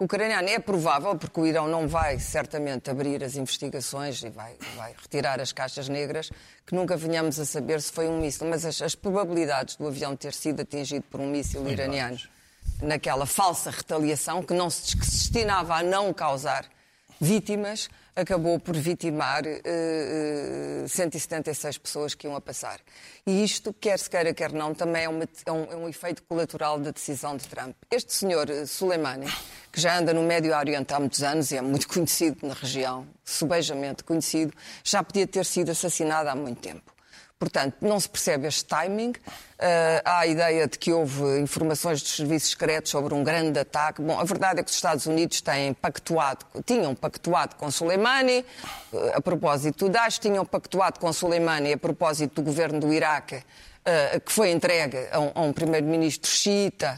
ucraniano. 0.04 0.48
É 0.48 0.60
provável, 0.60 1.16
porque 1.16 1.40
o 1.40 1.46
Irão 1.46 1.68
não 1.68 1.88
vai 1.88 2.20
certamente 2.20 2.90
abrir 2.90 3.24
as 3.24 3.36
investigações 3.36 4.24
e 4.24 4.30
vai, 4.30 4.56
vai 4.76 4.94
retirar 5.02 5.40
as 5.40 5.52
caixas 5.52 5.90
negras, 5.90 6.32
que 6.66 6.76
nunca 6.76 6.96
venhamos 6.96 7.40
a 7.40 7.46
saber 7.46 7.82
se 7.82 7.92
foi 7.92 8.08
um 8.08 8.20
míssil. 8.20 8.48
Mas 8.48 8.66
as, 8.66 8.82
as 8.82 8.96
probabilidades 8.96 9.76
do 9.76 9.88
avião 9.88 10.16
ter 10.16 10.34
sido 10.34 10.62
atingido 10.62 11.06
por 11.10 11.20
um 11.20 11.28
míssil 11.28 11.68
iraniano, 11.68 12.18
naquela 12.82 13.26
falsa 13.26 13.70
retaliação 13.72 14.44
que 14.44 14.54
não 14.54 14.70
se, 14.70 14.96
que 14.98 15.06
se 15.06 15.32
destinava 15.32 15.76
a 15.76 15.84
não 15.84 16.14
causar 16.14 16.66
vítimas, 17.20 17.90
acabou 18.16 18.60
por 18.60 18.76
vitimar 18.76 19.46
eh, 19.46 19.62
eh, 19.66 20.86
176 20.88 21.78
pessoas 21.78 22.14
que 22.14 22.28
iam 22.28 22.36
a 22.36 22.42
passar. 22.42 22.80
E 23.26 23.44
isto, 23.44 23.74
quer 23.74 23.98
se 23.98 24.10
queira, 24.10 24.34
quer 24.34 24.52
não, 24.52 24.74
também 24.74 25.04
é, 25.06 25.10
uma- 25.10 25.28
é 25.46 25.52
um, 25.52 25.64
é 25.72 25.76
um 25.76 25.90
efeito 25.90 26.22
colateral 26.24 26.80
da 26.80 26.92
decisão 26.92 27.36
de 27.36 27.48
Trump. 27.48 27.76
Este 27.90 28.14
senhor 28.14 28.50
eh, 28.50 28.66
Soleimani, 28.66 29.28
que 29.72 29.82
já 29.82 29.98
anda 29.98 30.14
no 30.14 30.22
Médio 30.24 30.56
Oriente 30.56 30.94
há 30.94 31.00
muitos 31.00 31.24
anos 31.24 31.52
e 31.52 31.58
é 31.58 31.62
muito 31.62 31.88
conhecido 31.90 32.46
na 32.48 32.54
região, 32.54 33.08
subejamente 33.26 34.04
conhecido, 34.04 34.54
já 34.84 35.02
podia 35.04 35.26
ter 35.26 35.46
sido 35.46 35.72
assassinado 35.72 36.30
há 36.30 36.36
muito 36.36 36.62
tempo. 36.62 36.93
Portanto, 37.44 37.76
não 37.82 38.00
se 38.00 38.08
percebe 38.08 38.48
este 38.48 38.64
timing. 38.64 39.12
Ah, 39.60 40.02
há 40.06 40.20
a 40.20 40.28
ideia 40.28 40.66
de 40.66 40.80
que 40.80 40.94
houve 40.94 41.42
informações 41.42 42.02
dos 42.02 42.16
serviços 42.16 42.52
secretos 42.52 42.90
sobre 42.90 43.14
um 43.14 43.22
grande 43.22 43.60
ataque. 43.60 44.02
Bom, 44.02 44.18
a 44.18 44.24
verdade 44.24 44.62
é 44.62 44.64
que 44.64 44.70
os 44.70 44.76
Estados 44.76 45.06
Unidos 45.08 45.42
têm 45.42 45.74
pactuado, 45.74 46.46
tinham 46.66 46.96
pactuado 46.96 47.58
com 47.58 47.70
Soleimani, 47.70 48.46
eh, 48.94 49.12
a 49.14 49.20
propósito 49.20 49.86
do 49.86 49.92
Daesh, 49.92 50.20
tinham 50.20 50.46
pactuado 50.46 51.02
com 51.02 51.12
Soleimani 51.12 51.74
a 51.74 51.78
propósito 51.78 52.36
do 52.36 52.44
governo 52.44 52.80
do 52.80 52.94
Iraque, 52.94 53.44
eh, 53.84 54.22
que 54.26 54.32
foi 54.32 54.52
entregue 54.52 55.06
a 55.12 55.20
um, 55.20 55.48
um 55.48 55.52
primeiro-ministro 55.52 56.32
xiita 56.32 56.98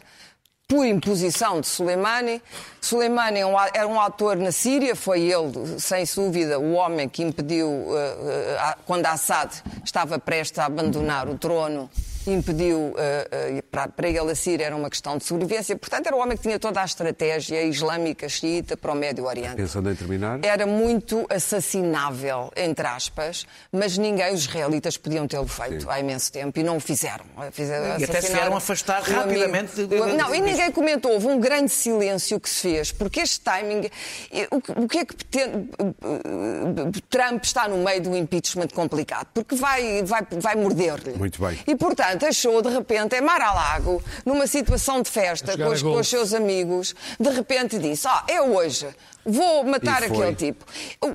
por 0.68 0.86
imposição 0.86 1.62
de 1.62 1.68
Soleimani. 1.68 2.42
Soleimani 2.82 3.40
é 3.40 3.70
era 3.74 3.88
um 3.88 4.00
ator 4.00 4.36
na 4.36 4.52
Síria, 4.52 4.96
foi 4.96 5.22
ele, 5.22 5.80
sem 5.80 6.04
dúvida, 6.16 6.60
o 6.60 6.74
homem 6.74 7.08
que 7.08 7.22
impediu, 7.22 7.70
eh, 7.96 8.58
eh, 8.58 8.76
quando 8.86 9.06
Assad 9.06 9.52
estava 9.84 10.18
prestes 10.18 10.58
a 10.60 10.66
abandonar 10.66 11.30
o 11.30 11.38
trono, 11.38 11.90
impediu, 12.32 12.94
eh, 12.98 13.28
eh, 13.58 13.64
para, 13.72 13.88
para 13.88 14.08
ele 14.10 14.32
a 14.32 14.36
Síria 14.36 14.66
era 14.66 14.76
uma 14.76 14.90
questão 14.90 15.18
de 15.18 15.24
sobrevivência. 15.26 15.76
Portanto, 15.76 16.08
era 16.08 16.16
o 16.16 16.20
homem 16.20 16.36
que 16.38 16.44
tinha 16.44 16.60
toda 16.60 16.82
a 16.82 16.86
estratégia 16.86 17.64
islâmica 17.64 18.28
xiita 18.30 18.76
para 18.78 18.92
o 18.92 18.96
Médio 18.96 19.26
Oriente. 19.26 19.56
Pensando 19.56 19.92
em 19.92 19.96
terminar? 19.96 20.40
Era 20.44 20.66
muito 20.66 21.26
assassinável, 21.30 22.52
entre 22.56 22.86
aspas, 22.88 23.46
mas 23.72 23.98
ninguém, 23.98 24.34
os 24.34 24.42
israelitas, 24.42 24.98
podiam 24.98 25.28
tê-lo 25.28 25.48
feito 25.48 25.90
há 25.90 26.00
imenso 26.00 26.32
tempo 26.32 26.58
e 26.60 26.64
não 26.64 26.78
o 26.78 26.80
fizeram. 26.80 27.26
Fizeram- 27.52 28.00
E 28.00 28.04
até 28.04 28.22
se 28.22 28.32
vieram 28.32 28.56
afastar 28.56 29.02
amigo- 29.04 29.16
rapidamente 29.16 29.86
de- 29.86 29.96
Não, 30.16 30.34
e 30.34 30.42
ninguém 30.42 30.72
comentou. 30.72 31.12
Houve 31.14 31.28
um 31.28 31.40
grande 31.40 31.70
silêncio 31.72 32.40
que 32.40 32.50
se 32.50 32.62
fez, 32.62 32.92
porque 32.92 33.20
este 33.22 33.40
timing. 33.42 33.90
eh, 34.32 34.48
O, 34.52 34.88
que- 34.88 35.00
é 35.00 35.06
que 35.06 35.16
pretende. 35.16 35.70
eh, 35.80 37.02
Trump 37.10 37.44
está 37.44 37.68
no 37.68 37.78
meio 37.78 38.02
do 38.02 38.16
impeachment 38.16 38.68
complicado, 38.74 39.28
porque 39.34 39.56
vai, 39.56 40.04
vai, 40.04 40.22
vai 40.32 40.56
morder-lhe. 40.56 41.14
Muito 41.18 41.42
bem. 41.42 41.58
E, 41.68 41.76
portanto, 41.76 42.15
achou, 42.24 42.62
de 42.62 42.70
repente, 42.70 43.16
em 43.16 43.22
Mar-a-Lago, 43.22 44.02
numa 44.24 44.46
situação 44.46 45.02
de 45.02 45.10
festa 45.10 45.58
com 45.58 45.64
a 45.64 45.70
os, 45.70 45.82
com 45.82 45.96
os 45.96 46.08
seus 46.08 46.34
amigos, 46.34 46.94
de 47.20 47.30
repente 47.32 47.80
disse: 47.80 48.08
Ah, 48.08 48.24
é 48.28 48.40
hoje. 48.42 48.88
Vou 49.28 49.64
matar 49.64 50.04
aquele 50.04 50.36
tipo. 50.36 50.64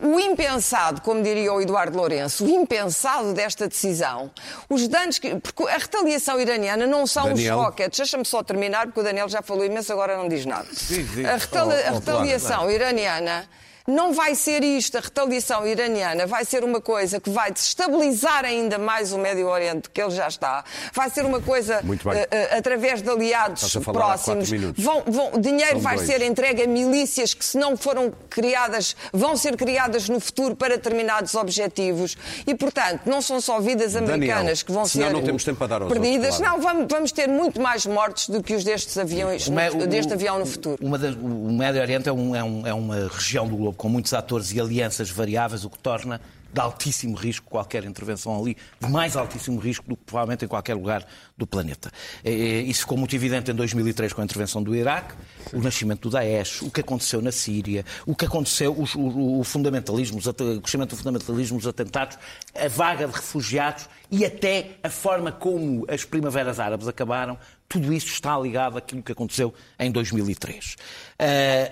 O 0.04 0.18
impensado, 0.18 1.00
como 1.02 1.22
diria 1.22 1.52
o 1.52 1.60
Eduardo 1.62 1.96
Lourenço, 1.96 2.44
o 2.44 2.48
impensado 2.48 3.32
desta 3.32 3.68
decisão, 3.68 4.32
os 4.68 4.88
danos 4.88 5.20
que. 5.20 5.36
Porque 5.36 5.62
a 5.70 5.78
retaliação 5.78 6.40
iraniana 6.40 6.88
não 6.88 7.06
são 7.06 7.28
Daniel. 7.28 7.56
os 7.58 7.64
rockets. 7.66 7.96
Deixa-me 7.98 8.24
só 8.24 8.42
terminar, 8.42 8.86
porque 8.86 8.98
o 8.98 9.04
Daniel 9.04 9.28
já 9.28 9.42
falou 9.42 9.64
imenso, 9.64 9.92
agora 9.92 10.16
não 10.16 10.28
diz 10.28 10.44
nada. 10.44 10.66
Sim, 10.72 11.06
sim. 11.06 11.24
A, 11.24 11.36
retali- 11.36 11.70
Oh, 11.70 11.74
oh, 11.84 11.88
a 11.88 11.90
retaliação 11.92 12.68
iraniana. 12.68 13.48
Não 13.90 14.12
vai 14.12 14.34
ser 14.34 14.62
isto, 14.62 14.96
a 14.96 15.00
retaliação 15.00 15.66
iraniana 15.66 16.26
vai 16.26 16.44
ser 16.44 16.62
uma 16.64 16.80
coisa 16.80 17.20
que 17.20 17.28
vai 17.30 17.50
desestabilizar 17.50 18.44
ainda 18.44 18.78
mais 18.78 19.12
o 19.12 19.18
Médio 19.18 19.48
Oriente 19.48 19.82
do 19.82 19.90
que 19.90 20.00
ele 20.00 20.10
já 20.10 20.28
está. 20.28 20.64
Vai 20.94 21.10
ser 21.10 21.24
uma 21.24 21.40
coisa 21.40 21.80
Muito 21.82 22.08
bem. 22.08 22.26
eh, 22.30 22.56
através 22.56 23.02
de 23.02 23.08
aliados 23.10 23.76
próximos. 23.84 24.50
Vão, 24.76 25.02
vão- 25.06 25.32
dinheiro 25.40 25.72
São 25.72 25.80
vai 25.80 25.96
dois. 25.96 26.06
ser 26.08 26.22
entregue 26.22 26.62
a 26.62 26.66
milícias 26.66 27.34
que, 27.34 27.44
se 27.44 27.58
não 27.58 27.76
foram 27.76 28.12
criadas, 28.28 28.94
vão 29.12 29.36
ser 29.36 29.56
criadas 29.56 30.08
no 30.08 30.20
futuro 30.20 30.54
para 30.54 30.76
determinados 30.76 31.34
objetivos. 31.34 32.16
E, 32.46 32.54
portanto, 32.54 33.02
não 33.06 33.20
são 33.20 33.40
só 33.40 33.60
vidas 33.60 33.92
Daniel, 33.94 34.14
americanas 34.14 34.62
que 34.62 34.72
vão 34.72 34.84
ser 34.84 35.10
não 35.10 35.22
temos 35.22 35.42
tempo 35.44 35.58
para 35.58 35.78
dar 35.78 35.86
perdidas. 35.86 36.34
outros, 36.34 36.38
claro. 36.38 36.56
Não, 36.56 36.62
vamos, 36.62 36.86
vamos 36.90 37.12
ter 37.12 37.28
muito 37.28 37.60
mais 37.60 37.86
mortes 37.86 38.28
do 38.28 38.42
que 38.42 38.54
os 38.54 38.62
destes 38.64 38.96
aviões, 38.98 39.48
O 39.48 39.52
me- 39.52 39.70
o- 39.70 39.86
deste 39.86 40.12
avião 40.12 40.38
no 40.38 40.46
futuro. 40.46 40.76
uma 40.80 40.98
das- 40.98 41.14
o 41.14 41.52
Médio 41.52 41.80
Oriente 41.80 42.08
é, 42.08 42.12
um- 42.12 42.36
é 42.36 42.44
um- 42.44 42.66
é 42.66 42.72
uma 42.74 43.08
região 43.08 43.46
do 43.48 43.56
globo 43.56 43.76
com 43.80 43.88
muitos 43.88 44.12
atores 44.12 44.52
e 44.52 44.60
alianças 44.60 45.10
variáveis, 45.10 45.64
o 45.64 45.70
que 45.70 45.78
torna 45.78 46.20
de 46.52 46.60
altíssimo 46.60 47.16
risco 47.16 47.48
qualquer 47.48 47.82
intervenção 47.84 48.38
ali, 48.38 48.54
de 48.78 48.90
mais 48.90 49.16
altíssimo 49.16 49.58
risco 49.58 49.88
do 49.88 49.96
que 49.96 50.04
provavelmente 50.04 50.44
em 50.44 50.48
qualquer 50.48 50.74
lugar 50.74 51.06
do 51.34 51.46
planeta. 51.46 51.90
Eh, 52.22 52.60
Isso 52.60 52.80
ficou 52.80 52.98
muito 52.98 53.16
evidente 53.16 53.50
em 53.50 53.54
2003 53.54 54.12
com 54.12 54.20
a 54.20 54.24
intervenção 54.24 54.62
do 54.62 54.76
Iraque, 54.76 55.14
o 55.54 55.62
nascimento 55.62 56.02
do 56.02 56.10
Daesh, 56.10 56.60
o 56.60 56.70
que 56.70 56.82
aconteceu 56.82 57.22
na 57.22 57.32
Síria, 57.32 57.82
o 58.04 58.14
que 58.14 58.26
aconteceu, 58.26 58.70
o, 58.74 59.40
o 59.40 59.44
fundamentalismo, 59.44 60.18
o 60.18 60.60
crescimento 60.60 60.90
do 60.90 60.96
fundamentalismo, 60.96 61.56
os 61.56 61.66
atentados, 61.66 62.18
a 62.54 62.68
vaga 62.68 63.06
de 63.06 63.14
refugiados 63.14 63.88
e 64.10 64.26
até 64.26 64.72
a 64.82 64.90
forma 64.90 65.32
como 65.32 65.86
as 65.88 66.04
primaveras 66.04 66.60
árabes 66.60 66.86
acabaram, 66.86 67.38
tudo 67.70 67.92
isso 67.92 68.08
está 68.08 68.36
ligado 68.36 68.76
àquilo 68.76 69.00
que 69.00 69.12
aconteceu 69.12 69.54
em 69.78 69.92
2003. 69.92 70.74
Eh, 71.18 71.70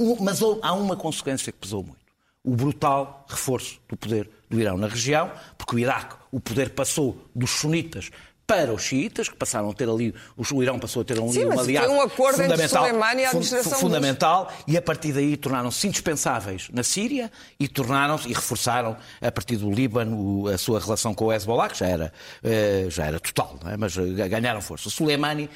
um- 0.00 0.16
mas 0.20 0.40
há 0.42 0.72
uma 0.72 0.96
consequência 0.96 1.52
que 1.52 1.58
pesou 1.58 1.84
muito. 1.84 1.96
O 2.44 2.56
brutal 2.56 3.24
reforço 3.28 3.80
do 3.88 3.96
poder 3.96 4.28
do 4.50 4.60
Irão 4.60 4.76
na 4.76 4.88
região, 4.88 5.30
porque 5.56 5.76
o 5.76 5.78
Iraque, 5.78 6.16
o 6.32 6.40
poder 6.40 6.70
passou 6.70 7.24
dos 7.34 7.50
sunitas 7.50 8.10
para 8.48 8.72
os 8.72 8.80
xiitas, 8.80 9.28
que 9.28 9.36
passaram 9.36 9.68
a 9.68 9.74
ter 9.74 9.86
ali, 9.90 10.14
o 10.34 10.62
Irão 10.62 10.78
passou 10.78 11.02
a 11.02 11.04
ter 11.04 11.18
ali 11.20 11.30
Sim, 11.32 11.44
um 11.44 11.60
aliado 11.60 11.92
um 11.92 12.00
acordo 12.00 12.40
entre 12.42 12.56
fundamental, 12.56 12.82
Soleimani 12.86 13.20
e 13.20 13.24
a 13.26 13.28
administração 13.28 13.78
fundamental 13.78 14.52
e 14.66 14.74
a 14.78 14.80
partir 14.80 15.12
daí 15.12 15.36
tornaram-se 15.36 15.86
indispensáveis 15.86 16.70
na 16.72 16.82
Síria 16.82 17.30
e 17.60 17.68
tornaram-se 17.68 18.26
e 18.26 18.32
reforçaram 18.32 18.96
a 19.20 19.30
partir 19.30 19.56
do 19.58 19.70
Líbano 19.70 20.16
o- 20.44 20.48
a 20.48 20.56
sua 20.56 20.80
relação 20.80 21.12
com 21.12 21.26
o 21.26 21.32
Hezbollah, 21.32 21.68
que 21.68 21.78
já 21.78 21.86
era, 21.88 22.10
eh, 22.42 22.86
já 22.88 23.04
era 23.04 23.20
total, 23.20 23.58
é? 23.66 23.76
mas 23.76 23.98
eh, 23.98 24.26
ganharam 24.28 24.62
força. 24.62 24.88
Soleimani, 24.88 25.50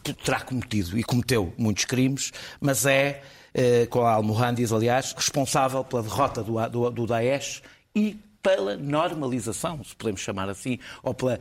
que 0.00 0.12
terá 0.12 0.38
cometido 0.40 0.96
e 0.96 1.02
cometeu 1.02 1.52
muitos 1.58 1.84
crimes, 1.84 2.32
mas 2.60 2.86
é, 2.86 3.22
eh, 3.54 3.86
com 3.86 4.02
a 4.06 4.12
Al-Muhandis, 4.12 4.70
aliás, 4.72 5.12
responsável 5.16 5.82
pela 5.82 6.04
derrota 6.04 6.44
do, 6.44 6.64
do, 6.68 6.90
do 6.90 7.06
Daesh 7.08 7.60
e 7.92 8.20
pela 8.40 8.76
normalização, 8.76 9.82
se 9.82 9.96
podemos 9.96 10.20
chamar 10.20 10.48
assim, 10.48 10.78
ou 11.02 11.12
pela, 11.12 11.40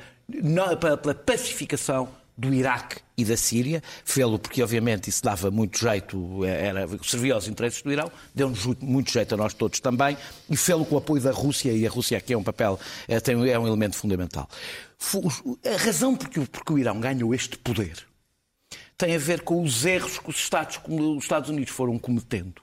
pela, 0.98 1.14
pacificação 1.14 2.10
do 2.38 2.54
Iraque 2.54 2.98
e 3.18 3.24
da 3.24 3.38
Síria. 3.38 3.82
Fê-lo 4.04 4.38
porque, 4.38 4.62
obviamente, 4.62 5.10
isso 5.10 5.24
dava 5.24 5.50
muito 5.50 5.80
jeito, 5.80 6.44
era, 6.44 6.86
servia 7.04 7.34
aos 7.34 7.48
interesses 7.48 7.82
do 7.82 7.92
Irão, 7.92 8.12
deu-nos 8.34 8.66
muito 8.82 9.12
jeito 9.12 9.34
a 9.34 9.38
nós 9.38 9.54
todos 9.54 9.80
também, 9.80 10.18
e 10.50 10.58
fê-lo 10.58 10.86
com 10.86 10.96
o 10.96 10.98
apoio 10.98 11.22
da 11.22 11.32
Rússia, 11.32 11.72
e 11.72 11.88
a 11.88 11.90
Rússia 11.90 12.18
aqui 12.18 12.34
é 12.34 12.38
um 12.38 12.44
papel, 12.44 12.78
é, 13.08 13.20
tem, 13.20 13.36
é 13.50 13.58
um 13.58 13.66
elemento 13.68 13.96
fundamental. 13.96 14.50
Fu- 14.98 15.30
A 15.66 15.78
razão 15.78 16.16
porque, 16.16 16.42
porque 16.42 16.74
o 16.74 16.78
Irão 16.78 17.00
ganhou 17.00 17.34
este 17.34 17.58
poder 17.58 18.06
tem 18.98 19.14
a 19.14 19.20
ver 19.20 19.42
com 19.42 19.62
os 19.62 19.86
erros 19.86 20.20
que 20.20 20.30
os 20.30 20.38
Estados, 20.38 20.80
os 20.88 21.24
Estados 21.24 21.50
Unidos 21.50 21.70
foram 21.74 22.00
cometendo. 22.00 22.62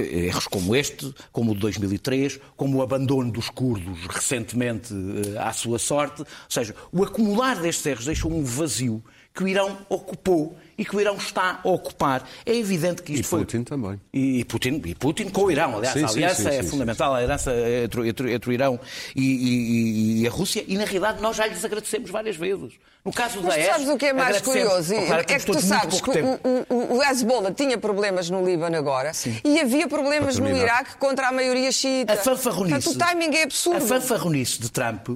Erros 0.00 0.46
como 0.46 0.74
este, 0.74 1.12
como 1.32 1.52
o 1.52 1.54
de 1.54 1.60
2003, 1.60 2.40
como 2.56 2.78
o 2.78 2.82
abandono 2.82 3.30
dos 3.30 3.50
curdos 3.50 4.06
recentemente 4.06 4.92
eh, 4.92 5.38
à 5.38 5.52
sua 5.52 5.78
sorte. 5.78 6.22
Ou 6.22 6.26
seja, 6.48 6.74
o 6.92 7.02
acumular 7.02 7.60
destes 7.60 7.86
erros 7.86 8.04
deixou 8.04 8.32
um 8.32 8.42
vazio 8.42 9.02
que 9.34 9.42
o 9.42 9.48
Irão 9.48 9.76
ocupou 9.88 10.56
e 10.78 10.84
que 10.84 10.94
o 10.94 11.00
Irão 11.00 11.16
está 11.16 11.58
a 11.64 11.68
ocupar. 11.68 12.28
É 12.46 12.54
evidente 12.54 13.02
que 13.02 13.14
isto 13.14 13.22
E 13.22 13.24
foi... 13.24 13.40
Putin 13.40 13.64
também. 13.64 14.00
E, 14.12 14.38
e 14.40 14.44
Putin, 14.44 14.80
e 14.84 14.94
Putin 14.94 15.28
com 15.28 15.42
o 15.42 15.50
Irão, 15.50 15.76
aliás, 15.76 15.92
Sim, 15.98 16.04
a 16.04 16.08
sim, 16.08 16.14
aliança 16.24 16.42
sim, 16.52 16.56
é 16.56 16.62
sim, 16.62 16.68
fundamental, 16.68 17.12
a 17.14 17.18
aliança 17.18 17.52
entre, 17.84 18.08
entre- 18.08 18.32
entre 18.32 18.50
o 18.50 18.52
Irão 18.52 18.78
e, 19.14 19.22
e- 19.22 20.22
e 20.22 20.26
a 20.26 20.30
Rússia, 20.30 20.64
e 20.68 20.76
na 20.78 20.84
realidade 20.84 21.20
nós 21.20 21.34
já 21.36 21.46
lhes 21.48 21.64
agradecemos 21.64 22.10
várias 22.10 22.36
vezes. 22.36 22.74
No 23.04 23.12
caso 23.12 23.40
Mas 23.42 23.56
da 23.56 23.60
tu 23.60 23.66
sabes 23.66 23.88
o 23.88 23.96
que 23.98 24.06
é 24.06 24.12
mais 24.12 24.40
curioso? 24.40 24.94
é 24.94 25.24
que 25.24 25.44
tu 25.46 25.60
sabes 25.60 26.00
que 26.00 26.10
o, 26.10 26.40
o- 26.70 26.96
o 26.98 27.02
Hezbollah 27.02 27.52
tinha 27.52 27.76
problemas 27.76 28.30
no 28.30 28.44
Líbano 28.44 28.76
agora 28.76 29.10
e 29.44 29.60
havia 29.60 29.88
problemas 29.88 30.38
no. 30.38 30.54
Iraque 30.54 30.96
contra 30.96 31.28
a 31.28 31.32
maioria 31.32 31.72
xiita. 31.72 32.12
A 32.12 32.16
fanfarronice. 32.16 32.84
Portanto, 32.84 32.94
o 32.94 33.14
timing 33.14 33.36
é 33.36 33.42
absurdo. 33.42 33.78
A 33.78 33.80
fanfarronice 33.88 34.60
de 34.60 34.70
Trump 34.70 35.08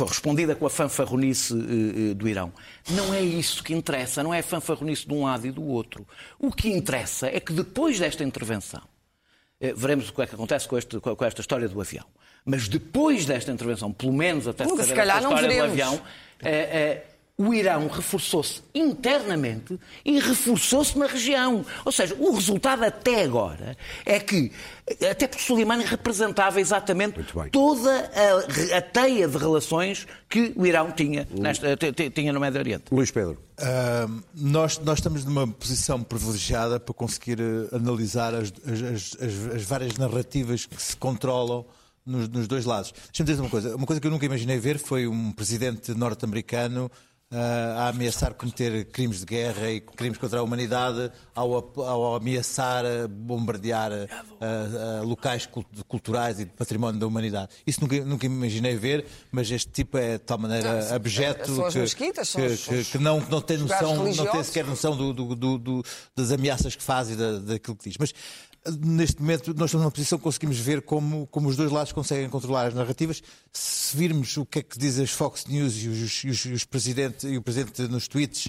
respondida 0.00 0.54
com 0.54 0.66
a 0.66 0.70
fanfarronice 0.70 1.52
eh, 1.54 2.10
eh, 2.10 2.14
do 2.14 2.28
Irão. 2.28 2.52
Não 2.90 3.12
é 3.14 3.20
isso 3.20 3.62
que 3.62 3.72
interessa, 3.74 4.22
não 4.22 4.32
é 4.32 4.38
a 4.40 4.42
fanfarronice 4.42 5.06
de 5.06 5.12
um 5.14 5.24
lado 5.24 5.46
e 5.46 5.50
do 5.50 5.62
outro. 5.64 6.06
O 6.38 6.50
que 6.52 6.68
interessa 6.70 7.26
é 7.28 7.38
que 7.40 7.52
depois 7.52 7.98
desta 7.98 8.24
intervenção, 8.24 8.82
eh, 9.60 9.72
veremos 9.76 10.08
o 10.08 10.12
que 10.12 10.22
é 10.22 10.26
que 10.26 10.34
acontece 10.34 10.66
com, 10.66 10.76
este- 10.78 10.98
com 11.00 11.24
esta 11.24 11.40
história 11.40 11.68
do 11.68 11.80
avião, 11.80 12.04
mas 12.44 12.68
depois 12.68 13.24
desta 13.26 13.52
intervenção, 13.52 13.92
pelo 13.92 14.12
menos 14.12 14.48
até 14.48 14.64
se 14.82 14.94
calhar, 14.96 15.16
não 15.22 15.30
história 15.36 15.48
do 15.66 15.72
avião, 15.72 16.02
o 17.46 17.52
Irão 17.54 17.88
reforçou-se 17.88 18.62
internamente 18.74 19.78
e 20.04 20.18
reforçou-se 20.20 20.96
na 20.98 21.06
região. 21.06 21.64
Ou 21.84 21.92
seja, 21.92 22.14
o 22.18 22.32
resultado 22.34 22.84
até 22.84 23.24
agora 23.24 23.76
é 24.06 24.20
que, 24.20 24.52
até 25.10 25.26
porque 25.26 25.42
Soleimani 25.42 25.84
representava 25.84 26.60
exatamente 26.60 27.18
toda 27.50 28.10
a, 28.14 28.76
a 28.78 28.82
teia 28.82 29.26
de 29.26 29.36
relações 29.38 30.06
que 30.28 30.52
o 30.56 30.66
Irão 30.66 30.90
tinha, 30.92 31.26
nesta, 31.30 31.76
t- 31.76 31.92
t- 31.92 32.10
tinha 32.10 32.32
no 32.32 32.40
Médio 32.40 32.60
Oriente. 32.60 32.84
Luís 32.92 33.10
Pedro. 33.10 33.38
Ah, 33.58 34.06
nós, 34.34 34.78
nós 34.78 34.98
estamos 34.98 35.24
numa 35.24 35.46
posição 35.46 36.02
privilegiada 36.02 36.78
para 36.80 36.94
conseguir 36.94 37.38
eh, 37.40 37.74
analisar 37.76 38.34
as, 38.34 38.52
as- 38.66 38.82
as- 38.82 39.16
as- 39.20 39.54
as 39.56 39.62
várias 39.62 39.96
narrativas 39.96 40.66
que 40.66 40.80
se 40.82 40.96
controlam 40.96 41.64
nos, 42.04 42.28
nos 42.28 42.48
dois 42.48 42.64
lados. 42.64 42.92
Deixa-me 42.92 43.26
dizer 43.28 43.40
uma 43.40 43.50
coisa. 43.50 43.76
Uma 43.76 43.86
coisa 43.86 44.00
que 44.00 44.06
eu 44.06 44.10
nunca 44.10 44.26
imaginei 44.26 44.58
ver 44.58 44.78
foi 44.78 45.06
um 45.06 45.30
presidente 45.32 45.92
norte-americano 45.94 46.90
a 47.34 47.88
ameaçar 47.88 48.34
cometer 48.34 48.84
crimes 48.86 49.20
de 49.20 49.24
guerra 49.26 49.70
e 49.70 49.80
crimes 49.80 50.18
contra 50.18 50.40
a 50.40 50.42
humanidade 50.42 51.10
ao, 51.34 51.54
ao 51.78 52.14
ameaçar 52.16 52.84
ah, 52.84 53.08
bombardear 53.08 53.90
ah, 53.92 54.24
ah, 54.40 55.02
locais 55.02 55.46
cult- 55.46 55.66
culturais 55.88 56.38
e 56.40 56.44
de 56.44 56.50
património 56.52 57.00
da 57.00 57.06
humanidade. 57.06 57.48
Isso 57.66 57.80
nunca, 57.80 58.04
nunca 58.04 58.26
imaginei 58.26 58.76
ver, 58.76 59.06
mas 59.30 59.50
este 59.50 59.70
tipo 59.70 59.96
é 59.96 60.12
de 60.12 60.18
tal 60.24 60.36
maneira 60.38 60.84
Não, 60.88 60.94
abjeto 60.94 61.54
são 61.54 61.64
as 61.66 61.72
que, 61.74 61.80
mesquitas, 61.80 62.28
são 62.28 62.40
que- 62.40 62.46
os- 62.48 62.64
que- 62.66 62.84
que 62.84 62.98
não, 62.98 63.18
não 63.20 63.40
tem 63.40 63.56
noção, 63.58 63.96
não 64.04 64.26
tem 64.26 64.44
sequer 64.44 64.66
noção 64.66 64.96
do- 64.96 65.12
do- 65.14 65.58
do- 65.58 65.84
das 66.14 66.30
ameaças 66.32 66.76
que 66.76 66.82
faz 66.82 67.08
e 67.10 67.16
da, 67.16 67.38
daquilo 67.38 67.76
que 67.76 67.88
diz. 67.88 67.96
Mas 67.98 68.12
neste 68.80 69.20
momento 69.20 69.48
nós 69.54 69.66
estamos 69.70 69.82
numa 69.84 69.90
posição 69.90 70.18
que 70.18 70.24
conseguimos 70.24 70.58
ver 70.58 70.82
como, 70.82 71.26
como 71.28 71.48
os 71.48 71.56
dois 71.56 71.70
lados 71.70 71.92
conseguem 71.92 72.28
controlar 72.28 72.66
as 72.68 72.74
narrativas. 72.74 73.22
Se 73.52 73.96
virmos 73.96 74.36
o 74.36 74.46
que 74.46 74.60
é 74.60 74.62
que 74.62 74.78
dizem 74.78 75.04
as 75.04 75.10
Fox 75.10 75.46
News 75.46 75.74
e, 75.82 75.88
os, 75.88 76.24
os- 76.24 76.44
e 76.46 76.52
os 76.52 76.64
presidente, 76.64 77.26
e 77.26 77.36
o 77.36 77.42
presidente 77.42 77.82
nos 77.88 78.06
tweets. 78.08 78.48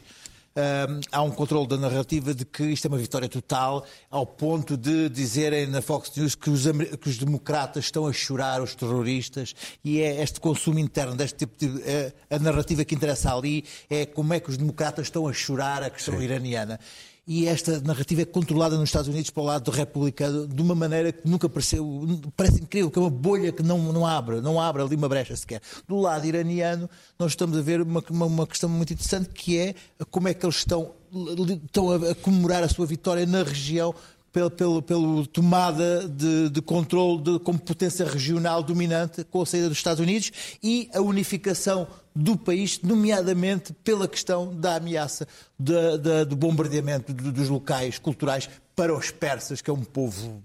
hum, 0.55 0.99
há 1.11 1.21
um 1.23 1.31
controle 1.31 1.67
da 1.67 1.77
narrativa 1.77 2.31
de 2.31 2.45
que 2.45 2.63
isto 2.65 2.85
é 2.85 2.87
uma 2.89 2.97
vitória 2.99 3.27
total, 3.27 3.83
ao 4.11 4.23
ponto 4.23 4.77
de 4.77 5.09
dizerem 5.09 5.65
na 5.65 5.81
Fox 5.81 6.11
News 6.15 6.35
que 6.35 6.51
os, 6.51 6.61
que 7.01 7.09
os 7.09 7.17
democratas 7.17 7.85
estão 7.85 8.05
a 8.05 8.13
chorar 8.13 8.61
os 8.61 8.75
terroristas 8.75 9.55
e 9.83 9.99
é 9.99 10.21
este 10.21 10.39
consumo 10.39 10.77
interno 10.77 11.15
deste 11.15 11.37
tipo 11.39 11.57
de. 11.57 11.81
eh, 11.81 12.13
a 12.29 12.37
narrativa 12.37 12.85
que 12.85 12.93
interessa 12.93 13.33
ali 13.35 13.65
é 13.89 14.05
como 14.05 14.31
é 14.31 14.39
que 14.39 14.51
os 14.51 14.57
democratas 14.57 15.07
estão 15.07 15.27
a 15.27 15.33
chorar 15.33 15.81
a 15.81 15.89
questão 15.89 16.21
iraniana. 16.21 16.79
E 17.25 17.47
esta 17.47 17.79
narrativa 17.79 18.21
é 18.21 18.25
controlada 18.25 18.75
nos 18.77 18.89
Estados 18.89 19.07
Unidos 19.07 19.29
para 19.29 19.43
o 19.43 19.45
lado 19.45 19.71
republicano 19.71 20.45
de 20.45 20.61
uma 20.61 20.75
maneira 20.75 21.09
que 21.09 21.25
nunca 21.25 21.47
pareceu. 21.47 22.21
Parece 22.35 22.61
incrível, 22.61 22.91
que 22.91 22.99
é 22.99 23.01
uma 23.01 23.09
bolha 23.09 23.49
que 23.51 23.63
não, 23.63 23.93
não 23.93 24.05
abre, 24.05 24.41
não 24.41 24.59
abre 24.59 24.81
ali 24.81 24.95
uma 24.97 25.07
brecha 25.07 25.33
sequer. 25.33 25.61
Do 25.87 25.95
lado 25.95 26.25
iraniano, 26.25 26.89
nós 27.17 27.31
estamos 27.31 27.57
a 27.57 27.61
ver 27.61 27.81
uma, 27.81 28.03
uma, 28.09 28.25
uma 28.25 28.47
questão 28.47 28.67
muito 28.67 28.91
interessante 28.91 29.29
que 29.29 29.57
é 29.57 29.73
como 30.11 30.27
é 30.27 30.33
que 30.33 30.45
eles 30.45 30.57
estão, 30.57 30.91
estão 31.63 31.91
a, 31.91 32.11
a 32.11 32.15
comemorar 32.15 32.61
a 32.61 32.67
sua 32.67 32.85
vitória 32.85 33.25
na 33.25 33.41
região 33.41 33.95
pelo, 34.33 34.51
pelo, 34.51 34.81
pelo 34.81 35.27
tomada 35.27 36.09
de, 36.09 36.49
de 36.49 36.61
controle 36.61 37.21
de, 37.21 37.39
como 37.39 37.59
potência 37.59 38.05
regional 38.05 38.63
dominante 38.63 39.23
com 39.23 39.41
a 39.41 39.45
saída 39.45 39.69
dos 39.69 39.77
Estados 39.77 40.01
Unidos 40.01 40.31
e 40.61 40.89
a 40.93 40.99
unificação 40.99 41.87
do 42.15 42.37
país, 42.37 42.79
nomeadamente 42.81 43.73
pela 43.83 44.07
questão 44.07 44.53
da 44.53 44.75
ameaça 44.75 45.27
da- 45.57 45.97
da- 45.97 46.23
do 46.23 46.35
bombardeamento 46.35 47.13
do- 47.13 47.31
dos 47.31 47.49
locais 47.49 47.97
culturais 47.97 48.49
para 48.75 48.95
os 48.95 49.09
persas, 49.11 49.61
que 49.61 49.69
é 49.69 49.73
um 49.73 49.83
povo 49.83 50.41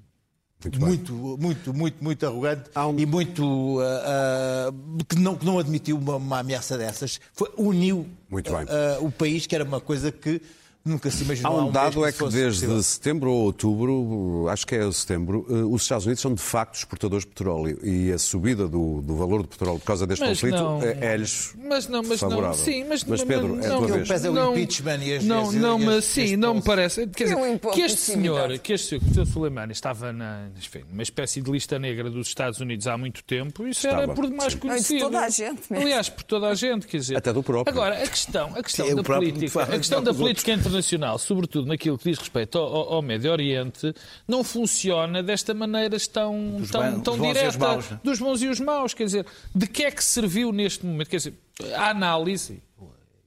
muito, 0.79 1.13
muito, 1.39 1.73
muito, 1.75 2.03
muito, 2.03 2.27
arrogante 2.27 2.69
Há 2.75 2.89
um- 2.89 2.99
e 2.99 3.07
muito 3.07 3.79
ah, 3.81 4.69
ah, 4.71 5.05
que, 5.09 5.17
não, 5.17 5.37
que 5.37 5.47
não 5.47 5.59
admitiu 5.59 5.97
uma, 5.97 6.17
uma 6.17 6.39
ameaça 6.41 6.77
dessas. 6.77 7.21
Foi, 7.33 7.49
uniu 7.57 8.07
Muito 8.29 8.51
bem. 8.51 8.67
ah, 8.69 8.99
o 9.01 9.11
país, 9.11 9.47
que 9.47 9.55
era 9.55 9.63
uma 9.65 9.81
coisa 9.81 10.11
que 10.11 10.41
nunca 10.89 11.11
se 11.11 11.23
Há 11.23 11.25
imaginou. 11.27 11.59
um 11.59 11.63
mês 11.63 11.73
dado 11.75 12.05
é 12.07 12.13
que 12.13 12.19
desde 12.29 12.61
possível. 12.67 12.83
setembro 12.83 13.31
ou 13.31 13.43
outubro, 13.45 14.49
acho 14.49 14.67
que 14.67 14.75
é 14.75 14.91
setembro, 14.93 15.47
eh, 15.49 15.53
os 15.55 15.83
Estados 15.83 16.07
Unidos 16.07 16.21
são 16.21 16.35
de 16.35 16.41
facto 16.43 16.75
exportadores 16.77 17.25
de 17.25 17.29
petróleo 17.31 17.79
e 17.85 18.13
a 18.13 18.19
subida 18.19 18.67
do, 18.69 19.01
do 19.03 19.17
valor 19.17 19.43
do 19.43 19.49
petróleo 19.49 19.79
por 19.79 19.85
causa 19.87 20.07
deste 20.07 20.21
Mas 20.23 20.31
conflito 20.41 20.57
não. 20.57 20.83
é- 20.83 20.99
é-lhes 21.15 21.55
Mas 21.63 21.89
não, 21.89 22.03
mas 22.03 22.21
não, 22.23 22.31
favorável. 22.31 22.55
sim, 22.65 22.85
mas, 22.89 23.03
Pedro, 23.05 23.61
é 23.63 23.67
a 23.67 23.69
não, 23.69 23.79
tua 23.87 23.99
vez. 23.99 24.23
não, 24.25 24.53
impeachment 24.53 24.99
e 25.03 25.15
as- 25.17 25.25
não, 25.25 25.49
as- 25.49 25.55
não, 25.55 25.77
as- 25.79 25.85
mas 25.85 25.95
as 25.99 26.05
sim, 26.05 26.37
não 26.37 26.55
me 26.55 26.63
parece. 26.63 27.07
Quer 27.09 27.25
dizer, 27.25 27.37
É 27.37 27.41
um 27.41 27.53
imposto 27.55 27.77
que 27.79 27.85
este 27.87 27.99
senhor, 28.01 28.59
que 28.59 28.73
este 28.73 28.89
senhor, 28.89 29.01
que 29.05 29.11
o 29.11 29.15
Sr. 29.27 29.33
Soleimani 29.33 29.73
estava 29.73 30.13
na, 30.13 30.49
enfim, 30.57 30.83
numa 30.91 31.03
espécie 31.03 31.41
de 31.41 31.51
lista 31.51 31.79
negra 31.79 32.11
dos 32.11 32.29
Estados 32.29 32.61
Unidos 32.61 32.87
há 32.87 32.97
muito 32.97 33.23
tempo, 33.25 33.67
isso 33.67 33.87
Estava, 33.87 34.03
era 34.05 34.15
por 34.15 34.27
demais 34.27 34.53
sim. 34.53 34.59
conhecido. 34.59 34.99
Não, 35.01 35.09
de 35.11 35.15
toda 35.15 35.25
a 35.27 35.29
gente 35.29 35.61
mesmo. 35.71 35.85
Aliás, 35.87 36.09
por 36.09 36.23
toda 36.23 36.49
a 36.49 36.55
gente, 36.55 36.87
quer 36.87 36.99
dizer. 36.99 37.17
Até 37.17 37.33
do 37.33 37.43
próprio. 37.43 37.73
Agora, 37.77 38.03
a 38.03 38.07
questão, 38.07 38.51
a 38.55 38.63
questão 38.63 38.87
da 38.95 39.03
política, 39.03 39.63
a 39.63 39.67
questão 39.79 40.03
da 40.03 40.15
política 40.15 40.53
internacional, 40.53 40.78
sobretudo 41.19 41.67
naquilo 41.69 41.97
que 41.99 42.09
diz 42.11 42.19
respeito 42.19 42.59
ao, 42.59 42.65
ao- 42.67 42.93
ao 42.95 43.03
Médio 43.03 43.31
Oriente, 43.33 43.93
não 44.27 44.43
funciona 44.45 45.23
desta 45.23 45.53
maneira 45.55 45.97
tão, 46.13 46.57
Dos 46.59 46.71
tão, 46.71 47.01
tão 47.01 47.17
dos 47.17 47.19
bons 47.19 47.27
e 47.27 47.31
os 47.31 47.35
direta 47.35 47.59
maus, 47.59 47.91
né? 47.91 48.01
dos 48.05 48.19
bons 48.19 48.43
e 48.43 48.49
os 48.49 48.61
maus. 48.61 48.95
Quer 48.95 49.05
dizer, 49.05 49.27
de 49.55 49.67
que 49.67 49.85
é 49.85 49.91
que 49.91 50.03
serviu 50.05 50.53
neste 50.53 50.85
momento? 50.87 51.09
Quer 51.09 51.17
dizer, 51.19 51.35
a 51.77 51.91
análise, 51.91 52.63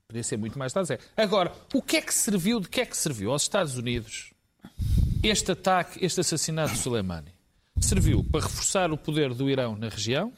podia 0.08 0.24
ser 0.24 0.38
muito 0.38 0.58
mais 0.60 0.74
tarde. 0.74 0.98
Agora, 1.16 1.52
o 1.74 1.82
que 1.82 1.98
é 1.98 2.02
que 2.02 2.14
serviu, 2.14 2.60
de 2.60 2.68
que 2.70 2.82
é 2.82 2.86
que 2.86 2.96
serviu 2.98 3.32
aos 3.32 3.44
Estados 3.44 3.78
Unidos 3.78 4.32
este 5.24 5.52
ataque, 5.52 6.04
este 6.04 6.20
assassinato 6.22 6.74
de 6.74 6.80
Soleimani? 6.80 7.30
Serviu 7.80 8.24
para 8.24 8.42
reforçar 8.42 8.92
o 8.92 8.98
poder 8.98 9.34
do 9.34 9.50
Irão 9.50 9.76
na 9.76 9.90
região, 9.90 10.32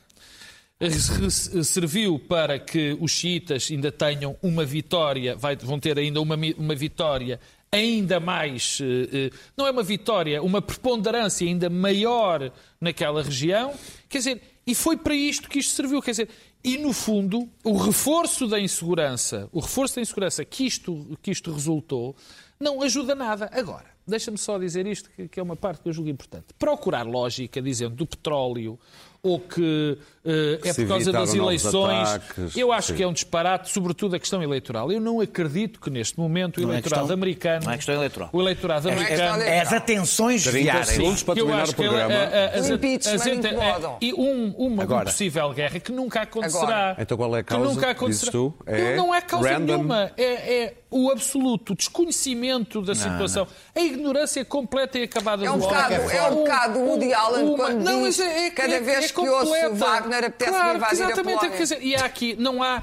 serviu 0.89 2.19
para 2.19 2.59
que 2.59 2.97
os 2.99 3.11
xiitas 3.11 3.69
ainda 3.71 3.91
tenham 3.91 4.36
uma 4.41 4.65
vitória, 4.65 5.36
vai- 5.36 5.55
vão 5.55 5.79
ter 5.79 5.97
ainda 5.97 6.19
uma, 6.21 6.36
uma 6.57 6.75
vitória 6.75 7.39
ainda 7.71 8.19
mais, 8.19 8.79
eh, 8.81 9.09
eh, 9.11 9.29
não 9.57 9.65
é 9.65 9.71
uma 9.71 9.81
vitória, 9.81 10.43
uma 10.43 10.61
preponderância 10.61 11.47
ainda 11.47 11.69
maior 11.71 12.51
naquela 12.79 13.23
região. 13.23 13.73
Quer 14.07 14.19
dizer, 14.19 14.41
e 14.67 14.75
foi 14.75 14.95
para 14.95 15.15
isto 15.15 15.49
que 15.49 15.57
isto 15.57 15.71
serviu. 15.73 16.01
Quer 16.01 16.11
dizer, 16.11 16.29
E, 16.65 16.77
no 16.77 16.93
fundo, 16.93 17.49
o 17.61 17.75
reforço 17.75 18.47
da 18.47 18.57
insegurança, 18.57 19.49
o 19.51 19.59
reforço 19.59 19.95
da 19.95 20.01
insegurança 20.01 20.45
que 20.45 20.65
isto, 20.65 21.17
que 21.21 21.29
isto 21.29 21.51
resultou, 21.51 22.15
não 22.57 22.81
ajuda 22.81 23.13
nada. 23.13 23.49
Agora, 23.51 23.88
deixa-me 24.07 24.38
só 24.38 24.57
dizer 24.57 24.88
isto, 24.88 25.09
que 25.29 25.38
é 25.41 25.43
uma 25.43 25.57
parte 25.57 25.81
que 25.81 25.89
eu 25.89 25.93
julgo 25.93 26.09
importante. 26.09 26.45
Procurar 26.57 27.05
lógica 27.05 27.61
dizendo 27.61 27.95
do 27.95 28.05
petróleo 28.07 28.79
ou 29.26 29.39
que 29.39 29.97
eh, 30.26 30.59
é 30.65 30.74
Se 30.74 30.82
por 30.82 30.89
causa 30.89 31.09
das 31.13 31.34
eleições. 31.34 32.09
ataques, 32.09 32.57
Eu 32.57 32.74
acho 32.74 32.89
sim. 32.89 32.95
que 32.95 33.03
é 33.03 33.07
um 33.07 33.13
disparate, 33.13 33.71
sobretudo 33.71 34.17
a 34.17 34.19
questão 34.19 34.43
eleitoral. 34.43 34.91
Eu 34.91 34.99
não 34.99 35.21
acredito 35.21 35.80
que 35.80 35.89
neste 35.89 36.19
momento 36.19 36.57
o 36.57 36.59
é 36.59 36.63
eleitorado 36.65 37.03
questão- 37.03 37.13
americano. 37.13 37.65
não 37.65 37.71
é 37.71 37.76
questão 37.78 37.95
eleitoral. 37.95 38.30
O 38.34 38.41
eleitorado 38.41 38.89
é 38.89 38.91
americano. 38.91 39.41
É 39.43 39.61
as 39.61 39.71
atenções 39.71 40.43
30 40.43 40.57
desviarem. 40.57 40.84
segundos 40.84 41.24
para 41.24 41.32
Eu 41.39 41.45
terminar 41.45 41.63
acho 41.63 41.71
o 41.71 41.76
que 41.76 41.82
programa. 41.84 42.13
a- 42.13 42.17
a- 42.17 42.59
as- 42.59 42.69
O 42.69 42.74
impeachment 42.74 43.15
as 43.15 43.26
incomodam. 43.28 43.97
e 44.01 44.13
um- 44.13 44.53
uma 44.57 44.84
Agora. 44.84 45.05
possível 45.05 45.49
guerra 45.53 45.80
que 45.80 45.91
nunca 45.93 46.21
acontecerá. 46.24 46.61
Agora. 46.89 46.95
Então 46.99 47.15
qual 47.17 47.38
é 47.38 47.39
a 47.39 47.43
causa, 47.45 47.63
Que 47.65 47.69
nunca 47.76 47.88
dizes 47.93 47.97
acontecerá. 48.28 48.32
tu? 48.34 48.53
É 48.65 48.95
não 48.97 49.15
é 49.15 49.21
causa 49.21 49.49
random? 49.49 49.65
nenhuma. 49.78 50.11
É, 50.17 50.24
é 50.63 50.74
o 50.95 51.11
absoluto 51.11 51.73
desconhecimento 51.75 52.81
da 52.81 52.93
situação. 52.93 53.47
A 53.75 53.79
ignorância 53.81 54.45
completa 54.45 54.99
e 54.99 55.03
acabada 55.03 55.43
É 55.43 55.47
do 55.47 55.51
um 55.53 55.55
homem. 55.55 55.67
bocado, 55.67 55.93
é 55.93 56.29
um 56.29 56.35
bocado 56.35 56.79
o 56.79 56.89
Woody 56.89 57.13
Allen 57.13 57.45
uma- 57.45 57.55
quando 57.57 57.79
não, 57.83 58.03
diz 58.03 58.19
é- 58.19 58.47
é- 58.47 58.51
cada 58.51 58.75
é- 58.75 58.79
vez 58.79 59.05
é 59.05 59.07
que 59.09 59.19
ouço 59.19 59.45
completa. 59.45 59.69
Wagner 59.73 60.23
apetece-me 60.25 60.57
claro, 60.57 60.77
invadir 60.77 61.01
a 61.01 61.05
exatamente, 61.05 61.35
Polónia. 61.37 61.57
quer 61.57 61.63
dizer, 61.63 61.81
E 61.83 61.95
há 61.95 62.05
aqui, 62.05 62.35
não 62.39 62.61
há 62.61 62.81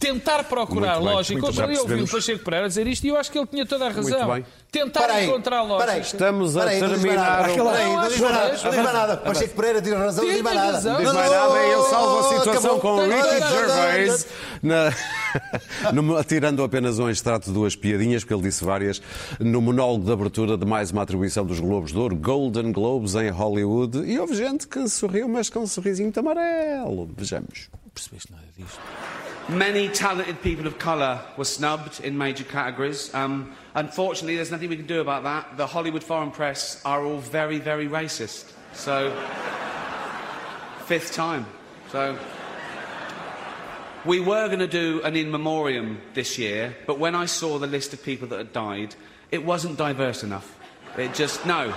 tentar 0.00 0.42
procurar 0.44 0.94
Muito 0.94 1.04
bem, 1.04 1.14
lógica. 1.14 1.40
bem, 1.52 1.66
dia 1.68 1.80
ouvi 1.82 2.02
o. 2.02 2.08
Pacheco 2.08 2.42
Pereira 2.44 2.66
dizer 2.68 2.86
isto 2.88 3.04
e 3.04 3.08
eu 3.08 3.16
acho 3.18 3.30
que 3.30 3.38
ele 3.38 3.46
tinha 3.46 3.66
toda 3.66 3.86
a 3.86 3.90
razão. 3.90 4.32
bem. 4.32 4.44
Tentar 4.72 5.22
encontrar 5.24 5.62
espera 5.62 5.62
lógica. 5.62 5.92
aí. 5.92 6.00
Estamos 6.00 6.56
a 6.56 6.64
não 6.64 6.70
diz 6.70 6.78
terminar 6.80 7.16
nada. 7.16 7.42
o- 7.42 7.50
Espera 7.50 7.70
aí, 7.76 7.84
Não, 7.88 7.96
não 8.02 8.08
diz 8.08 8.20
mais 8.20 8.32
nada. 8.34 8.48
Não 8.48 8.54
diz 8.54 8.62
mais 8.82 8.92
nada. 8.94 9.16
Pacheco 9.18 9.54
Pereira 9.56 9.82
tira 9.82 9.98
razão, 9.98 10.24
não 10.24 10.32
diz 10.32 10.42
mais 10.42 10.56
nada. 10.56 10.72
razão. 10.72 10.96
Diz 10.96 11.06
Não, 11.06 11.14
mais 11.14 11.30
não, 11.30 11.48
nada, 11.48 11.62
ele 11.66 11.82
salva 11.82 12.20
a 12.20 12.38
situação 12.38 12.70
acabou. 12.76 12.80
com 12.80 12.88
o 12.94 13.06
Não, 13.06 13.16
Ricky 13.16 13.40
não, 13.40 13.40
não, 13.40 13.58
Gervais, 13.58 14.26
na- 14.62 15.92
no- 15.92 16.24
tirando 16.24 16.62
apenas 16.62 16.98
um 16.98 17.10
extrato 17.10 17.46
de 17.46 17.52
duas 17.52 17.74
piadinhas, 17.76 18.22
porque 18.22 18.32
ele 18.34 18.42
disse 18.44 18.64
várias, 18.64 19.02
no 19.40 19.60
monólogo 19.60 20.04
de 20.04 20.12
abertura 20.12 20.56
de 20.56 20.64
mais 20.64 20.90
uma 20.92 21.02
atribuição 21.02 21.44
dos 21.44 21.60
Globos 21.60 21.90
de 21.92 21.98
Ouro, 21.98 22.14
Golden 22.16 22.72
Globes 22.72 23.14
em 23.16 23.28
Hollywood, 23.28 23.98
e 24.04 24.18
houve 24.18 24.34
gente 24.34 24.66
que 24.68 24.88
sorriu, 24.88 25.28
mas 25.28 25.50
com 25.50 25.60
um 25.60 25.66
sorrisinho 25.66 26.10
de 26.12 26.18
amarelo. 26.18 27.10
Vejamos. 27.16 27.68
Não 27.72 27.90
percebeste 27.92 28.30
nada 28.32 28.44
disto. 28.56 28.78
Many 29.50 29.88
talented 29.88 30.42
people 30.42 30.68
of 30.68 30.78
colour 30.78 31.20
were 31.36 31.44
snubbed 31.44 32.04
in 32.04 32.16
major 32.16 32.44
categories. 32.44 33.12
Um, 33.12 33.52
unfortunately, 33.74 34.36
there's 34.36 34.52
nothing 34.52 34.68
we 34.68 34.76
can 34.76 34.86
do 34.86 35.00
about 35.00 35.24
that. 35.24 35.56
The 35.56 35.66
Hollywood 35.66 36.04
foreign 36.04 36.30
press 36.30 36.80
are 36.84 37.04
all 37.04 37.18
very, 37.18 37.58
very 37.58 37.88
racist. 37.88 38.52
So, 38.74 39.10
fifth 40.84 41.14
time. 41.14 41.46
So, 41.90 42.16
we 44.04 44.20
were 44.20 44.46
going 44.46 44.60
to 44.60 44.68
do 44.68 45.02
an 45.02 45.16
in 45.16 45.32
memoriam 45.32 46.00
this 46.14 46.38
year, 46.38 46.76
but 46.86 47.00
when 47.00 47.16
I 47.16 47.26
saw 47.26 47.58
the 47.58 47.66
list 47.66 47.92
of 47.92 48.04
people 48.04 48.28
that 48.28 48.38
had 48.38 48.52
died, 48.52 48.94
it 49.32 49.44
wasn't 49.44 49.76
diverse 49.76 50.22
enough. 50.22 50.56
It 50.96 51.12
just, 51.12 51.44
no. 51.44 51.74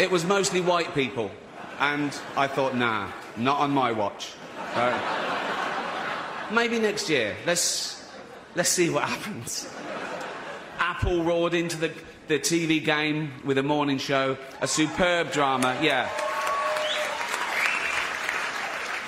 It 0.00 0.10
was 0.10 0.24
mostly 0.24 0.62
white 0.62 0.94
people. 0.94 1.30
And 1.78 2.18
I 2.34 2.46
thought, 2.46 2.74
nah, 2.74 3.10
not 3.36 3.60
on 3.60 3.72
my 3.72 3.92
watch. 3.92 4.32
So, 4.72 5.45
maybe 6.52 6.78
next 6.78 7.08
year. 7.08 7.36
Let's, 7.46 8.04
let's 8.54 8.68
see 8.68 8.90
what 8.90 9.04
happens. 9.04 9.68
Apple 10.78 11.22
roared 11.24 11.54
into 11.54 11.76
the, 11.76 11.92
the 12.28 12.38
TV 12.38 12.84
game 12.84 13.32
with 13.44 13.58
a 13.58 13.62
morning 13.62 13.98
show, 13.98 14.36
a 14.60 14.68
superb 14.68 15.32
drama, 15.32 15.78
yeah. 15.82 16.08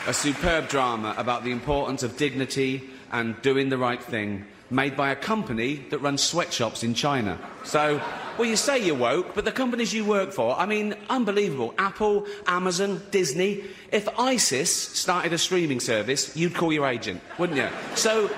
A 0.07 0.15
superb 0.15 0.69
drama 0.69 1.15
about 1.19 1.45
the 1.45 1.51
importance 1.51 2.03
of 2.03 2.17
dignity 2.17 2.89
and 3.13 3.41
doing 3.43 3.69
the 3.69 3.79
right 3.79 4.03
thing, 4.03 4.47
made 4.71 4.97
by 4.97 5.11
a 5.11 5.17
company 5.17 5.77
that 5.91 5.99
runs 5.99 6.23
sweatshops 6.23 6.83
in 6.83 6.95
China. 6.95 7.39
So, 7.65 8.01
well, 8.37 8.49
you 8.49 8.57
say 8.57 8.85
you're 8.85 8.95
woke, 8.95 9.35
but 9.35 9.45
the 9.45 9.53
companies 9.53 9.93
you 9.93 10.05
work 10.05 10.33
for, 10.33 10.59
I 10.59 10.67
mean, 10.67 10.95
unbelievable. 11.09 11.75
Apple, 11.79 12.27
Amazon, 12.47 13.03
Disney. 13.11 13.65
If 13.93 14.09
ISIS 14.19 14.71
started 14.71 15.33
a 15.33 15.39
streaming 15.39 15.81
service, 15.81 16.37
you'd 16.37 16.55
call 16.55 16.73
your 16.73 16.87
agent, 16.87 17.21
wouldn't 17.39 17.59
you? 17.59 17.69
So, 17.95 18.31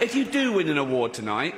if 0.00 0.14
you 0.14 0.24
do 0.24 0.52
win 0.52 0.68
an 0.68 0.78
award 0.78 1.14
tonight, 1.14 1.54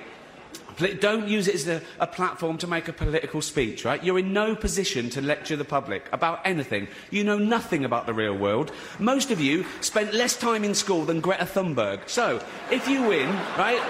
Don't 1.00 1.28
use 1.28 1.46
it 1.46 1.54
as 1.54 1.68
a, 1.68 1.82
a 1.98 2.06
platform 2.06 2.56
to 2.58 2.66
make 2.66 2.88
a 2.88 2.92
political 2.92 3.42
speech, 3.42 3.84
right? 3.84 4.02
You're 4.02 4.18
in 4.18 4.32
no 4.32 4.56
position 4.56 5.10
to 5.10 5.20
lecture 5.20 5.56
the 5.56 5.64
public 5.64 6.08
about 6.12 6.40
anything. 6.44 6.88
You 7.10 7.24
know 7.24 7.38
nothing 7.38 7.84
about 7.84 8.06
the 8.06 8.14
real 8.14 8.36
world. 8.36 8.72
Most 8.98 9.30
of 9.30 9.40
you 9.40 9.66
spent 9.82 10.14
less 10.14 10.36
time 10.36 10.64
in 10.64 10.74
school 10.74 11.04
than 11.04 11.20
Greta 11.20 11.44
Thunberg. 11.44 12.08
So, 12.08 12.42
if 12.70 12.88
you 12.88 13.02
win, 13.02 13.28
right, 13.58 13.82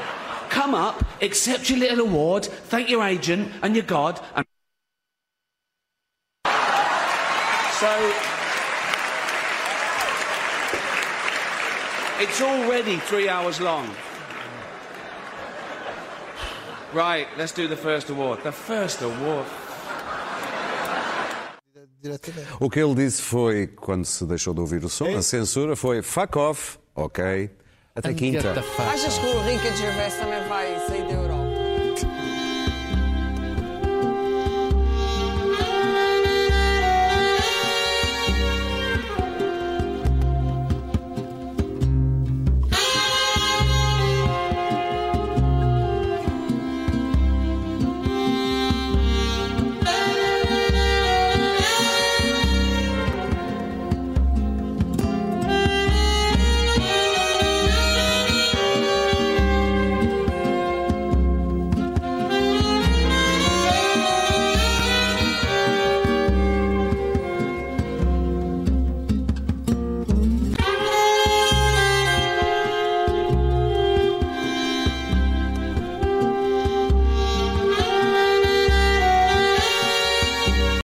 come 0.51 0.75
up, 0.75 1.03
accept 1.23 1.71
your 1.71 1.79
little 1.79 2.01
award, 2.01 2.45
thank 2.45 2.91
your 2.91 3.03
agent 3.03 3.51
and 3.63 3.75
your 3.75 3.85
God, 3.87 4.21
and. 4.35 4.45
So. 7.81 8.13
It's 12.23 12.43
already 12.43 12.99
three 12.99 13.31
hours 13.31 13.61
long. 13.61 13.89
Right, 16.93 17.27
let's 17.39 17.53
do 17.53 17.67
the 17.67 17.77
first 17.77 18.11
award. 18.11 18.43
The 18.43 18.53
first 18.53 19.01
award. 19.01 19.47
O 22.61 22.69
que 22.69 22.81
ele 22.81 22.95
disse 22.95 23.23
foi, 23.23 23.67
quando 23.67 24.05
se 24.05 24.25
deixou 24.27 24.53
de 24.55 24.61
ouvir 24.61 24.85
o 24.85 24.89
som, 24.89 25.17
a 25.17 25.23
censura 25.23 25.77
foi 25.77 26.03
fuck 26.03 26.39
off, 26.39 26.79
ok, 26.95 27.51
até 28.01 28.15
quinta. 28.15 28.65
Achas 28.79 29.19
que 29.19 29.27
o 29.27 29.43
Ricky 29.43 29.77
Gervais 29.77 30.15
também 30.15 30.43
vai 30.49 30.79
sair 30.87 31.05
Europa? 31.13 31.20